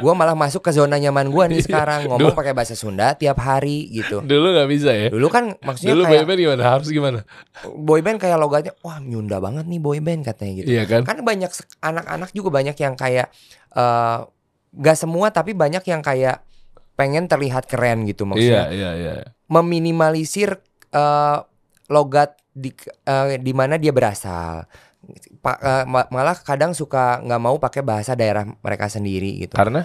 gua 0.00 0.12
malah 0.12 0.32
masuk 0.32 0.64
ke 0.64 0.72
zona 0.72 0.96
nyaman 0.96 1.28
gua 1.28 1.46
nih 1.46 1.60
sekarang 1.60 2.08
ngomong 2.08 2.32
pakai 2.32 2.52
bahasa 2.52 2.72
Sunda 2.72 3.12
tiap 3.12 3.38
hari 3.38 3.86
gitu 3.88 4.24
Dulu 4.24 4.46
nggak 4.50 4.68
bisa 4.68 4.90
ya. 4.90 5.08
dulu 5.08 5.28
kan 5.28 5.52
maksudnya 5.60 5.92
Dulu 5.92 6.02
kayak 6.08 6.24
boyband 6.24 6.40
gimana? 6.40 6.62
Harus 6.64 6.88
gimana? 6.88 7.18
boyband 7.62 8.18
kayak 8.18 8.36
logatnya 8.36 8.72
wah 8.80 8.96
Nyunda 8.98 9.36
banget 9.38 9.68
nih 9.68 9.78
boyband 9.78 10.20
katanya 10.24 10.52
gitu 10.58 10.68
Iya 10.72 10.84
kan? 10.88 11.04
kan 11.04 11.20
banyak 11.20 11.52
anak-anak 11.78 12.30
juga 12.32 12.48
banyak 12.50 12.76
yang 12.76 12.94
kayak 12.96 13.28
eh 13.72 14.18
nggak 14.72 14.96
semua 14.96 15.28
tapi 15.28 15.52
banyak 15.52 15.84
yang 15.84 16.00
kayak 16.00 16.40
pengen 16.92 17.28
terlihat 17.28 17.68
keren 17.68 18.04
gitu 18.04 18.24
Iya 18.24 18.28
maksudnya 18.28 18.64
iya 18.72 18.90
iya. 18.96 19.14
meminimalisir 19.46 20.56
eh 20.90 21.38
logat 21.88 22.40
di 22.52 22.72
eh, 23.04 23.36
di 23.36 23.52
mana 23.52 23.76
dia 23.76 23.92
berasal 23.92 24.64
Pa- 25.38 25.58
ma- 25.84 26.06
malah 26.08 26.34
kadang 26.36 26.70
suka 26.70 27.18
nggak 27.18 27.40
mau 27.40 27.56
pakai 27.56 27.80
bahasa 27.80 28.12
daerah 28.12 28.46
mereka 28.46 28.86
sendiri 28.86 29.40
gitu 29.40 29.52
Karena 29.52 29.82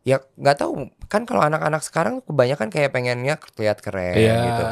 ya 0.00 0.16
nggak 0.16 0.56
tahu 0.56 0.70
kan 1.04 1.22
kalau 1.22 1.42
anak-anak 1.42 1.80
sekarang 1.80 2.22
kebanyakan 2.22 2.68
kayak 2.68 2.88
pengennya 2.88 3.34
terlihat 3.50 3.78
keren 3.78 4.14
Iya. 4.14 4.34
gitu 4.40 4.64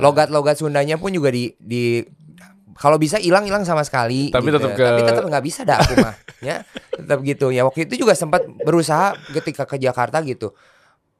logat-logat 0.00 0.56
Sundanya 0.56 0.96
pun 0.96 1.10
juga 1.10 1.28
di 1.28 1.52
di 1.54 2.02
kalau 2.74 2.96
bisa 2.96 3.16
hilang-hilang 3.16 3.62
sama 3.62 3.80
sekali 3.80 4.28
Tapi 4.28 4.44
gitu. 4.44 4.58
tetap 4.58 4.70
ke- 4.72 4.82
tapi 4.82 5.02
tetap 5.04 5.24
nggak 5.24 5.44
bisa 5.44 5.60
dah 5.62 5.78
aku 5.78 5.94
mah 5.96 6.14
ya 6.48 6.56
tetap 6.90 7.18
gitu 7.20 7.46
ya 7.48 7.62
waktu 7.62 7.84
itu 7.84 8.02
juga 8.02 8.12
sempat 8.12 8.42
berusaha 8.48 9.12
ketika 9.30 9.62
ke 9.64 9.76
Jakarta 9.76 10.18
gitu 10.20 10.56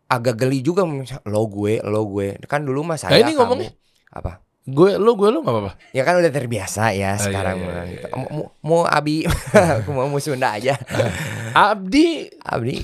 agak 0.07 0.35
geli 0.37 0.61
juga 0.61 0.83
lo 1.23 1.43
gue 1.47 1.79
lo 1.81 2.03
gue 2.07 2.41
kan 2.43 2.61
dulu 2.61 2.83
mah 2.83 2.97
saya 2.97 3.15
Nah, 3.15 3.21
ini 3.23 3.33
kamu. 3.33 3.41
ngomongnya. 3.47 3.71
apa 4.11 4.33
gue 4.64 4.96
lu 4.96 5.12
gue 5.12 5.29
lu 5.29 5.40
nggak 5.40 5.55
apa-apa. 5.55 5.72
ya 5.90 6.03
kan 6.03 6.16
udah 6.16 6.31
terbiasa 6.31 6.90
ya 6.90 7.14
Oh, 7.14 7.20
sekarang 7.20 7.55
iya, 7.55 7.62
iya, 7.62 7.68
mah 7.70 7.85
iya, 7.85 7.92
gitu. 7.92 8.07
iya. 8.07 8.14
mau, 8.16 8.44
mau- 8.61 8.88
abi 8.88 9.16
aku 9.79 9.90
mau 9.90 10.07
mau 10.07 10.16
Sunda 10.18 10.48
aja 10.53 10.72
Abdi 11.68 12.07
abdi 12.40 12.77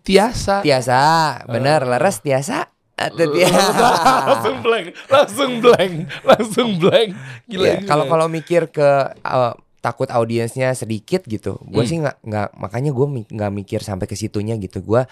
tiasa. 0.00 0.60
tiasa 0.60 0.98
bener 1.46 1.80
Oh. 1.80 1.88
leres 1.88 2.18
tiasa 2.18 2.68
Atau 2.94 3.30
dia 3.30 3.46
langsung 4.26 4.58
blank, 4.58 4.86
langsung 5.06 5.52
blank, 5.60 5.94
langsung 6.26 6.68
blank. 6.76 7.14
Gila. 7.46 7.62
Iya, 7.62 7.74
kalau 7.86 8.10
kalau 8.10 8.26
mikir 8.26 8.66
ke 8.66 8.82
uh, 9.14 9.54
takut 9.78 10.10
audiensnya 10.10 10.74
sedikit 10.74 11.22
gitu, 11.24 11.62
gue 11.62 11.78
Hmm. 11.78 11.86
sih 11.86 11.94
nggak 11.96 12.18
nggak 12.20 12.48
makanya 12.58 12.90
gue 12.90 13.06
nggak 13.30 13.52
mikir 13.54 13.80
sampai 13.80 14.04
ke 14.04 14.18
situnya 14.18 14.58
gitu. 14.58 14.82
Gue 14.82 15.06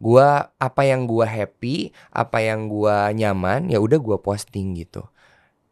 gua 0.00 0.48
apa 0.56 0.82
yang 0.88 1.04
gue 1.04 1.26
happy, 1.28 1.76
apa 2.10 2.40
yang 2.40 2.72
gue 2.72 2.96
nyaman, 3.20 3.68
ya 3.68 3.78
udah 3.78 4.00
gue 4.00 4.16
posting 4.18 4.72
gitu. 4.80 5.04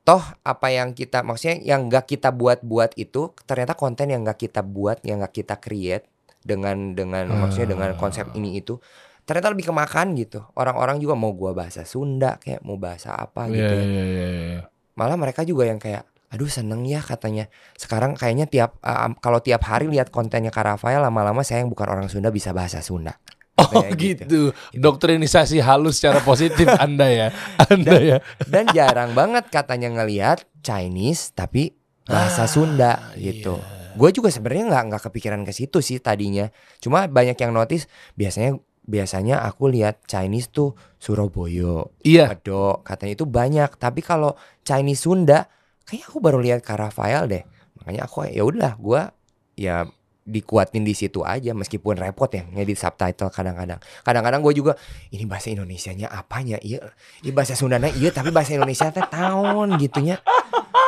Toh 0.05 0.21
apa 0.45 0.69
yang 0.69 0.93
kita 0.93 1.25
maksudnya 1.25 1.61
yang 1.65 1.89
nggak 1.89 2.05
kita 2.09 2.33
buat-buat 2.33 2.97
itu 3.01 3.33
ternyata 3.49 3.73
konten 3.73 4.13
yang 4.13 4.23
nggak 4.25 4.41
kita 4.41 4.61
buat, 4.61 5.01
yang 5.05 5.25
nggak 5.25 5.35
kita 5.43 5.57
create 5.57 6.05
dengan 6.45 6.93
dengan 6.93 7.29
maksudnya 7.29 7.73
dengan 7.77 7.91
konsep 7.97 8.29
ini 8.37 8.61
itu 8.61 8.77
ternyata 9.25 9.53
lebih 9.53 9.73
kemakan 9.73 10.17
gitu. 10.17 10.45
Orang-orang 10.57 11.01
juga 11.01 11.17
mau 11.17 11.33
gua 11.33 11.57
bahasa 11.57 11.89
Sunda 11.89 12.37
kayak 12.41 12.61
mau 12.65 12.77
bahasa 12.77 13.17
apa 13.17 13.49
gitu 13.49 13.65
Iya, 13.65 13.81
ya 13.81 13.85
iya, 13.85 14.05
iya, 14.05 14.27
iya. 14.29 14.61
malah 14.97 15.17
mereka 15.17 15.45
juga 15.45 15.65
yang 15.69 15.81
kayak 15.81 16.05
aduh 16.29 16.49
seneng 16.49 16.85
ya 16.85 17.01
katanya 17.01 17.49
sekarang 17.81 18.13
kayaknya 18.13 18.45
tiap 18.45 18.77
uh, 18.85 19.09
kalau 19.25 19.41
tiap 19.41 19.65
hari 19.65 19.89
lihat 19.89 20.13
kontennya 20.13 20.53
Kak 20.53 20.77
Rafael 20.77 21.01
lama-lama 21.01 21.41
saya 21.41 21.65
yang 21.65 21.73
bukan 21.73 21.89
orang 21.89 22.13
Sunda 22.13 22.29
bisa 22.29 22.53
bahasa 22.53 22.85
Sunda 22.85 23.17
Oh 23.59 23.83
Kayak 23.83 23.99
gitu. 23.99 24.55
Doktrinisasi 24.73 25.59
halus 25.59 25.99
secara 25.99 26.23
positif 26.23 26.65
Anda 26.85 27.07
ya. 27.11 27.29
Anda 27.67 27.95
ya. 27.99 28.17
dan 28.47 28.71
jarang 28.71 29.13
banget 29.13 29.51
katanya 29.51 29.91
ngelihat 29.93 30.47
Chinese 30.63 31.35
tapi 31.35 31.75
bahasa 32.07 32.47
Ah, 32.47 32.49
Sunda 32.49 32.93
gitu 33.15 33.59
gue 33.99 34.11
juga 34.15 34.31
sebenarnya 34.31 34.65
nggak 34.71 34.85
nggak 34.89 35.03
kepikiran 35.11 35.43
ke 35.43 35.51
situ 35.51 35.83
sih 35.83 35.99
tadinya 35.99 36.49
cuma 36.79 37.05
banyak 37.05 37.35
yang 37.35 37.51
notice 37.51 37.91
biasanya 38.15 38.57
biasanya 38.87 39.43
aku 39.43 39.69
lihat 39.69 40.07
Chinese 40.07 40.49
tuh 40.49 40.73
Surabaya 40.97 41.83
Iya. 42.01 42.31
Medok 42.31 42.87
katanya 42.87 43.13
itu 43.13 43.27
banyak 43.27 43.71
tapi 43.75 44.01
kalau 44.01 44.39
Chinese 44.63 45.03
Sunda 45.03 45.51
kayak 45.83 46.09
aku 46.09 46.23
baru 46.23 46.39
lihat 46.39 46.63
Kak 46.63 46.79
Rafael 46.79 47.27
deh 47.27 47.43
makanya 47.77 48.07
aku 48.07 48.25
ya 48.25 48.47
udah 48.47 48.73
gua 48.79 49.11
ya 49.59 49.83
dikuatin 50.29 50.85
di 50.85 50.93
situ 50.93 51.25
aja 51.25 51.57
meskipun 51.57 51.97
repot 51.97 52.29
ya 52.29 52.45
ngedit 52.45 52.77
subtitle 52.77 53.33
kadang-kadang. 53.33 53.81
Kadang-kadang 54.05 54.45
gue 54.45 54.55
juga 54.55 54.73
ini 55.09 55.25
bahasa 55.25 55.49
Indonesianya 55.49 56.13
apanya? 56.13 56.61
Iya, 56.61 56.93
ini 57.25 57.33
bahasa 57.33 57.57
Sundanya 57.57 57.89
iya 57.97 58.13
tapi 58.13 58.29
bahasa 58.29 58.53
Indonesia 58.53 58.93
teh 58.93 59.03
tahun 59.09 59.81
gitunya. 59.81 60.21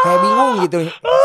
Kayak 0.05 0.19
bingung 0.21 0.53
gitu 0.69 0.79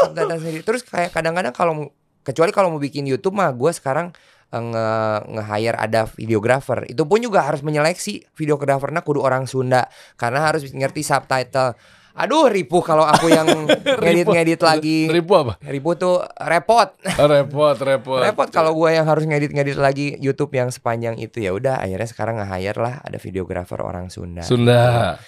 subtitle 0.08 0.40
sendiri. 0.40 0.62
Terus 0.64 0.82
kayak 0.88 1.12
kadang-kadang 1.12 1.52
kalau 1.52 1.92
kecuali 2.24 2.52
kalau 2.56 2.74
mau 2.74 2.82
bikin 2.82 3.04
YouTube 3.04 3.36
mah 3.36 3.52
gue 3.52 3.72
sekarang 3.76 4.16
eh, 4.50 4.64
nge 4.64 4.88
nge-hire 5.36 5.78
ada 5.78 6.08
videographer. 6.08 6.88
Itu 6.88 7.04
pun 7.04 7.20
juga 7.20 7.44
harus 7.44 7.60
menyeleksi 7.62 8.24
videografernya 8.34 9.04
kudu 9.04 9.20
orang 9.20 9.46
Sunda 9.46 9.92
karena 10.16 10.48
harus 10.48 10.64
ngerti 10.72 11.04
subtitle. 11.04 11.76
Aduh, 12.16 12.48
ripuh 12.48 12.80
kalau 12.80 13.04
aku 13.04 13.28
yang 13.28 13.44
ngedit-ngedit 14.04 14.64
lagi. 14.64 15.12
Ribu 15.12 15.36
apa? 15.36 15.60
Ribu 15.60 16.00
tuh 16.00 16.24
repot. 16.48 16.96
repot, 17.04 17.76
repot. 17.76 18.24
repot 18.24 18.48
kalau 18.48 18.72
gue 18.72 18.96
yang 18.96 19.04
harus 19.04 19.28
ngedit-ngedit 19.28 19.76
lagi 19.76 20.16
YouTube 20.24 20.56
yang 20.56 20.72
sepanjang 20.72 21.20
itu 21.20 21.44
ya 21.44 21.52
udah 21.52 21.84
akhirnya 21.84 22.08
sekarang 22.08 22.40
nge-hire 22.40 22.80
lah 22.80 23.04
ada 23.04 23.20
videografer 23.20 23.84
orang 23.84 24.08
Sunda. 24.08 24.48
Sunda. 24.48 25.20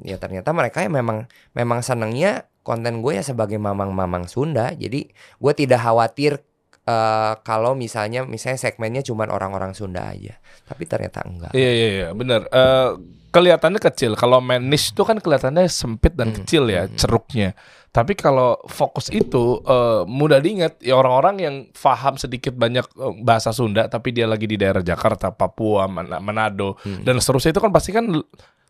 Ya 0.00 0.16
ternyata 0.16 0.56
mereka 0.56 0.80
yang 0.80 0.96
memang 0.96 1.28
memang 1.52 1.84
senengnya 1.84 2.48
konten 2.64 3.04
gue 3.04 3.20
ya 3.20 3.24
sebagai 3.24 3.60
mamang-mamang 3.60 4.28
Sunda. 4.28 4.72
Jadi 4.72 5.12
gue 5.12 5.52
tidak 5.56 5.80
khawatir 5.84 6.40
eh, 6.84 7.32
kalau 7.40 7.72
misalnya 7.72 8.24
misalnya 8.24 8.58
segmennya 8.58 9.02
cuma 9.02 9.26
orang-orang 9.26 9.72
Sunda 9.72 10.06
aja. 10.06 10.36
Tapi 10.64 10.84
ternyata 10.84 11.22
enggak. 11.22 11.52
Iya 11.52 11.70
iya 11.70 11.88
iya 11.90 12.08
benar. 12.12 12.46
Eh, 12.46 12.90
kelihatannya 13.30 13.78
kecil. 13.80 14.14
Kalau 14.14 14.38
niche 14.42 14.90
itu 14.90 15.02
kan 15.02 15.16
kelihatannya 15.16 15.66
sempit 15.66 16.14
dan 16.14 16.30
Hmm, 16.30 16.42
kecil 16.42 16.66
ya 16.66 16.86
ceruknya. 16.88 17.54
Tapi 17.90 18.14
kalau 18.14 18.54
fokus 18.66 19.10
itu 19.10 19.58
eh, 19.60 20.02
mudah 20.06 20.38
diingat 20.38 20.78
ya 20.78 20.94
orang-orang 20.94 21.36
yang 21.38 21.54
paham 21.72 22.14
sedikit 22.14 22.54
banyak 22.54 22.86
bahasa 23.20 23.50
Sunda 23.50 23.86
tapi 23.86 24.10
dia 24.10 24.30
lagi 24.30 24.46
di 24.46 24.54
daerah 24.54 24.78
Jakarta, 24.80 25.30
Papua, 25.30 25.86
Man- 25.86 26.22
Manado 26.22 26.78
Hmm. 26.82 27.02
dan 27.02 27.18
seterusnya 27.18 27.50
itu 27.50 27.60
kan 27.60 27.70
pasti 27.70 27.90
kan 27.90 28.06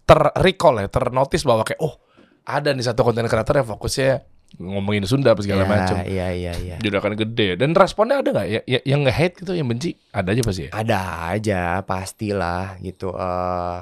ter-recall 0.03 0.81
ya, 0.81 0.89
ternotis 0.89 1.45
bahwa 1.45 1.63
kayak 1.63 1.79
oh 1.79 2.01
ada 2.43 2.73
nih 2.73 2.83
satu 2.83 3.05
konten 3.05 3.29
kreator 3.29 3.61
yang 3.61 3.69
fokusnya 3.69 4.25
ngomongin 4.57 5.05
Sunda 5.05 5.31
apa 5.31 5.41
segala 5.41 5.63
Ya, 5.63 5.69
macam. 5.69 5.97
Iya 6.01 6.27
iya 6.31 6.53
iya. 6.57 6.77
Akan 6.81 7.15
gede 7.15 7.55
dan 7.55 7.71
responnya 7.73 8.19
ada 8.19 8.31
nggak 8.33 8.49
ya, 8.49 8.61
ya 8.65 8.81
yang 8.85 9.05
nge-hate 9.05 9.35
gitu 9.39 9.53
yang 9.53 9.67
benci 9.67 9.95
ada 10.11 10.31
aja 10.31 10.43
pasti 10.43 10.63
ya. 10.67 10.71
Ada 10.73 11.01
aja 11.31 11.61
pastilah 11.83 12.81
gitu. 12.81 13.13
eh 13.13 13.81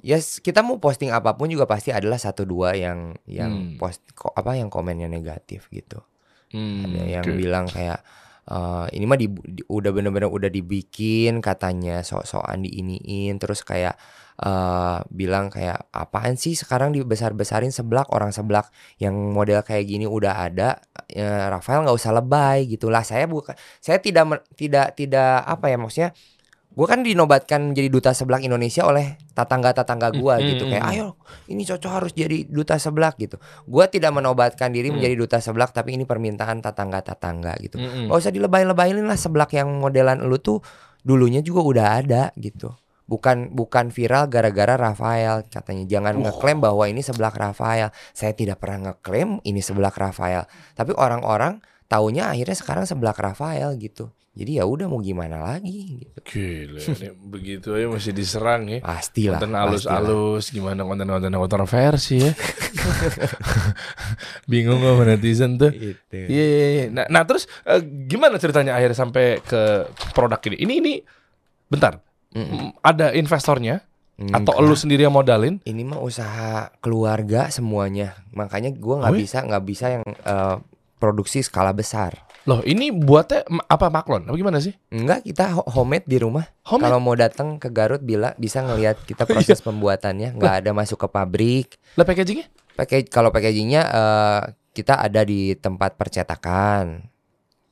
ya 0.00 0.16
s- 0.16 0.38
kita 0.38 0.60
mau 0.60 0.76
posting 0.76 1.08
apa 1.08 1.32
pun 1.32 1.46
juga 1.46 1.64
pasti 1.64 1.90
adalah 1.90 2.16
satu 2.16 2.42
dua 2.42 2.72
yang 2.72 3.12
yang 3.24 3.52
Hmm. 3.52 3.76
post 3.76 4.00
ko- 4.12 4.32
apa 4.32 4.54
yang 4.54 4.68
komennya 4.68 5.06
negatif 5.06 5.68
gitu. 5.68 6.00
Hmm, 6.50 6.82
Ada 6.84 7.00
yang 7.12 7.24
oke. 7.24 7.36
bilang 7.36 7.66
kayak 7.66 8.00
eh 8.42 8.86
ini 8.92 9.04
mah 9.04 9.14
di, 9.14 9.28
di- 9.28 9.62
udah 9.64 9.90
bener-bener 9.90 10.26
udah 10.26 10.48
dibikin 10.48 11.38
katanya 11.38 12.00
sok-sokan 12.00 12.60
diiniin 12.60 13.36
terus 13.36 13.60
kayak 13.60 13.94
eh 14.40 14.98
bilang 15.12 15.52
kayak 15.52 15.92
apaan 15.92 16.40
sih 16.40 16.56
sekarang 16.56 16.96
dibesar-besarin 16.96 17.68
seblak 17.68 18.08
orang 18.08 18.32
seblak 18.32 18.72
yang 18.96 19.12
model 19.12 19.60
kayak 19.60 19.84
gini 19.84 20.08
udah 20.08 20.48
ada 20.48 20.80
ya, 21.12 21.52
Rafael 21.52 21.84
nggak 21.84 21.92
usah 22.00 22.16
lebay 22.16 22.64
gitulah 22.64 23.04
saya 23.04 23.28
bukan 23.28 23.52
saya 23.84 24.00
tidak 24.00 24.40
tidak 24.56 24.96
tidak 24.96 25.44
apa 25.44 25.68
ya 25.68 25.76
maksudnya 25.76 26.10
gue 26.70 26.86
kan 26.86 27.02
dinobatkan 27.04 27.74
menjadi 27.74 27.90
duta 27.92 28.10
seblak 28.16 28.40
Indonesia 28.40 28.86
oleh 28.88 29.20
tetangga-tetangga 29.36 30.08
gue 30.16 30.34
Hmm, 30.38 30.48
gitu 30.54 30.64
hmm, 30.64 30.72
kayak 30.72 30.84
hmm. 30.88 30.92
ayo 30.96 31.06
ini 31.50 31.62
cocok 31.68 31.90
harus 31.92 32.12
jadi 32.16 32.46
duta 32.48 32.80
seblak 32.80 33.20
gitu 33.20 33.36
gue 33.68 33.84
tidak 33.92 34.14
menobatkan 34.16 34.72
diri 34.72 34.88
Hmm. 34.88 34.96
menjadi 35.02 35.20
duta 35.20 35.38
seblak 35.44 35.76
tapi 35.76 36.00
ini 36.00 36.08
permintaan 36.08 36.64
tetangga-tetangga 36.64 37.60
gitu 37.60 37.76
Mm-mm. 37.76 38.08
Gak 38.08 38.16
usah 38.24 38.32
dilebay-lebayin 38.32 39.02
lah 39.04 39.18
seblak 39.20 39.52
yang 39.52 39.68
modelan 39.82 40.24
lu 40.24 40.40
tuh 40.40 40.64
dulunya 41.04 41.44
juga 41.44 41.60
udah 41.60 41.86
ada 42.00 42.22
gitu. 42.40 42.72
Bukan 43.10 43.50
bukan 43.50 43.90
viral 43.90 44.30
gara-gara 44.30 44.78
Rafael 44.78 45.42
katanya. 45.50 45.82
Jangan 45.90 46.22
ngeklaim 46.22 46.62
bahwa 46.62 46.86
ini 46.86 47.02
seblak 47.02 47.34
Rafael. 47.34 47.90
Saya 48.14 48.30
tidak 48.38 48.62
pernah 48.62 48.94
ngeklaim 48.94 49.42
ini 49.42 49.58
seblak 49.58 49.98
Rafael. 49.98 50.46
Tapi 50.78 50.94
orang-orang 50.94 51.58
taunya 51.90 52.30
akhirnya 52.30 52.54
sekarang 52.54 52.86
seblak 52.86 53.18
Rafael 53.18 53.74
gitu. 53.82 54.14
Jadi 54.30 54.62
ya 54.62 54.64
udah 54.64 54.86
mau 54.86 55.02
gimana 55.02 55.42
lagi 55.42 56.06
gitu. 56.06 56.18
Gila, 56.22 56.78
begitu 57.34 57.74
aja 57.74 57.90
masih 57.90 58.14
diserang 58.14 58.70
ya. 58.70 58.78
Pastilah. 58.78 59.42
konten 59.42 59.58
halus-halus 59.58 60.54
gimana 60.54 60.86
konten-konten 60.86 61.34
kontroversi 61.34 62.22
ya. 62.22 62.32
Bingung 64.50 64.78
sama 64.86 65.02
netizen 65.02 65.58
tuh. 65.58 65.74
Itu. 65.74 66.14
Iya, 66.14 66.44
iya, 66.46 66.68
iya. 66.70 66.84
Nah, 66.94 67.10
nah 67.10 67.26
terus 67.26 67.50
eh, 67.66 67.82
gimana 67.82 68.38
ceritanya 68.38 68.78
akhirnya 68.78 69.02
sampai 69.02 69.42
ke 69.42 69.90
produk 70.14 70.38
ini? 70.46 70.56
Ini 70.62 70.74
ini 70.78 70.92
bentar. 71.66 71.98
Mm-mm. 72.30 72.70
Mm, 72.70 72.70
Ada 72.80 73.12
investornya 73.14 73.82
atau 74.20 74.52
Enggak. 74.60 74.68
lu 74.68 74.76
sendiri 74.76 75.02
yang 75.02 75.16
modalin? 75.16 75.58
Ini 75.64 75.82
mah 75.82 76.00
usaha 76.04 76.68
keluarga 76.84 77.48
semuanya. 77.48 78.20
Makanya 78.30 78.70
gua 78.76 79.00
nggak 79.00 79.12
Oh 79.12 79.18
bisa 79.18 79.38
nggak 79.40 79.64
bisa 79.64 79.86
yang 79.98 80.04
eh, 80.04 80.56
produksi 81.00 81.40
skala 81.40 81.72
besar. 81.72 82.28
Loh, 82.48 82.64
ini 82.64 82.88
buatnya 82.88 83.44
apa 83.68 83.92
maklon? 83.92 84.24
Apa 84.28 84.36
gimana 84.36 84.60
sih? 84.60 84.72
Enggak, 84.88 85.24
kita 85.24 85.60
ho- 85.60 85.68
homemade 85.68 86.08
di 86.08 86.16
rumah. 86.16 86.48
Kalau 86.64 86.96
mau 86.96 87.12
datang 87.12 87.60
ke 87.60 87.68
Garut 87.68 88.00
bila 88.00 88.32
bisa 88.36 88.64
ngelihat 88.64 88.96
kita 89.04 89.28
proses 89.28 89.60
pembuatannya, 89.64 90.36
nggak 90.36 90.64
ada 90.64 90.70
masuk 90.72 91.00
ke 91.00 91.08
pabrik. 91.08 91.76
Lah 91.96 92.04
packagingnya? 92.04 92.48
Pakai 92.76 93.04
kalau 93.04 93.28
packagingnya 93.28 93.82
eh, 93.88 94.40
kita 94.72 95.00
ada 95.00 95.24
di 95.24 95.52
tempat 95.56 95.96
percetakan. 95.96 97.04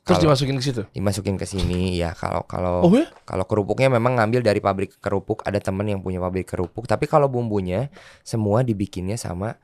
Terus 0.09 0.25
Kalau 0.25 0.33
dimasukin 0.33 0.57
ke 0.57 0.65
situ? 0.65 0.83
dimasukin 0.97 1.37
ke 1.37 1.45
sini 1.45 2.01
ya. 2.01 2.17
Kalau 2.17 2.49
kalau 2.49 2.81
Oh 2.81 2.93
ya? 2.97 3.05
kalau 3.29 3.45
kerupuknya 3.45 3.93
memang 3.93 4.17
ngambil 4.17 4.41
dari 4.41 4.57
pabrik 4.65 4.97
kerupuk, 5.05 5.45
ada 5.45 5.61
temen 5.61 5.85
yang 5.85 6.01
punya 6.01 6.17
pabrik 6.17 6.49
kerupuk. 6.49 6.89
Tapi 6.89 7.05
kalau 7.05 7.29
bumbunya 7.29 7.93
semua 8.25 8.65
dibikinnya 8.65 9.21
sama 9.21 9.61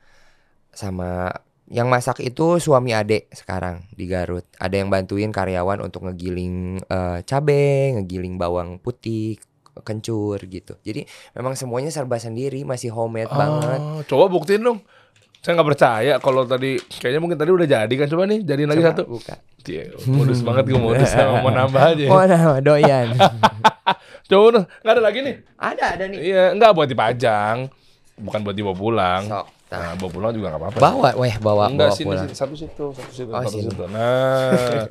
sama 0.69 1.33
yang 1.65 1.89
masak 1.89 2.21
itu 2.21 2.61
suami 2.61 2.93
adek 2.93 3.33
sekarang 3.33 3.89
di 3.89 4.05
Garut. 4.05 4.45
Ada 4.61 4.85
yang 4.85 4.93
bantuin 4.93 5.33
karyawan 5.33 5.81
untuk 5.81 6.05
ngegiling 6.05 6.77
eh, 6.85 7.19
cabe, 7.25 7.97
ngegiling 7.97 8.37
bawang 8.37 8.77
putih, 8.77 9.41
kencur 9.81 10.37
gitu. 10.45 10.77
Jadi 10.85 11.09
memang 11.33 11.57
semuanya 11.57 11.89
serba 11.89 12.21
sendiri, 12.21 12.61
masih 12.63 12.93
homemade 12.93 13.33
banget. 13.33 13.81
Oh, 13.81 14.01
coba 14.05 14.29
buktiin 14.29 14.61
dong. 14.61 14.79
Saya 15.45 15.61
nggak 15.61 15.69
percaya 15.69 16.13
kalau 16.17 16.41
tadi 16.41 16.81
kayaknya 16.97 17.21
mungkin 17.21 17.37
tadi 17.37 17.53
udah 17.53 17.67
jadi 17.69 17.93
kan 17.93 18.09
coba 18.09 18.25
nih 18.25 18.41
jadiin 18.41 18.65
lagi 18.65 18.81
satu. 18.81 19.05
buka. 19.05 19.37
Iya, 19.61 19.93
modus 20.09 20.41
banget 20.41 20.63
gue 20.65 20.79
modus 20.79 21.09
mau 21.13 21.53
nambah 21.53 21.81
aja. 21.85 22.05
Oh, 22.09 22.21
nah, 22.21 22.57
doyan. 22.59 23.13
Coba 24.29 24.65
nggak 24.65 24.93
ada 24.93 25.01
lagi 25.01 25.19
nih. 25.21 25.35
ada 25.53 25.83
ada 25.93 26.03
nih. 26.05 26.17
Iya, 26.17 26.43
nggak 26.53 26.71
buat 26.73 26.89
dipajang, 26.89 27.69
bukan 28.15 28.39
buat 28.41 28.57
dibawa 28.57 28.73
pulang. 28.73 29.21
Sok. 29.25 29.45
Nah, 29.65 29.93
bawa 29.97 30.09
pulang 30.09 30.31
juga 30.33 30.47
nggak 30.49 30.61
apa-apa. 30.61 30.79
Bawa, 30.79 31.09
weh, 31.17 31.35
bawa 31.37 31.69
Enggak 31.69 31.89
bawa 31.89 31.97
sini, 31.97 32.07
pulang. 32.09 32.25
sini, 32.25 32.33
satu 32.33 32.53
situ, 32.55 32.85
satu 32.89 33.11
situ, 33.11 33.29
Oh, 33.29 33.41
satu 33.41 33.53
sini. 33.53 33.69
situ. 33.69 33.83
Nah, 33.85 34.85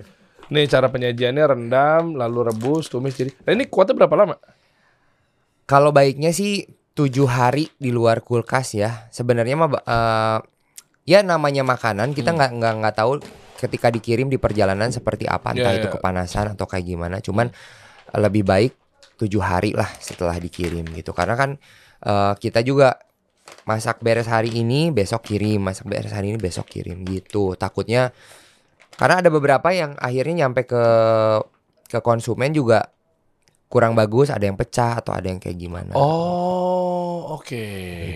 nih 0.51 0.65
cara 0.67 0.87
penyajiannya 0.87 1.45
rendam, 1.49 2.15
lalu 2.15 2.51
rebus, 2.51 2.87
tumis 2.87 3.15
jadi. 3.15 3.35
Nah, 3.43 3.53
ini 3.55 3.67
kuatnya 3.67 3.95
berapa 3.97 4.15
lama? 4.15 4.37
Kalau 5.65 5.91
baiknya 5.91 6.31
sih 6.31 6.63
tujuh 6.95 7.27
hari 7.27 7.69
di 7.77 7.91
luar 7.91 8.23
kulkas 8.23 8.75
ya. 8.75 9.11
Sebenarnya 9.11 9.55
mah 9.59 9.71
eh, 9.75 10.39
ya 11.05 11.21
namanya 11.21 11.67
makanan 11.67 12.15
kita 12.15 12.31
Hmm. 12.33 12.39
nggak 12.39 12.51
nggak 12.59 12.75
nggak 12.81 12.95
tahu 12.97 13.13
ketika 13.59 13.91
dikirim 13.91 14.31
di 14.31 14.39
perjalanan 14.39 14.91
seperti 14.91 15.27
apa 15.27 15.53
entah 15.55 15.73
Ya, 15.75 15.79
itu 15.79 15.89
ya. 15.91 15.95
kepanasan 15.99 16.55
atau 16.55 16.67
kayak 16.67 16.87
gimana. 16.87 17.19
Cuman 17.19 17.51
lebih 18.15 18.47
baik 18.47 18.73
tujuh 19.19 19.43
hari 19.43 19.75
lah 19.75 19.91
setelah 19.99 20.39
dikirim 20.39 20.87
gitu. 20.95 21.11
Karena 21.11 21.35
kan 21.35 21.51
eh, 22.07 22.33
kita 22.39 22.63
juga 22.63 22.99
masak 23.67 24.01
beres 24.01 24.31
hari 24.31 24.55
ini 24.55 24.89
besok 24.95 25.27
kirim, 25.29 25.61
masak 25.61 25.85
beres 25.91 26.15
hari 26.15 26.31
ini 26.33 26.39
besok 26.39 26.71
kirim 26.71 27.03
gitu. 27.05 27.59
Takutnya 27.59 28.15
karena 28.95 29.19
ada 29.19 29.29
beberapa 29.35 29.75
yang 29.75 29.99
akhirnya 29.99 30.47
nyampe 30.47 30.63
ke 30.65 30.85
ke 31.91 31.99
konsumen 32.01 32.55
juga 32.55 32.94
kurang 33.75 33.99
bagus, 33.99 34.31
ada 34.31 34.47
yang 34.47 34.55
pecah 34.55 35.03
atau 35.03 35.11
ada 35.11 35.27
yang 35.27 35.43
kayak 35.43 35.59
gimana. 35.59 35.99
Oh, 35.99 37.35
oke. 37.35 37.67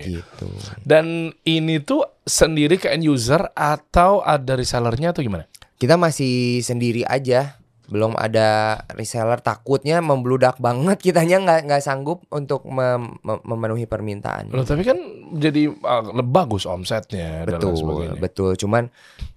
gitu. 0.07 0.47
Dan 0.87 1.35
ini 1.43 1.83
tuh 1.83 2.07
sendiri 2.23 2.79
ke 2.79 2.87
end 2.87 3.03
user 3.03 3.43
atau 3.51 4.23
ada 4.23 4.55
resellernya 4.55 5.11
atau 5.11 5.19
gimana? 5.19 5.51
Kita 5.75 5.99
masih 5.99 6.63
sendiri 6.63 7.03
aja, 7.03 7.59
belum 7.91 8.15
ada 8.15 8.79
reseller. 8.95 9.43
Takutnya 9.43 9.99
membludak 9.99 10.63
banget, 10.63 10.95
kitanya 11.11 11.43
nggak 11.43 11.59
nggak 11.67 11.83
sanggup 11.83 12.23
untuk 12.31 12.63
mem- 12.63 13.19
mem- 13.19 13.43
memenuhi 13.43 13.83
permintaan. 13.83 14.55
Loh, 14.55 14.63
tapi 14.63 14.87
kan 14.87 14.95
jadi 15.35 15.75
uh, 15.75 16.23
bagus 16.23 16.63
omsetnya 16.63 17.43
dan 17.43 17.59
Betul, 17.59 17.75
sebagainya. 17.75 18.15
betul. 18.15 18.55
Cuman 18.55 18.87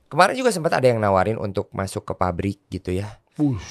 kemarin 0.06 0.38
juga 0.38 0.54
sempat 0.54 0.78
ada 0.78 0.86
yang 0.86 1.02
nawarin 1.02 1.34
untuk 1.34 1.66
masuk 1.74 2.06
ke 2.06 2.14
pabrik 2.14 2.62
gitu 2.70 2.94
ya. 2.94 3.18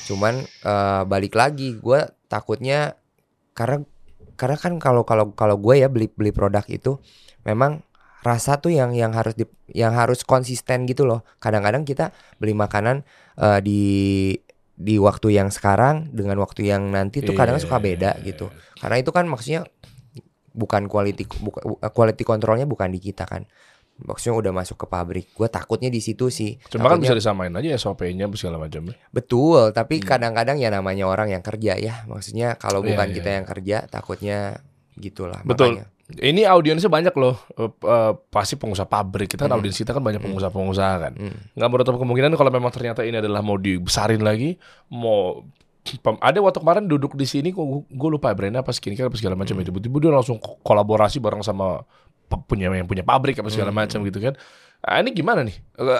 Cuman 0.09 0.41
eh, 0.41 1.01
balik 1.05 1.37
lagi, 1.37 1.77
gue 1.77 2.01
takutnya 2.31 2.95
karena 3.51 3.83
karena 4.39 4.55
kan 4.55 4.79
kalau 4.79 5.03
kalau 5.03 5.35
kalau 5.35 5.59
gue 5.59 5.83
ya 5.83 5.91
beli 5.91 6.07
beli 6.07 6.31
produk 6.31 6.63
itu 6.71 6.97
memang 7.43 7.83
rasa 8.23 8.61
tuh 8.61 8.71
yang 8.71 8.93
yang 8.95 9.11
harus 9.11 9.33
di, 9.35 9.43
yang 9.75 9.91
harus 9.97 10.23
konsisten 10.23 10.85
gitu 10.87 11.03
loh. 11.03 11.25
Kadang-kadang 11.43 11.83
kita 11.83 12.15
beli 12.39 12.55
makanan 12.55 13.03
eh, 13.35 13.59
di 13.59 13.81
di 14.81 14.97
waktu 14.97 15.37
yang 15.37 15.53
sekarang 15.53 16.09
dengan 16.09 16.41
waktu 16.41 16.69
yang 16.69 16.89
nanti 16.89 17.21
tuh 17.21 17.37
kadang 17.37 17.57
Iya. 17.59 17.65
suka 17.67 17.77
beda 17.77 18.11
gitu. 18.25 18.49
Karena 18.81 18.97
itu 18.97 19.13
kan 19.13 19.29
maksudnya 19.29 19.67
bukan 20.51 20.89
quality 20.89 21.29
buka, 21.37 21.59
quality 21.93 22.23
controlnya 22.25 22.65
bukan 22.65 22.89
di 22.89 22.97
kita 22.97 23.29
kan. 23.29 23.45
Maksudnya 24.01 24.33
udah 24.35 24.51
masuk 24.51 24.75
ke 24.75 24.85
pabrik. 24.85 25.25
Gue 25.31 25.45
takutnya 25.45 25.87
di 25.87 25.99
situ 25.99 26.27
sih. 26.27 26.57
Cuma 26.67 26.87
kan 26.87 26.97
bisa 26.97 27.13
disamain 27.13 27.51
aja 27.51 27.69
SOP-nya 27.75 28.25
segala 28.33 28.57
macam. 28.57 28.89
betul, 29.09 29.69
tapi 29.71 30.01
Hmm. 30.01 30.07
kadang-kadang 30.07 30.57
ya 30.57 30.69
namanya 30.69 31.05
orang 31.05 31.29
yang 31.29 31.41
kerja 31.41 31.77
ya. 31.77 32.03
Maksudnya 32.05 32.55
kalau 32.55 32.81
Iya, 32.81 32.93
bukan 32.93 33.07
iya, 33.07 33.15
kita 33.15 33.29
iya. 33.29 33.35
yang 33.37 33.45
kerja, 33.45 33.77
takutnya 33.85 34.37
gitulah. 34.95 35.39
Betul. 35.43 35.77
Makanya. 35.77 35.85
Ini 36.11 36.43
audiensnya 36.43 36.91
banyak 36.91 37.15
loh. 37.15 37.39
Eh, 37.53 37.71
eh, 37.71 38.11
pasti 38.27 38.59
pengusaha 38.59 38.83
pabrik. 38.83 39.31
Kita 39.31 39.45
kan 39.45 39.49
Hmm. 39.49 39.63
audiens 39.63 39.77
kita 39.77 39.91
kan 39.91 40.03
banyak 40.03 40.19
pengusaha-pengusaha 40.19 40.95
kan. 40.99 41.13
Hmm. 41.15 41.37
nggak 41.55 41.69
menutup 41.69 41.95
kemungkinan 41.95 42.35
kalau 42.35 42.51
memang 42.51 42.67
ternyata 42.69 43.01
ini 43.01 43.15
adalah 43.17 43.39
mau 43.39 43.55
dibesarin 43.55 44.19
lagi, 44.19 44.59
mau 44.89 45.47
ada 46.19 46.37
waktu 46.37 46.59
kemarin 46.59 46.85
duduk 46.85 47.15
di 47.15 47.25
sini 47.25 47.49
gue 47.49 48.09
lupa 48.11 48.29
brandnya 48.31 48.61
apa 48.61 48.69
skincare 48.69 49.09
apa 49.09 49.17
segala 49.17 49.33
macam 49.33 49.55
Hmm. 49.55 49.63
itu 49.63 49.71
tiba-tiba 49.71 49.97
dia 49.99 50.11
langsung 50.13 50.37
ko- 50.37 50.61
kolaborasi 50.61 51.17
bareng 51.17 51.41
sama 51.41 51.81
punya 52.39 52.67
yang 52.67 52.85
punya 52.85 53.01
pabrik 53.01 53.35
apa 53.35 53.49
segala 53.49 53.69
Hmm. 53.69 53.79
macam 53.83 53.99
gitu 54.01 54.19
kan 54.19 54.33
ah, 54.81 54.97
ini 54.97 55.11
gimana 55.11 55.43
nih 55.43 55.57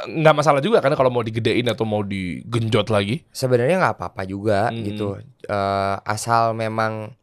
nggak 0.08 0.36
masalah 0.36 0.58
juga 0.58 0.80
karena 0.80 0.96
kalau 0.96 1.10
mau 1.10 1.22
digedein 1.22 1.68
atau 1.68 1.84
mau 1.84 2.02
digenjot 2.02 2.88
lagi 2.88 3.22
Sebenarnya 3.30 3.78
nggak 3.78 3.96
apa-apa 3.96 4.24
juga 4.24 4.70
Hmm. 4.70 4.82
gitu. 4.82 5.08
Eh, 5.44 5.96
asal 6.02 6.54
memang 6.54 7.14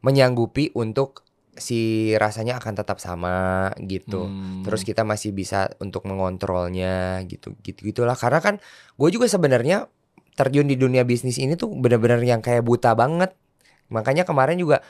menyanggupi 0.00 0.72
untuk 0.72 1.24
si 1.52 2.10
rasanya 2.16 2.56
akan 2.56 2.72
tetap 2.72 2.96
sama 2.96 3.68
gitu. 3.78 4.24
Hmm. 4.24 4.64
Terus 4.64 4.80
kita 4.80 5.04
masih 5.04 5.30
bisa 5.30 5.68
untuk 5.76 6.08
mengontrolnya 6.08 7.20
gitu 7.26 7.52
gitu 7.60 7.84
gitulah 7.84 8.16
karena 8.16 8.40
kan 8.40 8.54
gue 8.96 9.08
juga 9.10 9.28
sebenarnya 9.28 9.84
terjun 10.32 10.64
di 10.64 10.80
dunia 10.80 11.04
bisnis 11.04 11.36
ini 11.36 11.52
tuh 11.52 11.68
benar-benar 11.68 12.22
yang 12.24 12.40
kayak 12.40 12.64
buta 12.64 12.96
banget. 12.96 13.36
Makanya 13.92 14.24
kemarin 14.24 14.56
juga 14.56 14.80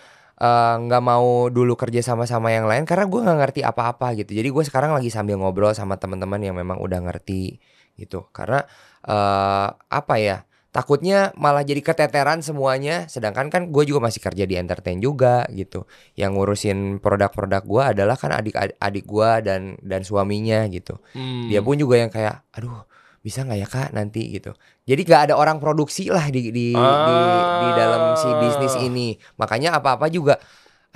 eh, 0.40 0.74
nggak 0.80 1.02
mau 1.04 1.46
dulu 1.52 1.76
kerja 1.76 2.00
sama-sama 2.00 2.48
yang 2.50 2.64
lain 2.64 2.88
karena 2.88 3.04
gue 3.06 3.20
nggak 3.20 3.38
ngerti 3.44 3.60
apa-apa 3.62 4.16
gitu. 4.18 4.32
Jadi 4.34 4.48
gue 4.48 4.64
sekarang 4.66 4.96
lagi 4.96 5.12
sambil 5.12 5.36
ngobrol 5.36 5.72
sama 5.76 6.00
teman-teman 6.00 6.40
yang 6.40 6.56
memang 6.56 6.80
udah 6.80 7.00
ngerti 7.04 7.60
gitu. 8.00 8.26
Karena 8.32 8.64
eh 9.04 9.68
apa 9.72 10.16
ya? 10.18 10.44
Takutnya 10.70 11.34
malah 11.34 11.66
jadi 11.66 11.82
keteteran 11.82 12.46
semuanya. 12.46 13.10
Sedangkan 13.10 13.50
kan 13.50 13.74
gue 13.74 13.82
juga 13.90 14.06
masih 14.06 14.22
kerja 14.22 14.46
di 14.46 14.54
entertain 14.54 15.02
juga 15.02 15.42
gitu. 15.50 15.82
Yang 16.14 16.30
ngurusin 16.38 16.78
produk-produk 17.02 17.62
gue 17.66 17.82
adalah 17.96 18.14
kan 18.14 18.30
adik 18.30 18.54
adik 18.78 19.04
gue 19.04 19.30
dan 19.42 19.74
dan 19.82 20.06
suaminya 20.06 20.62
gitu. 20.70 21.02
Hmm. 21.10 21.50
Dia 21.50 21.58
pun 21.58 21.74
juga 21.74 21.98
yang 21.98 22.10
kayak, 22.14 22.46
aduh 22.54 22.86
bisa 23.20 23.44
nggak 23.44 23.58
ya 23.60 23.68
kak 23.68 23.88
nanti 23.92 24.32
gitu. 24.32 24.56
Jadi 24.88 25.00
gak 25.04 25.30
ada 25.30 25.34
orang 25.36 25.60
produksi 25.60 26.08
lah 26.08 26.32
di 26.32 26.48
di 26.48 26.72
di, 26.72 27.16
di 27.62 27.68
dalam 27.76 28.16
si 28.16 28.28
bisnis 28.40 28.74
Ah. 28.76 28.84
ini. 28.84 29.08
Makanya 29.36 29.76
apa-apa 29.76 30.08
juga, 30.08 30.40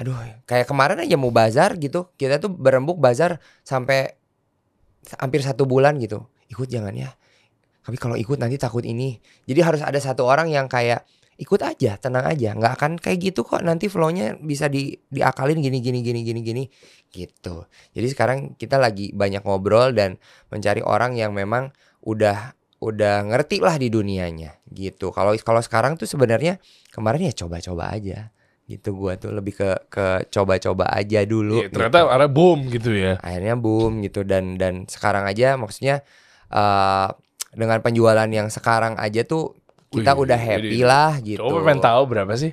aduh 0.00 0.16
kayak 0.48 0.64
kemarin 0.64 1.04
aja 1.04 1.16
mau 1.20 1.28
bazar 1.28 1.76
gitu. 1.76 2.08
Kita 2.16 2.40
tuh 2.40 2.48
berembuk 2.48 2.96
bazar 2.96 3.38
sampai 3.60 4.16
hampir 5.20 5.44
satu 5.44 5.68
bulan 5.68 6.00
gitu. 6.00 6.24
Ikut 6.48 6.68
jangan 6.68 6.96
ya. 6.96 7.12
Tapi 7.84 8.00
kalau 8.00 8.16
ikut 8.16 8.40
nanti 8.40 8.56
takut 8.56 8.82
ini. 8.88 9.20
Jadi 9.44 9.60
harus 9.60 9.84
ada 9.84 10.00
satu 10.00 10.24
orang 10.24 10.48
yang 10.48 10.64
kayak 10.72 11.04
ikut 11.34 11.60
aja, 11.60 11.98
tenang 11.98 12.24
aja, 12.30 12.54
nggak 12.54 12.72
akan 12.80 12.92
kayak 12.96 13.18
gitu 13.32 13.44
kok. 13.44 13.60
Nanti 13.60 13.92
flow-nya 13.92 14.40
bisa 14.40 14.70
di 14.72 14.96
diakalin 15.12 15.60
gini 15.60 15.84
gini 15.84 16.00
gini 16.00 16.20
gini 16.24 16.40
gini 16.40 16.64
gitu. 17.12 17.68
Jadi 17.92 18.06
sekarang 18.08 18.38
kita 18.56 18.80
lagi 18.80 19.12
banyak 19.12 19.44
ngobrol 19.44 19.92
dan 19.92 20.16
mencari 20.48 20.80
orang 20.80 21.18
yang 21.18 21.36
memang 21.36 21.74
udah 22.04 22.52
udah 22.84 23.24
ngerti 23.32 23.64
lah 23.64 23.80
di 23.80 23.88
dunianya 23.88 24.60
gitu. 24.68 25.08
Kalau 25.08 25.32
kalau 25.40 25.60
sekarang 25.64 25.96
tuh 25.96 26.04
sebenarnya 26.04 26.60
kemarin 26.92 27.32
ya 27.32 27.34
coba-coba 27.44 27.96
aja 27.96 28.28
gitu 28.64 28.96
gua 28.96 29.16
tuh 29.16 29.32
lebih 29.32 29.56
ke 29.56 29.70
ke 29.88 30.28
coba-coba 30.28 30.88
aja 30.92 31.24
dulu. 31.24 31.64
Iya, 31.64 31.68
ternyata 31.72 31.98
gitu. 32.04 32.12
ada 32.12 32.26
boom 32.28 32.58
gitu 32.68 32.90
ya 32.92 33.16
akhirnya 33.20 33.56
boom 33.56 34.04
gitu 34.04 34.24
dan 34.24 34.56
dan 34.60 34.88
sekarang 34.88 35.24
aja 35.28 35.56
maksudnya 35.56 36.04
eh 36.52 37.08
dengan 37.54 37.78
penjualan 37.80 38.26
yang 38.28 38.50
sekarang 38.50 38.98
aja 38.98 39.22
tuh 39.22 39.54
kita 39.94 40.12
Wih, 40.18 40.26
udah 40.26 40.38
happy 40.40 40.78
ini- 40.82 40.86
lah 40.86 41.12
gitu. 41.22 41.38
Coba 41.40 41.70
pengen 41.70 41.80
tahu 41.86 42.02
berapa 42.10 42.32
sih? 42.34 42.50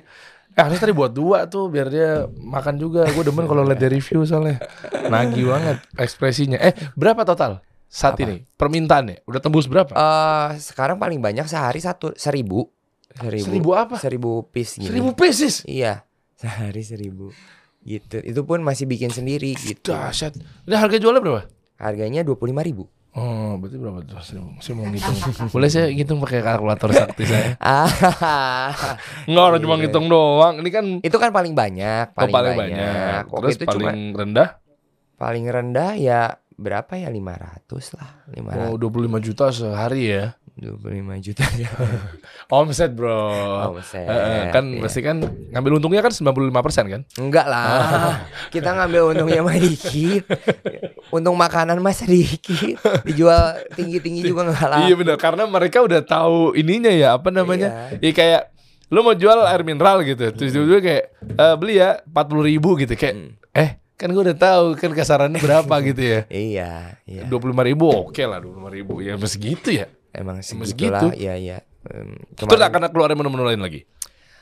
Eh, 0.52 0.60
harusnya 0.60 0.84
tadi 0.84 0.94
buat 0.94 1.10
dua 1.10 1.48
tuh 1.50 1.66
biar 1.72 1.88
dia 1.90 2.28
makan 2.28 2.76
juga. 2.78 3.08
Gue 3.10 3.24
demen 3.24 3.48
kalau 3.50 3.66
lihat 3.66 3.80
dari 3.82 3.98
review 3.98 4.22
soalnya. 4.22 4.62
Nagih 5.10 5.48
banget 5.50 5.80
ekspresinya. 5.96 6.60
Eh, 6.60 6.70
berapa 6.94 7.24
total 7.26 7.58
saat 7.92 8.16
Apa? 8.16 8.24
ini? 8.24 8.36
Permintaannya 8.48 9.20
udah 9.28 9.36
tembus 9.38 9.68
berapa? 9.68 9.92
Eh 9.92 10.50
sekarang 10.56 10.96
paling 10.96 11.20
banyak 11.20 11.44
sehari 11.44 11.76
satu 11.76 12.16
seribu 12.16 12.72
seribu 13.12 13.44
Seribu 13.44 13.70
apa? 13.76 14.00
seribu 14.00 14.30
piece 14.48 14.80
gini. 14.80 14.88
Seribu 14.88 15.12
pieces. 15.12 15.60
Iya 15.62 16.00
sehari 16.40 16.80
seribu 16.80 17.28
gitu. 17.84 18.16
Itu 18.18 18.40
pun 18.42 18.64
masih 18.64 18.88
bikin 18.88 19.12
sendiri 19.12 19.52
gitu. 19.54 19.92
Dahsyat. 19.92 20.40
Ini 20.64 20.72
harga 20.72 20.96
jualnya 20.96 21.20
berapa? 21.20 21.42
Harganya 21.76 22.24
dua 22.24 22.40
puluh 22.40 22.56
lima 22.56 22.64
ribu. 22.64 22.88
Oh, 23.12 23.60
berarti 23.60 23.76
berapa 23.76 24.00
tuh? 24.00 24.16
Saya, 24.24 24.40
saya 24.56 24.72
mau 24.72 24.88
ngitung. 24.88 25.16
Boleh 25.52 25.68
saya 25.68 25.92
ngitung 25.92 26.16
pakai 26.16 26.40
kalkulator 26.40 26.96
sakti 26.96 27.28
saya? 27.28 27.52
Ah, 27.60 28.72
Enggak, 29.28 29.44
orang 29.44 29.60
cuma 29.60 29.74
Iya. 29.76 29.80
ngitung 29.84 30.06
doang. 30.08 30.54
Ini 30.64 30.70
kan 30.72 30.84
itu 31.04 31.16
kan 31.20 31.28
paling 31.28 31.52
banyak, 31.52 32.08
oh, 32.08 32.16
paling, 32.16 32.32
paling 32.32 32.56
banyak. 32.56 32.72
banyak. 32.72 33.22
Terus 33.28 33.52
itu 33.52 33.64
paling 33.68 33.84
cuma 33.84 33.90
rendah 34.16 34.48
paling 35.12 35.44
rendah 35.46 35.92
ya 35.94 36.20
berapa 36.62 36.92
ya 36.94 37.10
500 37.10 37.98
lah, 37.98 38.08
500. 38.30 38.70
oh 38.70 38.74
25 38.78 39.18
juta 39.20 39.44
sehari 39.50 40.02
ya. 40.08 40.38
25 40.52 40.84
juta 41.24 41.48
ya. 41.56 41.72
Omset, 42.52 42.92
Bro. 42.92 43.16
Omset, 43.72 44.04
eh, 44.04 44.52
kan 44.52 44.68
iya. 44.68 44.84
pasti 44.84 45.00
kan 45.00 45.24
ngambil 45.24 45.80
untungnya 45.80 46.04
kan 46.04 46.12
95% 46.12 46.92
kan? 46.92 47.00
Enggak 47.16 47.46
lah. 47.48 48.20
Kita 48.52 48.76
ngambil 48.76 49.16
untungnya 49.16 49.40
mah 49.40 49.56
dikit. 49.56 50.28
Untung 51.08 51.40
makanan 51.40 51.80
mah 51.80 51.96
sedikit. 51.96 52.76
Dijual 53.02 53.64
tinggi-tinggi 53.72 54.28
juga 54.28 54.52
enggak 54.52 54.68
lah. 54.68 54.78
Iya 54.84 54.94
benar 54.94 55.16
karena 55.16 55.48
mereka 55.48 55.80
udah 55.80 56.04
tahu 56.04 56.52
ininya 56.52 56.92
ya 56.92 57.16
apa 57.16 57.32
namanya? 57.32 57.96
Iya. 57.96 58.04
Iya 58.04 58.12
kayak 58.12 58.42
lu 58.92 59.00
mau 59.00 59.16
jual 59.16 59.48
air 59.48 59.64
mineral 59.64 60.04
gitu, 60.04 60.36
terus 60.36 60.52
tiba-tiba 60.52 60.80
kayak 60.84 61.04
"Eh, 61.32 61.54
beli 61.56 61.80
ya 61.80 62.04
40 62.04 62.44
ribu 62.44 62.76
gitu 62.76 62.92
kayak 62.92 63.16
Hmm. 63.16 63.32
Kan 63.96 64.08
gue 64.10 64.22
udah 64.22 64.38
tahu 64.38 64.66
kan 64.74 64.90
kasarannya 64.92 65.38
berapa 65.38 65.74
gitu 65.86 66.02
ya. 66.02 66.20
Iya, 66.50 66.72
iya. 67.06 67.22
Dua 67.28 67.38
puluh 67.38 67.54
lima 67.54 67.64
ribu 67.66 67.86
oke 67.88 68.22
lah 68.26 68.42
dua 68.42 68.52
puluh 68.56 68.72
ribu 68.72 68.98
ya 69.00 69.14
masih 69.14 69.38
gitu 69.38 69.70
ya. 69.72 69.86
Emang 70.12 70.44
segitulah. 70.44 71.00
segitu. 71.06 71.06
Iya, 71.16 71.34
iya. 71.40 71.58
Em, 71.88 72.20
Terus 72.36 72.60
akan 72.60 72.92
keluarin 72.92 73.16
menu-menu 73.16 73.48
lain 73.48 73.62
lagi. 73.64 73.88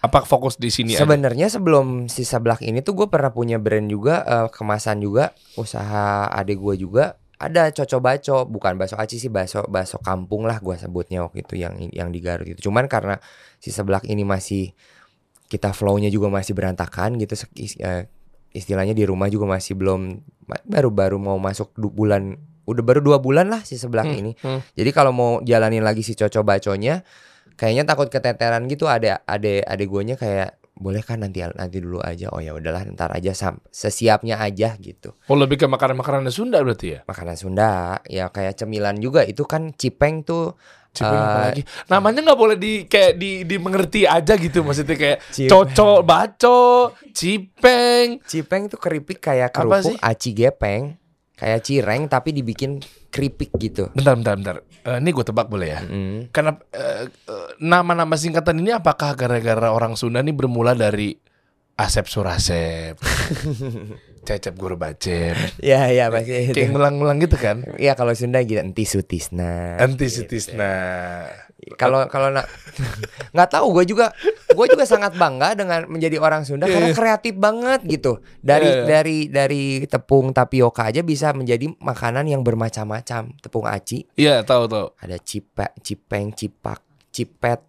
Apa 0.01 0.24
fokus 0.24 0.57
di 0.57 0.72
sini? 0.72 0.96
Sebenarnya 0.96 1.53
sebelum 1.53 2.09
si 2.09 2.24
seblak 2.24 2.64
ini 2.64 2.80
tuh 2.80 2.96
gue 2.96 3.07
pernah 3.12 3.30
punya 3.30 3.61
brand 3.61 3.84
juga 3.84 4.24
eh, 4.24 4.48
kemasan 4.48 5.05
juga 5.05 5.36
usaha 5.61 6.26
adik 6.32 6.57
gue 6.57 6.74
juga 6.88 7.20
ada 7.40 7.72
coco 7.72 7.98
baco 8.05 8.44
bukan 8.44 8.76
bakso 8.76 9.01
aci 9.01 9.16
sih 9.16 9.32
bakso 9.32 9.64
bakso 9.64 9.96
kampung 10.05 10.44
lah 10.44 10.61
gue 10.61 10.76
sebutnya 10.76 11.24
waktu 11.24 11.40
itu 11.40 11.57
yang 11.57 11.72
yang 11.88 12.12
di 12.12 12.20
Garut 12.20 12.44
itu 12.44 12.68
cuman 12.68 12.84
karena 12.84 13.16
si 13.57 13.72
seblak 13.72 14.05
ini 14.05 14.28
masih 14.28 14.76
kita 15.48 15.72
flownya 15.72 16.12
juga 16.12 16.28
masih 16.28 16.53
berantakan 16.53 17.16
gitu 17.16 17.40
eh, 17.80 18.12
istilahnya 18.51 18.92
di 18.92 19.03
rumah 19.03 19.26
juga 19.26 19.46
masih 19.48 19.74
belum 19.74 20.20
baru-baru 20.64 21.16
mau 21.16 21.36
masuk 21.36 21.70
du- 21.74 21.90
bulan 21.90 22.34
udah 22.62 22.82
baru 22.82 23.01
dua 23.01 23.18
bulan 23.18 23.46
lah 23.46 23.61
si 23.61 23.74
seblak 23.74 24.07
Hmm, 24.07 24.18
ini 24.20 24.32
hmm. 24.36 24.74
jadi 24.74 24.90
kalau 24.90 25.11
mau 25.11 25.30
jalanin 25.40 25.80
lagi 25.80 26.01
si 26.01 26.14
coco 26.14 26.40
baconya 26.40 27.03
kayaknya 27.55 27.82
takut 27.84 28.07
keteteran 28.07 28.66
gitu 28.66 28.86
ada 28.86 29.22
ade 29.24 29.61
ade 29.61 29.84
guanya 29.84 30.14
kayak 30.14 30.55
boleh 30.72 31.05
kan 31.05 31.20
nanti 31.20 31.44
nanti 31.44 31.76
dulu 31.76 32.01
aja 32.01 32.32
oh 32.32 32.40
ya 32.40 32.57
udahlah 32.57 32.88
ntar 32.88 33.12
aja 33.12 33.36
sam 33.36 33.61
sesiapnya 33.68 34.40
aja 34.40 34.80
gitu 34.80 35.12
Oh 35.28 35.36
lebih 35.36 35.61
ke 35.61 35.66
makanan-makanan 35.66 36.32
Sunda 36.32 36.57
berarti 36.59 36.96
ya? 36.96 37.01
makanan 37.05 37.36
Sunda 37.36 37.70
ya 38.09 38.32
kayak 38.32 38.57
cemilan 38.57 38.96
juga 38.96 39.20
itu 39.22 39.44
kan 39.44 39.76
cipeng 39.76 40.24
tuh 40.24 40.57
Cipeng 40.91 41.22
apa 41.22 41.38
eh, 41.38 41.45
lagi? 41.47 41.62
Namanya 41.86 42.20
nggak 42.26 42.41
boleh 42.41 42.57
di 42.59 42.72
kayak 42.91 43.12
di 43.14 43.47
dimengerti 43.47 44.11
aja 44.11 44.34
gitu 44.34 44.66
maksudnya 44.66 44.97
kayak 44.99 45.18
Cipeng. 45.30 45.51
coco, 45.51 45.91
baco, 46.03 46.62
cipeng. 47.14 48.18
cipeng 48.26 48.62
tuh 48.66 48.78
keripik 48.82 49.22
kayak 49.22 49.55
kerupuk 49.55 49.95
aci 50.03 50.30
gepeng 50.34 50.99
kayak 51.41 51.64
cireng 51.64 52.05
tapi 52.05 52.36
dibikin 52.36 52.84
keripik 53.09 53.49
gitu 53.57 53.88
Bentar, 53.97 54.12
bentar, 54.12 54.34
bentar. 54.36 54.57
Eh, 54.80 54.99
ini 55.01 55.11
gue 55.12 55.24
tebak 55.24 55.49
boleh 55.49 55.68
ya? 55.72 55.80
Mm. 55.80 56.32
Karena 56.32 56.53
eh, 56.72 57.09
eh, 57.09 57.49
nama-nama 57.64 58.12
singkatan 58.16 58.61
ini 58.61 58.76
apakah 58.76 59.16
gara-gara 59.16 59.72
orang 59.72 59.97
Sunda 59.97 60.20
ini 60.20 60.36
bermula 60.36 60.76
dari 60.76 61.16
Asep 61.80 62.12
Surasep, 62.12 63.01
Cecep 64.20 64.52
Guru 64.52 64.74
Bacep, 64.74 65.32
ya 65.62 65.88
ya 65.88 66.08
pasti 66.08 66.50
kayak 66.50 66.68
ngulang-ngulang 66.68 67.18
gitu 67.18 67.34
kan? 67.34 67.64
ya 67.76 67.92
kalau 67.92 68.12
Sunda 68.12 68.38
gitu 68.40 68.58
enti 68.58 68.84
sutisna 68.84 69.76
Antisitisna. 69.76 70.72
kalau 71.74 72.04
kalau 72.06 72.28
na- 72.30 72.48
nggak 73.32 73.50
tahu 73.50 73.72
gue 73.74 73.84
juga 73.86 74.12
gue 74.48 74.66
juga 74.66 74.82
sangat 74.82 75.12
bangga 75.14 75.52
dengan 75.54 75.84
menjadi 75.86 76.16
orang 76.16 76.42
Sunda 76.42 76.64
karena 76.64 76.88
Iya. 76.88 76.96
kreatif 76.96 77.34
banget 77.34 77.80
gitu 77.84 78.12
dari 78.38 78.64
Iya, 78.64 78.76
iya. 78.76 78.86
dari 78.86 79.18
dari 79.26 79.64
tepung 79.84 80.30
tapioka 80.30 80.84
aja 80.84 81.00
bisa 81.00 81.30
menjadi 81.30 81.68
makanan 81.74 82.24
yang 82.26 82.40
bermacam-macam 82.40 83.36
tepung 83.38 83.64
aci 83.64 84.08
Iya, 84.14 84.40
tahu 84.42 84.64
tahu. 84.66 84.86
ada 84.96 85.16
cipa 85.16 85.72
cipeng 85.78 86.30
cipak 86.30 86.80
cipet 87.10 87.60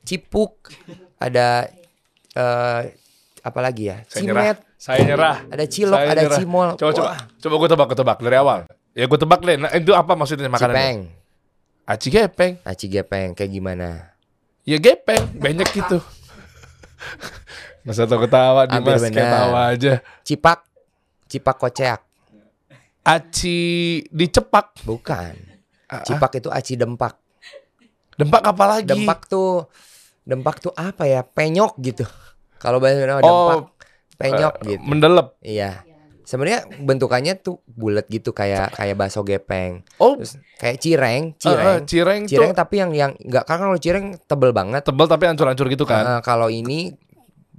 cipuk, 0.00 0.70
ada 1.16 1.68
eh 2.30 2.82
apa 3.40 3.58
lagi 3.58 3.88
ya? 3.88 4.04
Saya 4.06 4.22
nyerah. 4.22 4.42
Cimet, 4.44 4.58
Saya 4.76 4.98
nyerah. 5.02 5.36
ada 5.46 5.64
cilok, 5.64 5.96
Saya 5.96 6.08
ada 6.08 6.22
nyerah. 6.22 6.38
cimol. 6.38 6.68
Coba 6.74 6.90
coba. 6.92 7.06
Wah, 7.06 7.20
Coba 7.36 7.54
gue 7.56 7.68
tebak, 7.68 7.86
gue 7.88 7.98
tebak 7.98 8.18
dari 8.20 8.36
awal. 8.36 8.60
Ya 8.90 9.04
gue 9.06 9.18
tebak 9.18 9.40
deh. 9.40 9.56
Nah, 9.56 9.70
itu 9.72 9.92
apa 9.92 10.12
maksudnya 10.14 10.48
makanan? 10.48 10.72
Cipeng, 10.72 10.98
Aci 11.84 12.06
gepeng. 12.08 12.54
aci 12.62 12.86
gepeng 12.86 13.28
kayak 13.34 13.50
gimana? 13.50 13.88
Ya 14.62 14.76
gepeng, 14.76 15.24
banyak 15.34 15.66
gitu. 15.70 15.98
Masa 17.80 18.04
tau 18.04 18.20
ketawa 18.20 18.68
di 18.68 18.76
mas 18.76 19.00
kayak 19.00 19.14
benar. 19.16 19.32
tawa 19.40 19.60
aja. 19.72 19.92
Cipak, 20.20 20.60
cipak 21.26 21.56
koceak. 21.56 22.00
Aci 23.00 23.58
dicepak. 24.08 24.84
Bukan. 24.84 25.34
Ah, 25.88 26.04
Cipak 26.04 26.38
itu 26.38 26.46
aci 26.46 26.76
dempak. 26.76 27.16
Dempak 28.14 28.44
apa 28.44 28.64
lagi? 28.68 28.86
Dempak 28.86 29.26
tuh 29.26 29.66
dempak 30.22 30.60
tuh 30.60 30.70
apa 30.76 31.08
ya? 31.08 31.24
Penyok 31.24 31.80
gitu. 31.80 32.04
Kalau 32.60 32.78
bahasa 32.78 33.00
Indonesia 33.00 33.24
Oh, 33.24 33.32
dempak 33.32 33.60
penyok 34.20 34.54
Eh, 34.54 34.66
gitu. 34.76 34.82
Mendelep. 34.84 35.28
Iya. 35.40 35.72
Sebenarnya 36.22 36.62
bentukannya 36.78 37.34
tuh 37.40 37.58
bulat 37.66 38.06
gitu 38.06 38.30
kayak 38.30 38.70
kayak 38.70 38.94
bakso 38.94 39.26
gepeng. 39.26 39.82
Oh, 39.98 40.14
Terus 40.14 40.38
kayak 40.62 40.78
cireng, 40.78 41.22
eh, 41.32 41.42
eh, 41.42 41.42
cireng. 41.42 41.82
cireng, 41.88 42.20
cireng 42.30 42.50
tuh 42.54 42.58
tapi 42.60 42.74
yang 42.78 42.92
yang 42.94 43.12
enggak 43.18 43.48
kan 43.48 43.58
kalau 43.58 43.74
cireng 43.74 44.14
tebel 44.28 44.54
banget. 44.54 44.86
tebel 44.86 45.10
tapi 45.10 45.26
hancur-hancur 45.26 45.66
gitu 45.66 45.82
kan. 45.82 46.04
Eh, 46.06 46.20
kalau 46.22 46.46
ini 46.46 46.94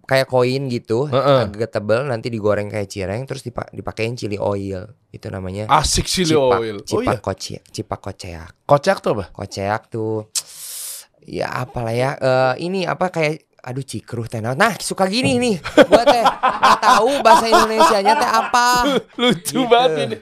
kayak 0.07 0.27
koin 0.27 0.71
gitu, 0.71 1.07
Heeh. 1.07 1.51
agak 1.51 1.71
tebel 1.71 2.07
nanti 2.07 2.31
digoreng 2.31 2.71
kayak 2.71 2.87
cireng 2.87 3.27
terus 3.27 3.43
dipa 3.43 3.67
dipakein 3.75 4.15
chili 4.15 4.39
oil. 4.39 4.87
Itu 5.11 5.27
namanya 5.27 5.67
Asik 5.67 6.07
chili 6.07 6.31
cipak, 6.31 6.59
oil. 6.63 6.77
Oh 6.79 6.85
cipak 6.87 7.19
iya. 7.19 7.19
koce, 7.19 7.55
cipak 7.75 7.99
koceak. 7.99 8.51
Kocak 8.63 8.97
tuh 9.03 9.19
apa? 9.19 9.25
Koceak 9.35 9.91
tuh 9.91 10.31
ya 11.21 11.51
apalah 11.53 11.91
ya 11.91 12.15
eh, 12.15 12.53
ini 12.63 12.87
apa 12.87 13.11
kayak 13.11 13.50
aduh 13.61 13.81
cikruh 13.81 14.25
teh 14.25 14.41
nah 14.41 14.73
suka 14.75 15.05
gini 15.05 15.37
nih 15.37 15.55
gua 15.85 16.01
teh 16.01 16.23
nggak 16.25 16.79
tahu 16.81 17.09
bahasa 17.21 17.45
Indonesianya 17.45 18.13
teh 18.17 18.25
apa 18.27 18.65
Lucu 19.15 19.53
Gitu. 19.53 19.69
banget 19.69 19.97
ini. 20.03 20.15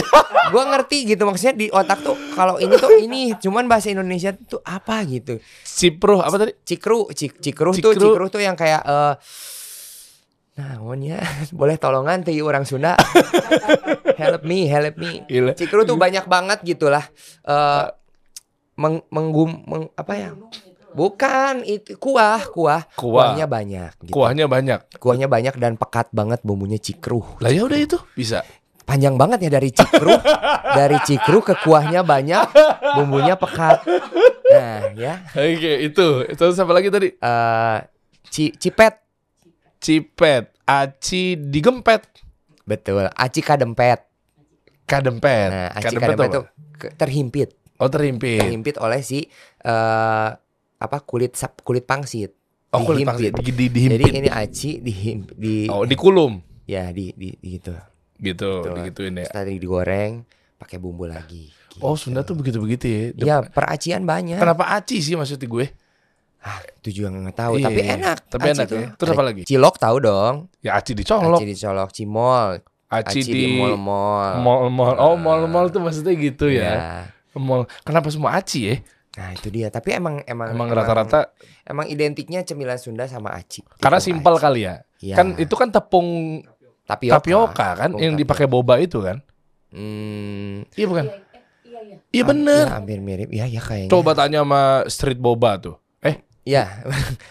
gua 0.54 0.62
ngerti 0.70 0.98
gitu 1.04 1.26
maksudnya 1.26 1.54
di 1.54 1.66
otak 1.68 2.00
tuh 2.00 2.14
kalau 2.32 2.56
ini 2.56 2.74
tuh 2.78 2.90
ini 2.96 3.20
cuman 3.34 3.66
bahasa 3.66 3.90
Indonesia 3.90 4.30
tuh 4.30 4.62
apa 4.62 5.02
gitu 5.04 5.42
Cipruh 5.64 6.22
apa 6.22 6.38
tadi? 6.38 6.52
cikru 6.62 7.10
cik 7.10 7.42
cikruh 7.42 7.74
tuh 7.74 7.92
Cikru. 7.92 8.14
cikruh 8.14 8.28
tuh 8.30 8.40
yang 8.40 8.54
kayak 8.54 8.80
eh 8.80 9.14
nah 10.54 10.78
ya 10.96 11.18
boleh 11.50 11.74
tolongan 11.74 12.22
tuh 12.22 12.30
orang 12.40 12.62
Sunda 12.62 12.94
help 14.22 14.46
me 14.46 14.70
help 14.70 14.94
me 14.94 15.26
Gila. 15.26 15.50
cikru 15.58 15.82
tuh 15.82 15.98
banyak 15.98 16.30
banget 16.30 16.62
gitulah 16.62 17.02
eh 17.42 17.90
meng, 18.74 19.02
menggum 19.10 19.50
meng- 19.66 19.90
apa 19.94 20.12
ya 20.14 20.30
bukan 20.94 21.62
itu 21.62 21.94
kuah 21.94 22.46
kuah 22.46 22.86
Kuah. 22.88 23.34
kuahnya 23.34 23.46
banyak 23.46 23.90
gitu. 24.00 24.12
Kuahnya 24.12 24.46
banyak. 24.46 24.78
kuahnya 24.96 25.26
banyak 25.26 25.54
dan 25.54 25.74
pekat 25.74 26.08
banget 26.10 26.38
bumbunya 26.40 26.76
cikruh 26.76 27.36
Lah 27.38 27.50
ya 27.50 27.62
udah 27.62 27.76
itu 27.76 27.98
bisa. 28.12 28.46
panjang 28.80 29.14
banget 29.14 29.40
ya 29.40 29.50
dari 29.50 29.70
cikru 29.70 30.12
dari 30.78 30.96
cikru 31.00 31.40
ke 31.40 31.56
kuahnya 31.58 32.00
banyak 32.00 32.46
bumbunya 32.94 33.34
pekat 33.34 33.82
nah 34.46 34.92
ya 34.92 35.24
Oke, 35.30 35.72
itu. 35.82 36.06
Itu 36.24 36.42
apa 36.46 36.72
lagi 36.72 36.88
tadi? 36.88 37.08
eh 37.10 37.78
ci, 38.26 38.52
cipet 38.52 39.02
Cipet, 39.78 40.48
aci 40.64 41.36
digempet, 41.36 42.08
betul 42.62 43.04
aci 43.10 43.40
kadempet 43.40 44.00
kadempet. 44.82 45.48
nah 45.48 45.68
aci 45.70 45.84
Kadempet 45.92 46.08
kadempet 46.16 46.30
ke- 46.74 46.92
terhimpit 46.94 47.50
Oh 47.74 47.88
terhimpit. 47.88 48.38
terhimpit 48.38 48.76
oleh 48.78 49.00
si 49.00 49.26
eh 49.60 50.28
apa 50.76 51.00
kulit 51.00 51.34
sap 51.34 51.60
kulit 51.60 51.84
pangsit 51.84 52.34
Oh 52.70 52.82
kulit 52.82 53.06
dihimpit. 53.06 53.30
pangsit. 53.30 53.32
Di, 53.38 53.52
di, 53.52 53.66
jadi 53.70 53.70
dihimpit. 53.96 54.12
ini 54.16 54.28
aci 54.28 54.70
dihim, 54.78 55.18
di 55.30 55.54
Oh 55.68 55.82
dikulum. 55.82 56.42
ya 56.64 56.90
di, 56.90 57.12
di, 57.12 57.30
di 57.34 57.48
gitu 57.52 57.70
Gitu, 58.14 58.50
Betul. 58.62 58.74
digituin 58.80 59.14
ya. 59.14 59.24
Terus 59.24 59.30
tadi 59.32 59.52
digoreng 59.56 60.12
pakai 60.56 60.78
bumbu 60.78 61.04
lagi 61.04 61.50
Oh 61.76 61.92
Gitu. 61.92 62.06
Sunda 62.06 62.22
tuh 62.22 62.34
begitu-begitu 62.34 62.84
ya. 62.84 63.02
Dem- 63.12 63.24
ya 63.24 63.36
peracian 63.44 64.02
banyak 64.02 64.38
Kenapa 64.38 64.70
aci 64.72 64.98
sih 65.00 65.14
maksudnya 65.14 65.44
gue? 65.44 65.66
ah, 66.40 66.58
itu 66.78 67.00
juga 67.00 67.08
nggak 67.10 67.34
tahu 67.34 67.54
Iya, 67.56 67.64
tapi 67.64 67.80
iya. 67.80 67.92
enak 67.94 68.18
Tapi 68.26 68.42
aci 68.44 68.52
enak 68.52 68.66
tuh. 68.66 68.76
ya. 68.76 68.88
Terus 68.94 69.10
apa 69.10 69.22
lagi? 69.24 69.42
cilok 69.44 69.74
tahu 69.76 69.96
dong 69.98 70.34
Ya 70.58 70.70
aci 70.74 70.92
dicolok, 70.92 71.38
aci 71.38 71.46
dicolok 71.48 71.88
cimol 71.90 72.50
aci, 72.86 73.18
aci, 73.18 73.18
di, 73.24 73.32
di 73.32 73.46
mall-mall 73.54 74.38
mall-mall. 74.38 74.94
Oh 74.96 75.14
mall-mall 75.14 75.66
tuh 75.68 75.78
maksudnya 75.78 76.10
gitu 76.12 76.46
ya. 76.46 76.70
Ya. 76.70 76.78
Mall. 77.34 77.66
Kenapa 77.82 78.06
semua 78.08 78.34
aci 78.34 78.60
ya? 78.64 78.76
Nah 79.14 79.30
itu 79.30 79.48
dia. 79.48 79.70
Tapi 79.70 79.94
emang 79.94 80.20
emang 80.26 80.50
Emang 80.50 80.68
rata-rata 80.68 81.30
emang 81.62 81.86
identiknya 81.86 82.42
cemilan 82.42 82.78
Sunda 82.78 83.06
sama 83.06 83.34
aci. 83.34 83.62
karena 83.78 83.98
simpel 83.98 84.34
kali 84.36 84.66
ya. 84.66 84.82
Iya. 84.98 85.14
Kan 85.14 85.38
itu 85.38 85.54
kan 85.54 85.70
tepung 85.70 86.40
tapioka, 86.84 87.16
tapioka 87.20 87.68
kan 87.76 87.90
Tepung 87.92 88.02
yang 88.02 88.14
dipakai 88.14 88.46
boba 88.50 88.80
itu 88.80 88.98
kan? 89.00 89.22
Hmm, 89.70 90.62
Iya 90.72 90.86
bukan? 90.86 91.04
Iya, 91.64 91.80
iya. 91.82 91.96
Iya 92.10 92.22
ah, 92.22 92.28
bener. 92.30 92.64
ya, 92.64 92.74
hampir 92.78 92.98
mirip. 93.02 93.28
Iya 93.30 93.46
ya 93.48 93.60
kayaknya. 93.60 93.90
Coba 93.90 94.14
tanya 94.14 94.42
sama 94.42 94.62
street 94.86 95.18
boba 95.18 95.58
tuh. 95.58 95.76
Iya. 96.44 96.84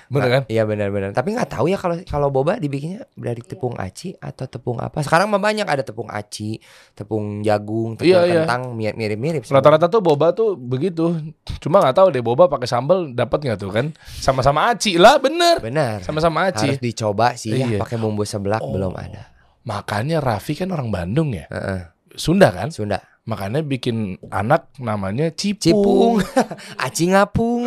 bener 0.09 0.29
kan? 0.31 0.43
Iya 0.47 0.65
benar-benar. 0.65 1.13
Tapi 1.13 1.37
nggak 1.37 1.53
tahu 1.53 1.69
ya 1.69 1.77
kalau 1.77 2.01
kalau 2.01 2.27
boba 2.27 2.57
dibikinnya 2.57 3.05
dari 3.13 3.39
tepung 3.39 3.77
aci 3.77 4.13
atau 4.15 4.43
tepung 4.43 4.77
apa. 4.77 4.99
Sekarang 4.99 5.29
mah 5.29 5.37
banyak 5.37 5.63
ada 5.63 5.81
tepung 5.81 6.09
aci, 6.09 6.57
tepung 6.91 7.39
jagung, 7.39 7.93
tepung 7.93 8.09
Iya, 8.09 8.19
iya. 8.25 8.33
kentang 8.41 8.73
mi- 8.73 8.89
mirip-mirip. 8.91 9.45
Rata-rata 9.45 9.85
tuh 9.85 10.01
boba 10.01 10.33
tuh 10.33 10.57
begitu. 10.57 11.13
Cuma 11.61 11.77
nggak 11.79 11.93
tahu 11.95 12.07
deh 12.09 12.19
boba 12.19 12.49
pakai 12.49 12.65
sambal 12.65 13.05
dapat 13.07 13.39
nggak 13.39 13.59
tuh 13.59 13.69
kan? 13.69 13.85
Sama-sama 14.03 14.67
aci 14.67 14.97
lah, 14.97 15.21
bener. 15.21 15.61
Benar. 15.61 16.01
Sama-sama 16.01 16.49
aci. 16.49 16.67
Harus 16.67 16.81
dicoba 16.81 17.37
sih 17.37 17.53
ya 17.53 17.69
Iya. 17.69 17.79
pakai 17.79 18.01
bumbu 18.01 18.25
seblak 18.25 18.59
Oh. 18.59 18.73
belum 18.73 18.97
ada. 18.97 19.29
Makanya 19.63 20.19
Raffi 20.19 20.57
kan 20.57 20.73
orang 20.73 20.89
Bandung 20.89 21.31
ya, 21.31 21.45
Heeh. 21.47 21.85
Sunda 22.13 22.49
kan? 22.49 22.67
Sunda. 22.67 22.99
Makanya 23.23 23.63
bikin 23.63 24.19
anak 24.27 24.67
namanya 24.83 25.31
Cipung. 25.31 25.63
Cipung, 25.63 26.15
aci 26.75 27.07
ngapung. 27.07 27.63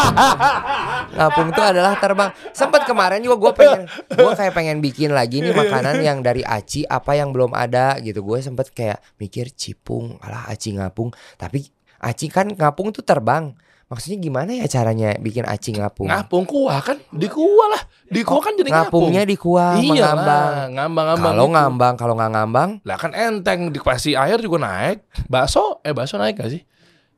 ngapung 1.20 1.48
itu 1.52 1.60
adalah 1.60 2.00
terbang. 2.00 2.32
Sempat 2.56 2.88
kemarin 2.88 3.20
juga 3.20 3.36
gue 3.36 3.52
pengen, 3.60 3.82
gue 4.08 4.32
kayak 4.32 4.56
pengen 4.56 4.80
bikin 4.80 5.12
lagi 5.12 5.44
nih 5.44 5.52
makanan 5.52 6.00
yang 6.08 6.24
dari 6.24 6.40
aci 6.40 6.88
apa 6.88 7.12
yang 7.12 7.28
belum 7.28 7.52
ada 7.52 8.00
gitu. 8.00 8.24
Gue 8.24 8.40
sempet 8.40 8.72
kayak 8.72 9.04
mikir 9.20 9.52
cipung, 9.52 10.16
alah 10.24 10.48
aci 10.48 10.72
ngapung. 10.72 11.12
Tapi 11.36 11.68
aci 12.00 12.32
kan 12.32 12.48
ngapung 12.48 12.88
tuh 12.96 13.04
terbang. 13.04 13.52
Maksudnya 13.90 14.22
gimana 14.22 14.54
ya 14.54 14.70
caranya 14.70 15.18
bikin 15.18 15.42
aci 15.42 15.74
ngapung? 15.74 16.06
Ngapung 16.06 16.46
kuah 16.46 16.78
kan? 16.78 17.02
Di 17.10 17.26
kuah 17.26 17.68
lah. 17.74 17.82
Di 18.06 18.22
kuah 18.22 18.38
kan 18.38 18.54
jadi 18.54 18.70
ngapung. 18.70 19.10
Ngapungnya 19.10 19.22
di 19.26 19.34
kuah, 19.34 19.74
iya 19.76 19.90
mengambang. 19.90 20.26
lah, 20.30 20.66
ngambang-ngambang. 20.70 21.26
Kalau 21.26 21.42
gitu. 21.42 21.54
ngambang, 21.58 21.94
kalau 21.98 22.14
nggak 22.14 22.30
ngambang, 22.30 22.70
Lah 22.86 22.96
kan 22.96 23.10
enteng 23.12 23.74
dikasih 23.74 24.14
air 24.14 24.38
juga 24.38 24.62
naik. 24.62 25.02
Bakso, 25.26 25.82
eh 25.82 25.90
bakso 25.90 26.22
naik 26.22 26.38
gak 26.38 26.54
sih? 26.54 26.62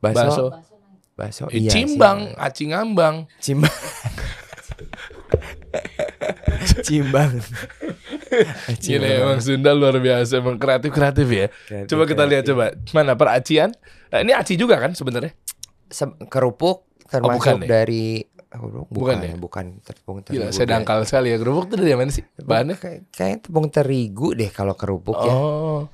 bakso, 0.01 0.25
Bakso 0.25 0.43
bakso, 1.13 1.43
Eh, 1.53 1.61
iya 1.61 1.69
sih. 1.69 1.85
cimbang, 1.85 2.33
aci 2.35 2.73
ngambang. 2.73 3.29
Cimbang. 3.37 3.69
Cimbang. 6.81 7.31
Gila 8.81 9.07
emang 9.07 9.39
Sunda 9.39 9.71
luar 9.71 10.01
biasa, 10.01 10.41
emang 10.41 10.57
kreatif 10.57 10.89
kreatif 10.89 11.27
ya. 11.29 11.47
Kreatif, 11.69 11.87
coba 11.87 12.03
kita 12.09 12.23
lihat 12.25 12.43
coba 12.47 12.73
mana 12.91 13.13
peracian. 13.13 13.69
Nah, 14.09 14.19
ini 14.21 14.33
aci 14.33 14.57
juga 14.57 14.77
kan 14.77 14.93
sebenarnya? 14.93 15.37
Kerupuk 16.27 16.89
termasuk 17.05 17.37
bukan 17.39 17.55
deh. 17.61 17.69
dari 17.69 18.05
oh, 18.51 18.59
bukan, 18.59 18.89
Bukan 18.89 18.89
bukan, 18.89 19.15
deh. 19.19 19.33
bukan 19.37 19.65
tepung 19.79 20.19
terigu. 20.19 20.41
Gila, 20.41 20.47
saya 20.49 20.67
dangkal 20.67 21.05
sekali 21.05 21.29
ya. 21.29 21.37
Kerupuk 21.37 21.69
tuh 21.69 21.77
dari 21.77 21.93
mana 21.93 22.09
sih? 22.09 22.25
Bahannya 22.35 22.75
kayak, 22.75 22.99
kayak 23.09 23.37
tepung 23.45 23.69
terigu 23.69 24.33
deh 24.33 24.49
kalau 24.49 24.73
kerupuk 24.73 25.17
ya. 25.19 25.31
Oh. 25.31 25.85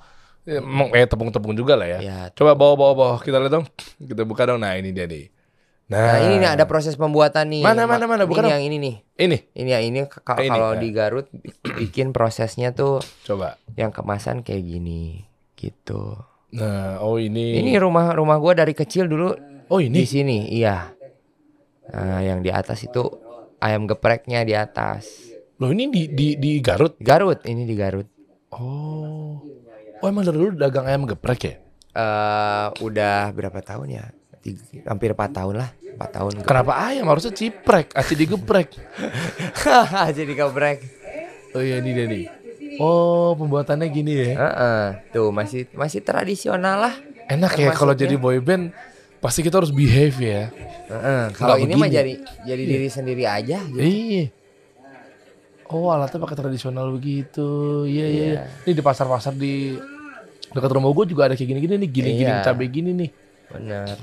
Ya, 0.44 0.64
Emang 0.64 0.90
eh 0.92 1.06
tepung-tepung 1.06 1.54
juga 1.54 1.76
lah 1.76 1.86
ya. 1.86 2.00
Ya. 2.00 2.20
Coba 2.32 2.56
bawa 2.56 2.74
bawa 2.74 2.94
bawa 2.96 3.14
kita 3.20 3.38
lihat 3.38 3.54
dong. 3.54 3.66
Kita 4.00 4.24
buka 4.24 4.48
dong. 4.48 4.64
Nah, 4.64 4.74
ini 4.74 4.90
dia 4.90 5.06
nih. 5.06 5.30
Nah, 5.90 6.22
ini 6.22 6.38
nih 6.38 6.54
ada 6.54 6.70
proses 6.70 6.94
pembuatan 6.94 7.50
nih. 7.50 7.66
Mana, 7.66 7.90
mana, 7.90 8.06
mana? 8.06 8.24
Ini 8.24 8.30
Bukan 8.30 8.44
dong. 8.46 8.54
yang 8.54 8.64
ini 8.64 8.78
nih. 8.78 8.96
Ini 9.20 9.38
Ini 9.52 9.70
ya 9.70 9.80
ini 9.82 10.06
kalau 10.26 10.78
ya. 10.78 10.80
di 10.80 10.90
Garut 10.90 11.28
bi- 11.30 11.50
bikin 11.76 12.14
prosesnya 12.14 12.72
tuh 12.72 13.02
coba. 13.26 13.58
yang 13.74 13.90
kemasan 13.90 14.42
kayak 14.42 14.64
gini 14.64 15.26
gitu. 15.54 16.14
Nah, 16.54 17.02
oh 17.02 17.18
ini. 17.18 17.58
Ini 17.58 17.78
rumah 17.78 18.14
rumah 18.14 18.38
gua 18.38 18.54
dari 18.54 18.74
kecil 18.74 19.06
dulu 19.06 19.34
Oh 19.70 19.78
di 19.78 19.88
ini. 19.88 20.02
sini, 20.02 20.38
iya. 20.50 20.90
Nah, 21.90 22.22
yang 22.22 22.42
di 22.42 22.50
atas 22.50 22.82
itu 22.82 23.06
ayam 23.62 23.86
gepreknya 23.86 24.42
di 24.42 24.54
atas. 24.58 25.30
Loh 25.62 25.70
ini 25.70 25.90
di 25.94 26.10
di 26.10 26.28
di 26.38 26.58
Garut. 26.58 26.98
Garut, 26.98 27.42
ini 27.46 27.70
di 27.70 27.76
Garut. 27.78 28.08
Oh. 28.54 29.38
Oh 30.00 30.08
emang 30.08 30.24
dari 30.24 30.40
dulu 30.40 30.56
dagang 30.56 30.88
ayam 30.88 31.04
geprek 31.04 31.42
ya? 31.44 31.56
eh 31.90 32.68
udah 32.80 33.34
berapa 33.36 33.60
tahun 33.60 33.88
ya? 33.92 34.06
Tiga- 34.40 34.88
hampir 34.88 35.12
4 35.12 35.36
tahun 35.36 35.56
lah. 35.60 35.70
4 36.00 36.10
tahun. 36.16 36.32
Kenapa 36.48 36.80
ayam 36.80 37.12
harusnya 37.12 37.36
ciprek, 37.36 37.92
aci 37.92 38.14
digeprek? 38.16 38.72
Jadi 40.18 40.34
geprek. 40.34 40.78
Oh 41.52 41.60
iya 41.60 41.82
ini 41.84 41.92
dia 41.92 42.06
nih. 42.08 42.24
Oh 42.80 43.36
pembuatannya 43.36 43.92
gini 43.92 44.14
ya. 44.16 44.30
Heeh, 44.40 44.84
tuh 45.12 45.36
masih 45.36 45.68
masih 45.76 46.00
tradisional 46.00 46.80
lah. 46.80 46.96
Enak 47.28 47.54
ya 47.60 47.70
kalau 47.76 47.94
jadi 47.94 48.18
boy 48.18 48.42
band 48.42 48.74
Pasti 49.20 49.44
kita 49.44 49.60
harus 49.60 49.76
behave 49.76 50.16
ya. 50.18 50.44
Heeh, 50.90 51.24
kalau 51.36 51.60
ini 51.60 51.76
mah 51.76 51.92
jadi 51.92 52.18
jadi 52.42 52.64
diri 52.64 52.88
sendiri 52.88 53.24
aja 53.28 53.60
gitu. 53.68 53.84
Iya. 53.84 54.32
Oh 55.70 55.94
alatnya 55.94 56.18
pakai 56.18 56.38
tradisional 56.40 56.90
begitu. 56.90 57.84
Iya 57.86 58.06
iya. 58.08 58.26
iya. 58.26 58.42
Ini 58.66 58.74
di 58.74 58.82
pasar-pasar 58.82 59.36
di 59.36 59.78
dekat 60.50 60.72
rumah 60.74 60.90
gue 60.90 61.06
juga 61.06 61.30
ada 61.30 61.38
kayak 61.38 61.46
gini-gini 61.46 61.76
nih, 61.78 61.90
giling-giling 61.92 62.38
Iya. 62.42 62.46
cabai 62.48 62.68
gini 62.72 62.92
nih. 62.96 63.10
Bener. 63.54 63.96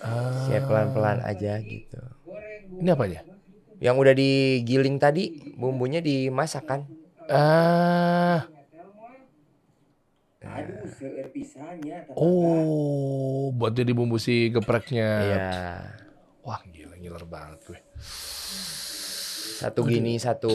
Ah, 0.00 0.44
Siap 0.48 0.64
pelan-pelan 0.68 1.20
aja 1.24 1.60
gitu. 1.60 2.00
ini 2.76 2.88
apanya? 2.88 3.20
Yang 3.80 3.96
udah 3.96 4.14
digiling 4.16 4.96
tadi 4.96 5.54
bumbunya 5.56 6.00
dimasak 6.00 6.64
kan? 6.68 6.84
Ah, 7.28 8.44
oh, 12.16 13.52
buat 13.52 13.76
jadi 13.76 13.92
bumbu 13.92 14.16
si 14.16 14.48
gepreknya. 14.48 15.08
Iya. 15.20 15.50
Wah 16.40 16.60
gila 16.64 16.96
ngiler 16.96 17.24
banget 17.28 17.60
gue. 17.68 17.78
Satu 19.60 19.84
gini 19.84 20.16
satu 20.16 20.52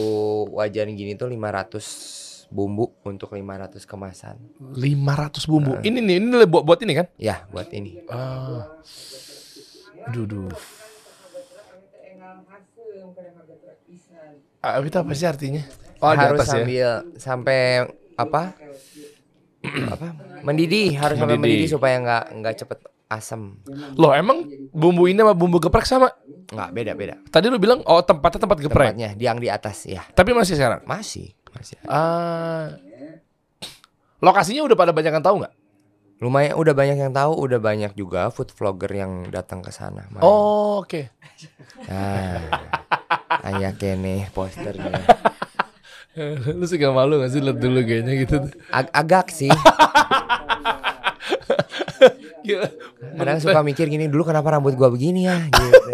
wajan 0.58 0.90
gini 0.98 1.14
tuh 1.14 1.30
500 1.30 2.50
bumbu 2.50 2.98
untuk 3.06 3.30
500 3.30 3.86
kemasan. 3.86 4.36
500 4.74 5.46
bumbu. 5.46 5.78
Ini 5.82 5.98
nih, 6.02 6.16
ini 6.18 6.46
buat 6.46 6.66
buat 6.66 6.80
ini 6.82 6.92
kan? 6.94 7.06
Ya, 7.18 7.46
buat 7.50 7.70
ini. 7.70 8.02
Ah. 8.10 8.66
Aduh, 10.10 10.26
aduh. 10.26 10.50
Ah, 14.62 14.82
itu 14.82 14.98
apa 14.98 15.12
sih 15.14 15.26
artinya? 15.26 15.62
Oh, 16.02 16.10
di 16.10 16.18
harus 16.18 16.42
atas 16.42 16.48
ya. 16.50 16.54
sambil 16.58 16.88
sampai 17.16 17.60
apa? 18.18 18.42
Apa? 19.88 20.08
Mendidih, 20.42 20.94
harus 20.98 21.16
sampai 21.18 21.36
Mendidih. 21.38 21.68
supaya 21.70 21.98
nggak 21.98 22.24
nggak 22.42 22.54
cepet 22.64 22.78
asam. 23.06 23.62
Loh, 23.94 24.10
emang 24.10 24.46
bumbu 24.74 25.06
ini 25.06 25.22
sama 25.22 25.34
bumbu 25.34 25.62
geprek 25.62 25.86
sama? 25.86 26.10
Nggak 26.50 26.70
beda-beda. 26.74 27.14
Tadi 27.30 27.46
lu 27.50 27.58
bilang 27.58 27.82
oh 27.86 28.02
tempatnya 28.02 28.46
tempat 28.46 28.58
geprek. 28.62 28.94
Tempatnya 28.94 29.10
yang 29.18 29.38
di 29.38 29.48
atas 29.50 29.86
ya. 29.86 30.02
Tapi 30.10 30.34
masih 30.34 30.58
sekarang. 30.58 30.82
Masih, 30.86 31.34
masih. 31.54 31.78
Ah. 31.86 32.74
Lokasinya 34.18 34.64
udah 34.64 34.76
pada 34.78 34.92
banyak 34.96 35.12
yang 35.12 35.22
tahu 35.24 35.44
nggak? 35.44 35.54
Lumayan 36.16 36.56
udah 36.56 36.72
banyak 36.72 36.96
yang 36.96 37.12
tahu, 37.12 37.44
udah 37.44 37.60
banyak 37.60 37.92
juga 37.92 38.32
food 38.32 38.48
vlogger 38.48 38.88
yang 38.88 39.28
datang 39.28 39.60
ke 39.60 39.68
sana. 39.68 40.08
Oh, 40.24 40.80
oke. 40.80 41.12
Nah, 41.92 42.40
kayak 43.44 43.76
kene 43.76 44.24
posternya. 44.32 44.96
lu 46.56 46.64
sih 46.64 46.76
gak 46.76 46.92
malu 46.92 47.20
gak 47.20 47.30
sih 47.30 47.44
lihat 47.44 47.60
dulu 47.60 47.84
kayaknya 47.84 48.12
gitu. 48.16 48.36
Ag- 48.72 48.92
agak 48.92 49.28
sih. 49.28 49.52
Kadang 53.16 53.38
suka 53.40 53.60
mikir 53.60 53.86
gini 53.86 54.06
dulu 54.06 54.24
kenapa 54.24 54.56
rambut 54.56 54.72
gua 54.72 54.88
begini 54.88 55.26
ya 55.26 55.36
gitu. 55.44 55.90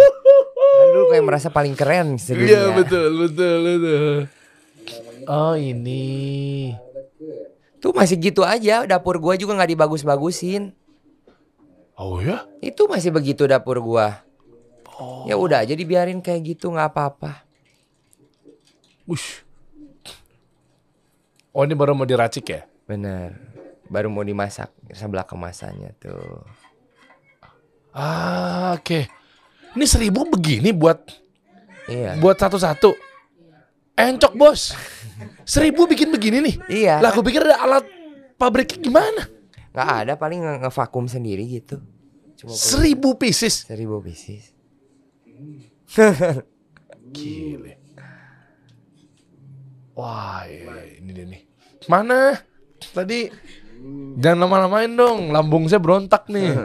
Kan 0.73 0.87
dulu 0.95 1.05
kayak 1.11 1.25
merasa 1.25 1.49
paling 1.49 1.75
keren 1.75 2.14
Iya 2.14 2.23
sedunia. 2.23 2.70
betul 2.75 3.11
betul 3.18 3.57
betul. 3.61 4.14
Oh 5.27 5.55
ini. 5.55 6.75
Tuh 7.83 7.91
masih 7.91 8.14
gitu 8.14 8.47
aja, 8.47 8.87
dapur 8.87 9.18
gua 9.18 9.35
juga 9.35 9.59
nggak 9.59 9.75
dibagus-bagusin. 9.75 10.70
Oh 11.99 12.23
ya? 12.23 12.47
Itu 12.62 12.87
masih 12.87 13.11
begitu 13.11 13.43
dapur 13.47 13.83
gua. 13.83 14.23
Oh. 14.99 15.27
Ya 15.27 15.35
udah 15.35 15.66
aja 15.66 15.75
dibiarin 15.75 16.23
kayak 16.23 16.55
gitu 16.55 16.70
nggak 16.70 16.95
apa-apa. 16.95 17.43
Wush. 19.03 19.43
Oh 21.53 21.62
ini 21.62 21.72
baru 21.72 21.92
mau 21.92 22.05
diracik 22.05 22.48
ya? 22.48 22.64
Bener. 22.84 23.36
Baru 23.86 24.09
mau 24.09 24.24
dimasak 24.24 24.72
sebelah 24.90 25.22
kemasannya 25.22 25.92
tuh. 25.96 26.40
Ah 27.92 28.72
oke. 28.72 29.05
Ini 29.72 29.84
seribu 29.84 30.24
begini 30.26 30.72
buat 30.72 31.00
Iya. 31.84 32.16
buat 32.16 32.36
satu-satu. 32.36 32.96
Encok 33.92 34.32
bos. 34.32 34.72
Seribu 35.44 35.84
bikin 35.84 36.09
begini 36.09 36.40
nih. 36.40 36.57
Iya. 36.70 36.94
Lah 36.98 37.12
aku 37.12 37.20
pikir 37.20 37.42
ada 37.42 37.61
alat 37.61 37.84
pabriknya 38.34 38.80
gimana? 38.80 39.22
Nggak 39.72 39.88
ada 40.00 40.12
paling 40.16 40.40
nge- 40.40 40.61
ngevakum 40.64 41.05
sendiri 41.05 41.44
gitu. 41.50 41.76
Cuma 42.38 42.57
Seribu 42.57 43.14
pieces. 43.14 43.68
seribu 43.68 44.00
pieces. 44.00 44.57
Gile. 47.12 47.82
Wah, 49.93 50.49
iya, 50.49 50.97
ini 50.99 51.11
dia 51.12 51.26
nih. 51.28 51.43
Mana? 51.84 52.40
Tadi 52.93 53.28
jangan 54.18 54.38
lama-lamain 54.49 54.93
dong, 54.93 55.28
lambung 55.30 55.68
saya 55.68 55.82
berontak 55.82 56.26
nih. 56.32 56.49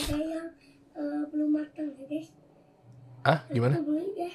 ada 0.00 0.16
yang 0.16 0.46
eh, 0.94 1.22
belum 1.30 1.48
matang 1.50 1.88
ya 1.94 2.04
guys 2.06 2.28
ah, 3.26 3.40
gimana? 3.50 3.76
Deh 3.80 4.34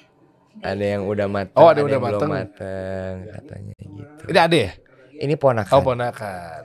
Ada 0.62 0.84
yang 0.96 1.02
udah 1.04 1.26
matang, 1.28 1.60
Oh, 1.60 1.68
ada 1.68 1.78
yang 1.80 1.88
udah 1.88 2.00
belum 2.00 2.20
matang. 2.20 2.30
matang 2.32 3.12
katanya 3.28 3.72
gitu. 3.76 4.22
Ini 4.32 4.38
ada 4.40 4.56
ya? 4.56 4.72
Ini 5.16 5.34
ponakan. 5.36 5.72
Oh, 5.76 5.82
ponakan. 5.84 6.60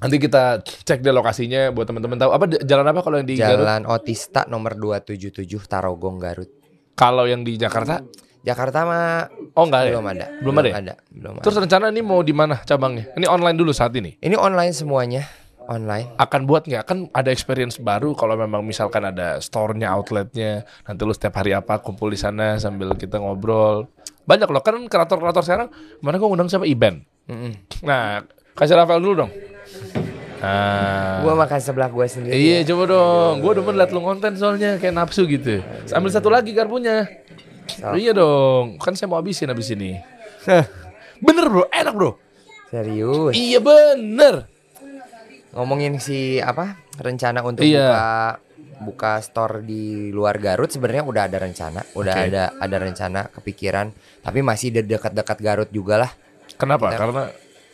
Nanti 0.00 0.16
kita 0.16 0.64
cek 0.64 1.04
deh 1.04 1.12
lokasinya 1.12 1.68
buat 1.72 1.84
teman-teman 1.84 2.16
tahu. 2.16 2.30
Apa 2.32 2.44
jalan 2.64 2.86
apa 2.88 3.00
kalau 3.04 3.16
yang 3.20 3.28
di 3.28 3.36
Garut? 3.36 3.64
Jalan 3.64 3.82
Otista 3.84 4.48
nomor 4.48 4.76
277 4.76 5.44
Tarogong 5.68 6.16
Garut. 6.16 6.48
Kalau 6.96 7.28
yang 7.28 7.44
di 7.44 7.60
Jakarta? 7.60 8.00
Jakarta 8.40 8.88
mah 8.88 9.28
Oh, 9.52 9.68
enggak 9.68 9.80
ya? 9.84 9.90
belum 9.92 10.06
ada. 10.08 10.26
Belum 10.40 10.54
ada 10.56 10.68
ya? 10.72 10.96
Belum 11.12 11.32
Terus 11.44 11.56
ada. 11.58 11.62
rencana 11.68 11.84
ini 11.92 12.00
mau 12.00 12.24
di 12.24 12.32
mana 12.32 12.56
cabangnya? 12.64 13.12
Ini 13.12 13.26
online 13.28 13.56
dulu 13.58 13.70
saat 13.74 13.92
ini. 13.98 14.16
Ini 14.16 14.36
online 14.38 14.72
semuanya. 14.72 15.28
Online. 15.68 16.16
Akan 16.16 16.48
buat 16.48 16.64
nggak? 16.64 16.82
Kan 16.88 16.98
ada 17.12 17.28
experience 17.30 17.76
baru 17.76 18.16
kalau 18.16 18.34
memang 18.34 18.64
misalkan 18.64 19.04
ada 19.04 19.38
store-nya, 19.38 19.92
outletnya. 19.92 20.64
Nanti 20.88 21.00
lu 21.04 21.12
setiap 21.12 21.36
hari 21.36 21.52
apa 21.52 21.78
kumpul 21.78 22.10
di 22.10 22.18
sana 22.18 22.56
sambil 22.56 22.96
kita 22.96 23.20
ngobrol. 23.20 23.86
Banyak 24.24 24.48
loh 24.48 24.62
kan 24.64 24.74
kreator-kreator 24.88 25.44
sekarang. 25.44 25.68
Mana 26.00 26.16
gua 26.16 26.32
ngundang 26.32 26.48
siapa? 26.48 26.64
Iben. 26.66 27.04
Mm-mm. 27.28 27.52
Nah, 27.86 28.24
kasih 28.56 28.74
Rafael 28.74 28.98
dulu 28.98 29.26
dong. 29.26 29.30
Nah. 30.40 31.20
Gua 31.20 31.36
makan 31.36 31.60
sebelah 31.60 31.92
gua 31.92 32.08
sendiri. 32.08 32.32
Iya 32.32 32.64
ya. 32.64 32.72
coba 32.72 32.82
dong, 32.88 33.44
gue 33.44 33.52
demen 33.60 33.76
liat 33.76 33.92
lu 33.92 34.00
konten 34.00 34.32
soalnya 34.40 34.80
kayak 34.80 34.96
nafsu 34.96 35.28
gitu. 35.28 35.60
Ambil 35.92 36.10
satu 36.10 36.32
lagi 36.32 36.56
garpunya. 36.56 37.04
So. 37.72 37.94
Iya 37.94 38.12
dong, 38.12 38.76
kan 38.76 38.92
saya 38.92 39.06
mau 39.06 39.16
habisin 39.16 39.46
habis 39.46 39.70
ini. 39.70 39.94
bener 41.18 41.44
bro, 41.46 41.64
enak 41.68 41.92
bro. 41.92 42.16
Serius. 42.66 43.32
Iya 43.32 43.58
bener. 43.58 44.46
Ngomongin 45.50 45.98
si 45.98 46.38
apa? 46.38 46.78
Rencana 46.96 47.42
untuk 47.42 47.62
Iya. 47.62 47.82
buka 47.82 48.06
buka 48.80 49.12
store 49.20 49.60
di 49.60 49.84
luar 50.08 50.38
Garut 50.38 50.66
sebenarnya 50.66 51.02
udah 51.02 51.22
ada 51.26 51.38
rencana, 51.38 51.84
udah 51.92 52.14
Oke. 52.16 52.26
ada 52.26 52.42
ada 52.56 52.76
rencana 52.78 53.20
kepikiran, 53.28 53.92
tapi 54.20 54.40
masih 54.40 54.72
de- 54.72 54.86
dekat-dekat 54.86 55.38
Garut 55.38 55.68
juga 55.68 55.98
lah. 55.98 56.10
Kenapa? 56.54 56.88
Kita- 56.88 56.96
Karena 56.98 57.22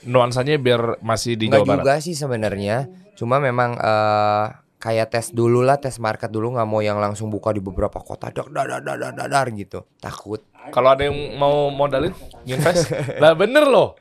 nuansanya 0.05 0.57
biar 0.57 0.99
masih 1.01 1.35
di 1.35 1.47
Jawa 1.47 1.63
Barat. 1.63 1.79
juga 1.79 1.95
sih 2.01 2.13
sebenarnya. 2.13 2.91
Cuma 3.15 3.39
memang 3.39 3.77
eh, 3.77 4.45
kayak 4.77 5.09
tes 5.09 5.33
dulu 5.33 5.65
lah, 5.65 5.81
tes 5.81 5.97
market 5.97 6.29
dulu 6.29 6.53
nggak 6.53 6.69
mau 6.69 6.81
yang 6.81 7.01
langsung 7.01 7.29
buka 7.29 7.51
di 7.51 7.61
beberapa 7.61 7.97
kota 7.99 8.29
dar 8.29 8.47
dar 8.53 8.67
dar 8.69 8.81
dar, 8.85 9.13
dar, 9.13 9.29
dar, 9.29 9.47
gitu. 9.51 9.85
Takut. 9.99 10.45
Kalau 10.69 10.93
ada 10.93 11.07
yang 11.07 11.15
mau 11.39 11.71
modalin, 11.71 12.13
invest. 12.45 12.91
lah 13.23 13.33
bener 13.33 13.65
loh. 13.65 13.95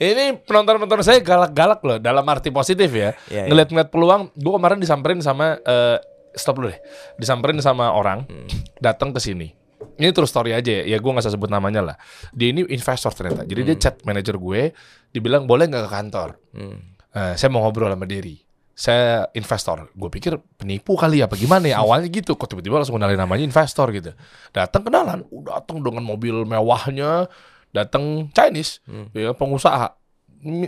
Ini 0.00 0.40
penonton-penonton 0.48 1.04
saya 1.04 1.20
galak-galak 1.20 1.80
loh 1.84 1.98
dalam 2.00 2.24
arti 2.24 2.48
positif 2.48 2.88
ya. 2.88 3.12
Iya, 3.28 3.44
iya. 3.44 3.52
Ngeliat-ngeliat 3.52 3.88
peluang, 3.92 4.32
gue 4.32 4.52
kemarin 4.56 4.80
disamperin 4.80 5.20
sama 5.20 5.60
eh, 5.60 6.00
stop 6.32 6.56
dulu 6.56 6.72
deh. 6.72 6.80
Disamperin 7.20 7.60
sama 7.60 7.92
orang 7.92 8.24
Hmm. 8.24 8.48
datang 8.80 9.12
ke 9.12 9.20
sini. 9.20 9.52
Ini 10.00 10.16
true 10.16 10.24
story 10.24 10.56
aja 10.56 10.80
ya, 10.80 10.88
ya 10.88 10.96
gue 10.96 11.10
gak 11.12 11.20
usah 11.20 11.36
sebut 11.36 11.52
namanya 11.52 11.84
lah. 11.84 11.96
Dia 12.32 12.48
ini 12.48 12.64
investor 12.72 13.12
ternyata. 13.12 13.44
Jadi 13.44 13.60
dia 13.60 13.76
chat 13.76 14.00
manajer 14.08 14.40
gue, 14.40 14.72
dibilang 15.12 15.44
boleh 15.44 15.68
nggak 15.68 15.84
ke 15.84 15.90
kantor. 15.92 16.28
Hmm. 16.56 16.96
Eh, 17.12 17.34
saya 17.36 17.52
mau 17.52 17.60
ngobrol 17.60 17.92
sama 17.92 18.08
Derry. 18.08 18.40
Saya 18.80 19.28
investor. 19.36 19.92
Gue 19.92 20.08
pikir 20.08 20.40
penipu 20.56 20.96
kali 20.96 21.20
ya, 21.20 21.28
apa 21.28 21.36
gimana 21.36 21.68
ya? 21.68 21.84
Awalnya 21.84 22.08
gitu, 22.08 22.32
kok 22.32 22.48
tiba-tiba 22.48 22.80
langsung 22.80 22.96
kenalin 22.96 23.20
namanya 23.20 23.44
investor 23.44 23.92
gitu. 23.92 24.16
Datang 24.56 24.88
kenalan, 24.88 25.20
udah 25.28 25.60
datang 25.60 25.84
dengan 25.84 26.00
mobil 26.00 26.48
mewahnya, 26.48 27.28
datang 27.76 28.32
Chinese, 28.32 28.80
ya 29.12 29.36
pengusaha 29.36 30.00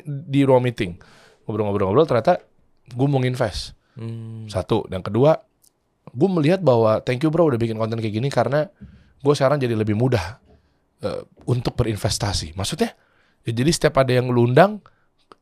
di 0.05 0.45
ruang 0.45 0.61
meeting. 0.61 1.01
Ngobrol-ngobrol-ngobrol 1.49 2.05
ternyata 2.05 2.45
gue 2.93 3.07
mau 3.09 3.17
invest. 3.25 3.73
Hmm. 3.97 4.45
Satu, 4.45 4.85
dan 4.93 5.01
kedua, 5.01 5.41
gue 6.13 6.29
melihat 6.29 6.61
bahwa 6.61 7.01
thank 7.01 7.25
you 7.25 7.33
bro 7.33 7.49
udah 7.49 7.57
bikin 7.57 7.81
konten 7.81 7.97
kayak 7.97 8.13
gini 8.13 8.29
karena 8.29 8.69
gue 9.25 9.33
sekarang 9.33 9.57
jadi 9.57 9.73
lebih 9.73 9.97
mudah 9.97 10.37
eh, 11.01 11.25
untuk 11.49 11.81
berinvestasi. 11.81 12.53
Maksudnya, 12.53 12.93
ya 13.49 13.51
jadi 13.57 13.73
setiap 13.73 14.05
ada 14.05 14.13
yang 14.13 14.29
ngelundang, 14.29 14.85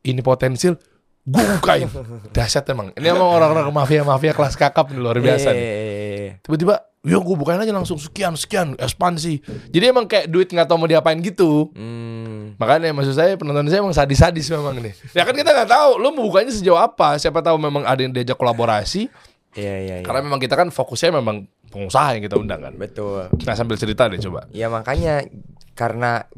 ini 0.07 0.23
potensial, 0.23 0.79
gue 1.21 1.43
bukain. 1.57 1.87
Dahsyat 2.33 2.65
emang. 2.69 2.89
Ini 2.97 3.13
emang 3.13 3.29
orang-orang 3.29 3.69
mafia-mafia 3.69 4.33
kelas 4.33 4.57
kakap 4.57 4.89
nih, 4.89 4.99
luar 4.99 5.17
biasa 5.21 5.53
nih. 5.53 5.61
Eh, 5.63 6.29
Tiba-tiba 6.41 6.91
Ya 7.01 7.17
gue 7.17 7.33
bukain 7.33 7.57
aja 7.57 7.73
langsung 7.73 7.97
sekian 7.97 8.37
sekian 8.37 8.77
ekspansi. 8.77 9.41
Jadi 9.73 9.85
emang 9.89 10.05
kayak 10.05 10.29
duit 10.29 10.45
nggak 10.45 10.69
tahu 10.69 10.85
mau 10.85 10.89
diapain 10.89 11.17
gitu. 11.17 11.73
Hmm, 11.73 12.53
Makanya 12.61 12.93
maksud 12.93 13.17
saya 13.17 13.33
penonton 13.41 13.65
saya 13.73 13.81
emang 13.81 13.89
sadis-sadis 13.89 14.45
memang 14.53 14.77
nih. 14.77 14.93
Ya 15.17 15.25
kan 15.25 15.33
kita 15.33 15.49
nggak 15.49 15.65
tahu 15.65 15.97
lu 15.97 16.13
mau 16.13 16.29
bukanya 16.29 16.53
sejauh 16.53 16.77
apa. 16.77 17.17
Siapa 17.17 17.41
tahu 17.41 17.57
memang 17.57 17.89
ada 17.89 18.05
yang 18.05 18.13
diajak 18.13 18.37
kolaborasi. 18.37 19.09
iya 19.57 19.75
iya 19.81 19.95
iya. 19.97 20.05
Karena 20.05 20.21
memang 20.21 20.37
kita 20.37 20.53
kan 20.53 20.69
fokusnya 20.69 21.17
memang 21.17 21.49
pengusaha 21.73 22.13
yang 22.13 22.21
kita 22.21 22.37
undang 22.37 22.61
kan. 22.61 22.77
Betul. 22.77 23.33
Nah 23.33 23.55
sambil 23.57 23.81
cerita 23.81 24.05
deh 24.05 24.21
coba. 24.21 24.45
Ya 24.53 24.69
makanya 24.69 25.25
karena 25.73 26.29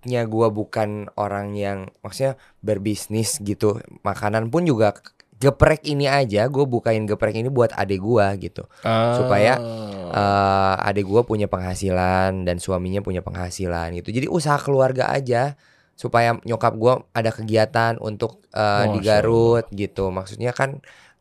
basicnya 0.00 0.24
gua 0.24 0.48
bukan 0.48 1.12
orang 1.20 1.52
yang 1.52 1.92
maksudnya 2.00 2.40
berbisnis 2.64 3.36
gitu. 3.44 3.84
Makanan 4.00 4.48
pun 4.48 4.64
juga 4.64 4.96
geprek 5.40 5.84
ini 5.88 6.04
aja 6.04 6.48
gue 6.52 6.64
bukain 6.68 7.08
geprek 7.08 7.36
ini 7.36 7.52
buat 7.52 7.72
adek 7.76 8.00
gua 8.00 8.32
gitu. 8.40 8.64
Supaya 9.20 9.60
eh 10.10 10.74
adik 10.88 11.04
gue 11.04 11.22
punya 11.28 11.52
penghasilan 11.52 12.48
dan 12.48 12.56
suaminya 12.56 13.04
punya 13.04 13.20
penghasilan 13.20 13.92
gitu. 14.00 14.08
Jadi 14.08 14.26
usaha 14.32 14.56
keluarga 14.56 15.12
aja 15.12 15.52
supaya 15.92 16.40
nyokap 16.48 16.80
gue 16.80 16.92
ada 17.12 17.28
kegiatan 17.28 18.00
untuk 18.00 18.40
eh, 18.56 18.88
di 18.96 19.04
Garut 19.04 19.68
gitu. 19.68 20.08
Maksudnya 20.08 20.56
kan 20.56 20.80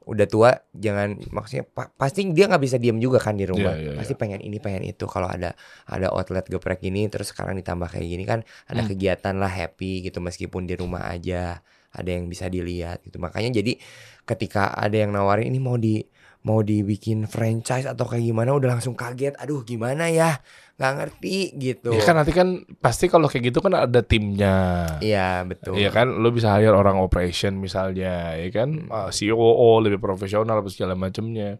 udah 0.09 0.25
tua 0.25 0.49
jangan 0.73 1.21
maksudnya 1.29 1.69
pa- 1.69 1.93
pasti 1.93 2.25
dia 2.33 2.49
nggak 2.49 2.63
bisa 2.65 2.81
diem 2.81 2.97
juga 2.97 3.21
kan 3.21 3.37
di 3.37 3.45
rumah. 3.45 3.77
Iya, 3.77 3.93
iya, 3.93 3.97
pasti 4.01 4.17
pengen 4.17 4.41
ini 4.41 4.57
pengen 4.57 4.81
itu. 4.83 5.05
Kalau 5.05 5.29
ada 5.29 5.53
ada 5.85 6.09
outlet 6.09 6.49
geprek 6.49 6.81
ini 6.81 7.05
terus 7.07 7.29
sekarang 7.29 7.53
ditambah 7.55 7.85
kayak 7.87 8.07
gini 8.09 8.23
kan 8.25 8.41
ada 8.65 8.81
Hmm. 8.81 8.89
kegiatan 8.89 9.37
lah 9.37 9.49
happy 9.49 10.01
gitu 10.01 10.17
meskipun 10.17 10.65
di 10.65 10.73
rumah 10.73 11.05
aja 11.05 11.61
ada 11.89 12.09
yang 12.09 12.25
bisa 12.25 12.49
dilihat 12.49 13.05
gitu. 13.05 13.21
Makanya 13.21 13.53
jadi 13.53 13.77
ketika 14.25 14.73
ada 14.73 14.93
yang 14.93 15.13
nawarin 15.13 15.49
ini 15.49 15.59
mau 15.61 15.77
di 15.77 16.01
mau 16.41 16.59
dibikin 16.61 17.25
franchise 17.25 17.83
atau 17.83 18.03
kayak 18.03 18.23
gimana 18.23 18.51
udah 18.51 18.71
langsung 18.71 18.93
kaget 18.93 19.35
aduh 19.35 19.59
gimana 19.61 20.07
ya 20.07 20.39
nggak 20.75 20.93
ngerti 20.95 21.35
gitu 21.53 21.91
Ya 21.91 21.99
kan 22.01 22.15
nanti 22.15 22.31
kan 22.31 22.47
pasti 22.77 23.05
kalau 23.05 23.27
kayak 23.27 23.51
gitu 23.51 23.59
kan 23.59 23.75
ada 23.77 23.99
timnya. 23.99 24.87
iya 24.99 25.43
betul 25.43 25.75
Iya 25.75 25.89
kan, 25.89 26.07
lu 26.15 26.31
bisa 26.31 26.55
hire 26.55 26.71
orang 26.71 26.95
operation 26.97 27.55
misalnya, 27.55 28.31
ya 28.33 28.47
kan, 28.49 28.87
Ah, 28.87 29.11
COO 29.11 29.79
lebih 29.79 29.99
profesional 29.99 30.55
apa 30.55 30.67
segala 30.67 30.95
macamnya. 30.95 31.59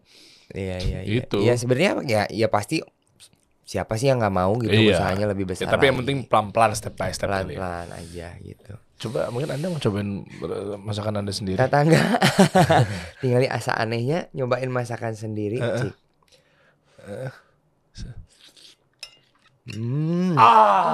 iya 0.50 0.80
iya 0.80 0.98
iya 1.00 1.20
Gitu. 1.20 1.36
ya 1.40 1.52
sebenarnya 1.54 1.92
ya 2.02 2.22
ya 2.26 2.48
pasti 2.48 2.80
siapa 3.62 3.94
sih 3.94 4.08
yang 4.08 4.18
nggak 4.18 4.32
mau 4.32 4.56
gitu 4.56 4.72
Iya. 4.72 4.96
usahanya 4.96 5.26
lebih 5.28 5.44
Ya, 5.44 5.50
besar 5.52 5.68
tapi 5.68 5.86
yang 5.86 6.00
penting 6.00 6.24
pelan-pelan 6.24 6.72
step 6.72 6.96
by 6.96 7.12
step 7.12 7.28
pelan 7.28 7.44
kali. 7.44 7.54
ya. 7.54 7.58
pelan 7.60 7.88
aja 7.92 8.28
gitu 8.40 8.72
Coba 9.00 9.32
mungkin 9.32 9.48
anda 9.48 9.72
mau 9.72 9.80
cobain 9.80 10.28
masakan 10.84 11.24
anda 11.24 11.32
sendiri. 11.32 11.56
tetangga 11.56 12.20
tinggal 13.24 13.48
asa 13.48 13.72
anehnya 13.72 14.28
nyobain 14.36 14.68
masakan 14.68 15.16
sendiri 15.16 15.56
Cik. 15.56 15.94
Hmm. 19.70 20.34
Ah, 20.36 20.92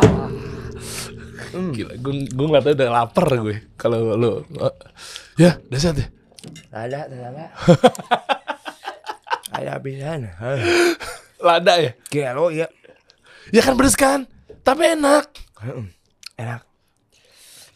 gila, 1.73 1.93
gue 1.97 2.15
gue 2.29 2.47
nggak 2.47 2.63
tahu 2.63 2.75
udah 2.77 2.89
lapar 2.93 3.27
gue. 3.41 3.57
Kalau 3.75 4.13
lu, 4.15 4.45
eh, 4.61 4.75
ya, 5.41 5.57
dasar 5.67 5.97
deh. 5.97 6.05
ada 6.77 7.09
tetangga 7.09 7.47
ada 9.51 9.73
pisan 9.81 10.29
Lada 11.41 11.75
ya. 11.81 11.91
kilo 12.07 12.53
ya 12.53 12.69
Ya 13.51 13.63
kan 13.65 13.75
pedes 13.79 13.97
kan, 13.97 14.27
tapi 14.63 14.95
enak. 14.95 15.27
enak 16.37 16.61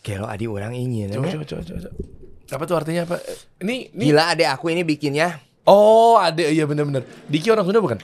kilo 0.00 0.26
adi 0.26 0.48
orang 0.48 0.72
ingin 0.72 1.12
Coba, 1.12 1.28
coba, 1.30 1.44
coba, 1.44 1.62
coba. 1.64 1.78
coba. 1.86 1.90
Apa 2.50 2.62
tuh 2.66 2.76
artinya 2.76 3.02
apa? 3.06 3.16
Ini, 3.62 3.94
ini. 3.94 4.04
Gila 4.10 4.34
adek 4.34 4.48
aku 4.50 4.74
ini 4.74 4.82
bikinnya 4.82 5.38
Oh, 5.68 6.18
ada 6.18 6.40
iya 6.42 6.66
bener-bener. 6.66 7.06
Diki 7.30 7.46
orang 7.52 7.62
Sunda 7.62 7.78
bukan? 7.78 8.00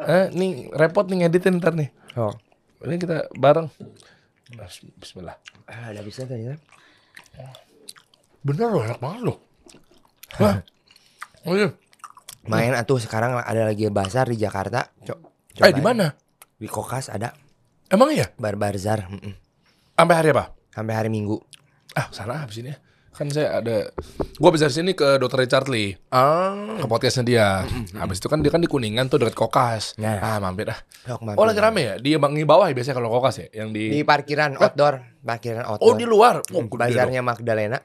Eh, 0.00 0.32
nih 0.32 0.72
repot 0.72 1.04
nih 1.04 1.26
ngeditin 1.26 1.60
ntar 1.60 1.76
nih. 1.76 1.92
Oh 2.16 2.32
Ini 2.80 2.96
kita 2.96 3.28
bareng. 3.36 3.68
Bismillah. 4.96 5.36
Ah, 5.68 5.92
Ada 5.92 6.00
bisa 6.00 6.24
ternyata 6.24 6.56
Bener 8.40 8.72
loh, 8.72 8.80
enak 8.80 8.96
banget 8.96 9.20
loh. 9.28 9.38
Wah. 10.40 10.64
Oh 11.44 11.52
iya. 11.52 11.68
Main 12.48 12.72
atuh 12.72 12.96
sekarang 12.96 13.36
ada 13.36 13.68
lagi 13.68 13.92
bazar 13.92 14.24
di 14.24 14.40
Jakarta 14.40 14.88
Co 15.04 15.12
Eh, 15.60 15.72
di 15.76 15.84
mana? 15.84 16.08
Di 16.56 16.64
Kokas 16.64 17.12
ada 17.12 17.36
Emang 17.92 18.08
iya? 18.16 18.32
Bar 18.40 18.56
Bazar 18.56 19.04
mm-mm. 19.12 19.34
Sampai 19.92 20.16
hari 20.16 20.32
apa? 20.32 20.48
Sampai 20.70 20.94
hari 20.94 21.10
Minggu 21.10 21.38
Ah, 21.98 22.06
sana 22.14 22.46
habis 22.46 22.62
ini 22.62 22.70
ya. 22.70 22.78
Kan 23.10 23.26
saya 23.34 23.58
ada 23.58 23.90
gua 24.38 24.54
habis 24.54 24.62
dari 24.62 24.70
sini 24.70 24.94
ke 24.94 25.18
Dr. 25.18 25.42
Richard 25.42 25.66
Lee 25.66 25.98
Oh 26.14 26.78
ke 26.78 26.86
podcastnya 26.86 27.24
dia. 27.26 27.46
Habis 27.98 28.22
itu 28.22 28.30
kan 28.30 28.38
dia 28.38 28.54
kan 28.54 28.62
di 28.62 28.70
Kuningan 28.70 29.10
tuh 29.10 29.18
dekat 29.18 29.34
Kokas. 29.34 29.98
Nah. 29.98 30.22
Ah, 30.22 30.38
mampir 30.38 30.70
ah. 30.70 30.78
Mampir. 31.18 31.34
Oh, 31.34 31.44
lagi 31.44 31.58
rame 31.58 31.80
ya? 31.82 31.94
Di 31.98 32.14
bang 32.14 32.32
di 32.32 32.46
bawah 32.46 32.70
ya 32.70 32.74
biasanya 32.78 33.02
kalau 33.02 33.10
Kokas 33.10 33.42
ya, 33.42 33.46
yang 33.50 33.74
Di 33.74 33.90
di 33.90 34.00
parkiran 34.06 34.54
outdoor 34.54 35.18
Parkiran 35.26 35.66
outdoor 35.66 35.90
Oh, 35.90 35.98
di 35.98 36.06
luar. 36.06 36.38
Oh, 36.54 36.62
Bazarnya 36.62 37.20
Magdalena. 37.26 37.82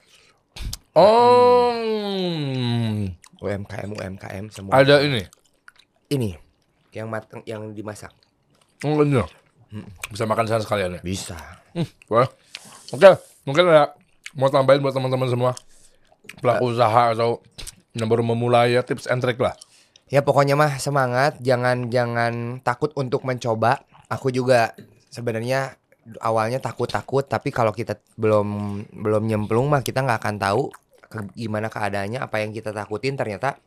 Oh. 0.94 1.74
UMKM 3.36 3.90
UMKM 3.92 4.44
semua 4.48 4.80
Ada 4.80 5.04
ini. 5.04 5.20
Ini 6.08 6.32
Yang 6.94 7.08
mateng 7.10 7.40
Yang 7.44 7.76
dimasak 7.76 8.14
Oh, 8.86 9.02
ini. 9.02 9.20
Bisa 10.08 10.24
makan 10.24 10.46
sana 10.46 10.62
sekalian 10.62 10.96
ya. 10.96 11.00
Bisa 11.02 11.36
Wah. 12.08 12.30
Oke, 12.94 13.10
mungkin 13.42 13.66
ya 13.66 13.90
mau 14.36 14.52
tambahin 14.52 14.82
buat 14.84 14.94
teman-teman 14.94 15.26
semua 15.26 15.52
pelaku 16.38 16.74
usaha 16.74 17.14
atau 17.14 17.40
yang 17.96 18.06
baru 18.06 18.22
memulai 18.22 18.76
ya 18.76 18.82
tips 18.84 19.08
and 19.08 19.24
trick 19.24 19.40
lah. 19.40 19.56
Ya 20.06 20.22
pokoknya 20.22 20.54
mah 20.54 20.78
semangat, 20.78 21.40
jangan 21.42 21.90
jangan 21.90 22.62
takut 22.62 22.94
untuk 22.94 23.26
mencoba. 23.26 23.82
Aku 24.06 24.30
juga 24.30 24.70
sebenarnya 25.10 25.74
awalnya 26.22 26.62
takut-takut, 26.62 27.26
tapi 27.26 27.50
kalau 27.50 27.74
kita 27.74 27.98
belum 28.14 28.46
belum 28.94 29.22
nyemplung 29.26 29.66
mah 29.66 29.82
kita 29.82 30.06
nggak 30.06 30.20
akan 30.22 30.36
tahu 30.38 30.70
ke- 31.10 31.34
gimana 31.34 31.66
keadaannya, 31.66 32.22
apa 32.22 32.38
yang 32.38 32.54
kita 32.54 32.70
takutin 32.70 33.18
ternyata 33.18 33.58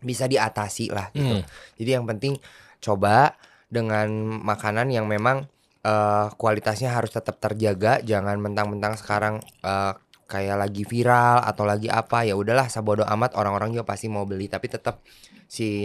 bisa 0.00 0.24
diatasi 0.24 0.88
lah 0.88 1.12
gitu. 1.12 1.40
Hmm. 1.40 1.44
Jadi 1.76 1.90
yang 1.92 2.04
penting 2.08 2.40
coba 2.80 3.36
dengan 3.68 4.08
makanan 4.40 4.88
yang 4.88 5.04
memang 5.04 5.48
eh, 5.84 6.26
kualitasnya 6.40 6.90
harus 6.96 7.12
tetap 7.12 7.36
terjaga, 7.38 8.00
jangan 8.02 8.36
mentang-mentang 8.40 8.96
sekarang 8.96 9.40
eh, 9.64 9.92
kayak 10.24 10.56
lagi 10.56 10.82
viral 10.88 11.44
atau 11.44 11.68
lagi 11.68 11.92
apa 11.92 12.24
ya 12.24 12.32
udahlah 12.34 12.66
sabodo 12.72 13.04
amat 13.04 13.36
orang-orang 13.36 13.76
juga 13.76 13.84
pasti 13.84 14.08
mau 14.08 14.24
beli 14.24 14.48
tapi 14.48 14.72
tetap 14.72 15.04
si 15.44 15.84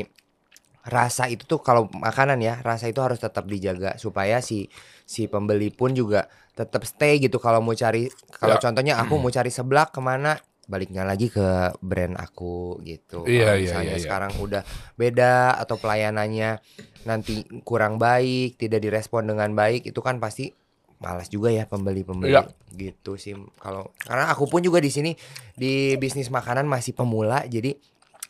rasa 0.87 1.27
itu 1.27 1.43
tuh 1.43 1.59
kalau 1.59 1.91
makanan 1.91 2.39
ya 2.39 2.63
rasa 2.63 2.87
itu 2.87 3.03
harus 3.03 3.19
tetap 3.19 3.45
dijaga 3.45 3.99
supaya 3.99 4.39
si 4.39 4.71
si 5.03 5.27
pembeli 5.27 5.69
pun 5.75 5.91
juga 5.91 6.25
tetap 6.55 6.87
stay 6.87 7.19
gitu 7.19 7.37
kalau 7.37 7.59
mau 7.59 7.75
cari 7.75 8.07
kalau 8.39 8.55
Ya. 8.55 8.63
contohnya 8.63 8.95
aku 8.97 9.19
mau 9.19 9.29
cari 9.29 9.51
seblak 9.51 9.91
ke 9.91 9.99
mana 9.99 10.39
baliknya 10.69 11.01
lagi 11.01 11.27
ke 11.27 11.41
brand 11.81 12.13
aku 12.13 12.77
gitu 12.85 13.25
Iya, 13.25 13.41
Kalau 13.43 13.57
iya, 13.57 13.63
misalnya 13.65 13.85
iya, 13.89 13.97
iya. 13.97 14.03
sekarang 14.05 14.31
udah 14.37 14.61
beda 14.93 15.33
atau 15.57 15.75
pelayanannya 15.75 16.61
nanti 17.03 17.41
kurang 17.65 17.97
baik 17.97 18.55
tidak 18.55 18.79
direspon 18.79 19.25
dengan 19.25 19.49
baik 19.51 19.83
itu 19.83 19.97
kan 19.99 20.21
pasti 20.21 20.53
malas 20.99 21.25
juga 21.27 21.49
ya 21.49 21.65
pembeli-pembeli 21.65 22.29
Iya. 22.29 22.43
gitu 22.71 23.15
sih 23.15 23.33
kalau 23.57 23.89
karena 23.99 24.29
aku 24.29 24.45
pun 24.45 24.61
juga 24.61 24.77
di 24.77 24.87
sini 24.87 25.17
di 25.51 25.95
bisnis 25.95 26.29
makanan 26.29 26.63
masih 26.63 26.93
pemula 26.93 27.47
jadi 27.47 27.73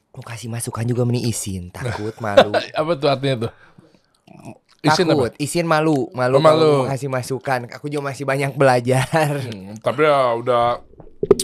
aku 0.09 0.21
kasih 0.21 0.47
masukan 0.47 0.85
juga 0.85 1.03
meni 1.03 1.25
izin 1.25 1.69
takut 1.69 2.15
malu 2.17 2.55
Apa 2.79 2.95
tuh 2.95 3.09
artinya 3.09 3.45
tuh? 3.45 3.51
Isin 4.81 5.05
takut 5.05 5.31
izin 5.35 5.63
malu 5.63 6.07
malu, 6.11 6.35
Oh, 6.35 6.41
malu. 6.41 6.73
kasih 6.85 7.07
masukan 7.07 7.67
aku 7.67 7.87
juga 7.87 8.09
masih 8.09 8.23
banyak 8.23 8.53
belajar 8.53 9.35
Hmm, 9.41 9.75
tapi 9.79 10.03
ya 10.03 10.33
udah 10.33 10.79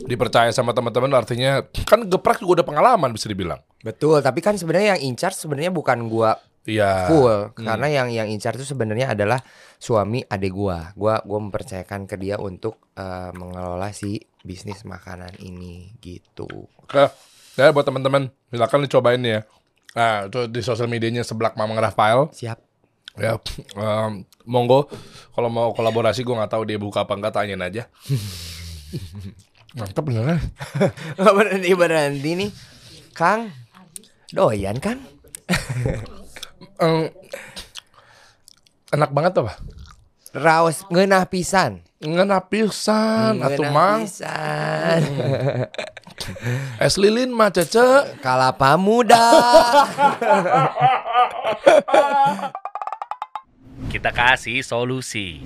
dipercaya 0.02 0.50
sama 0.50 0.72
teman-teman 0.72 1.12
artinya 1.14 1.60
kan 1.84 2.06
geprek 2.06 2.40
juga 2.40 2.62
udah 2.62 2.68
pengalaman 2.68 3.10
bisa 3.10 3.26
dibilang. 3.26 3.60
betul 3.82 4.18
tapi 4.18 4.40
kan 4.40 4.54
sebenarnya 4.54 4.96
yang 4.96 5.02
in 5.04 5.16
charge 5.16 5.36
sebenarnya 5.36 5.70
bukan 5.70 6.08
gua 6.08 6.40
Iya. 6.64 7.06
full 7.06 7.54
Hmm. 7.54 7.62
karena 7.64 7.88
yang 7.94 8.08
yang 8.10 8.26
in 8.26 8.40
charge 8.40 8.58
itu 8.58 8.68
sebenarnya 8.68 9.12
adalah 9.12 9.38
suami 9.76 10.24
adik 10.24 10.50
gua 10.50 10.90
gua 10.94 11.22
gua 11.22 11.40
mempercayakan 11.40 12.06
ke 12.06 12.16
dia 12.16 12.40
untuk 12.40 12.82
eh, 12.94 13.30
mengelola 13.32 13.92
si 13.92 14.18
bisnis 14.42 14.82
makanan 14.82 15.38
ini 15.38 15.94
gitu 16.00 16.48
Oke. 16.80 17.06
Ya 17.54 17.70
buat 17.70 17.84
teman-teman 17.84 18.34
silakan 18.48 18.82
dicobain 18.82 19.22
ya. 19.22 19.46
Nah, 19.92 20.26
itu 20.26 20.44
di 20.46 20.60
sosial 20.60 20.88
medianya 20.88 21.22
seblak 21.22 21.54
Mamang 21.54 21.78
Rafael. 21.78 22.28
siap 22.30 22.60
Ya, 23.16 23.40
em, 23.76 24.24
monggo 24.44 24.92
kalau 25.32 25.48
mau 25.48 25.72
kolaborasi 25.72 26.22
gue 26.22 26.32
nggak 26.32 26.52
tahu 26.52 26.64
dia 26.68 26.76
buka 26.76 27.04
apa 27.04 27.16
enggak 27.16 27.34
tanyain 27.34 27.60
aja. 27.60 27.84
Mantap 29.76 30.04
beneran. 30.04 30.40
Nggak 31.20 31.34
berhenti 31.36 31.72
berhenti 31.74 32.32
nih 32.36 32.50
Kang 33.12 33.52
doyan 34.32 34.80
kan 34.80 35.00
enak 38.92 39.12
banget 39.12 39.32
apa? 39.40 39.54
raos 40.32 40.84
ngeunah 40.88 41.28
pisan 41.28 41.84
Ngena 42.00 42.44
pisan 42.44 43.40
atuh 43.40 43.64
Ngeunah 43.64 43.72
mang. 43.72 44.00
pisan 44.04 45.00
Es 46.84 46.96
lilin 46.96 47.32
mah 47.32 47.52
cece. 47.52 48.20
kalapa 48.20 48.76
muda 48.76 49.20
Kita 53.96 54.12
kasih 54.12 54.60
solusi. 54.60 55.40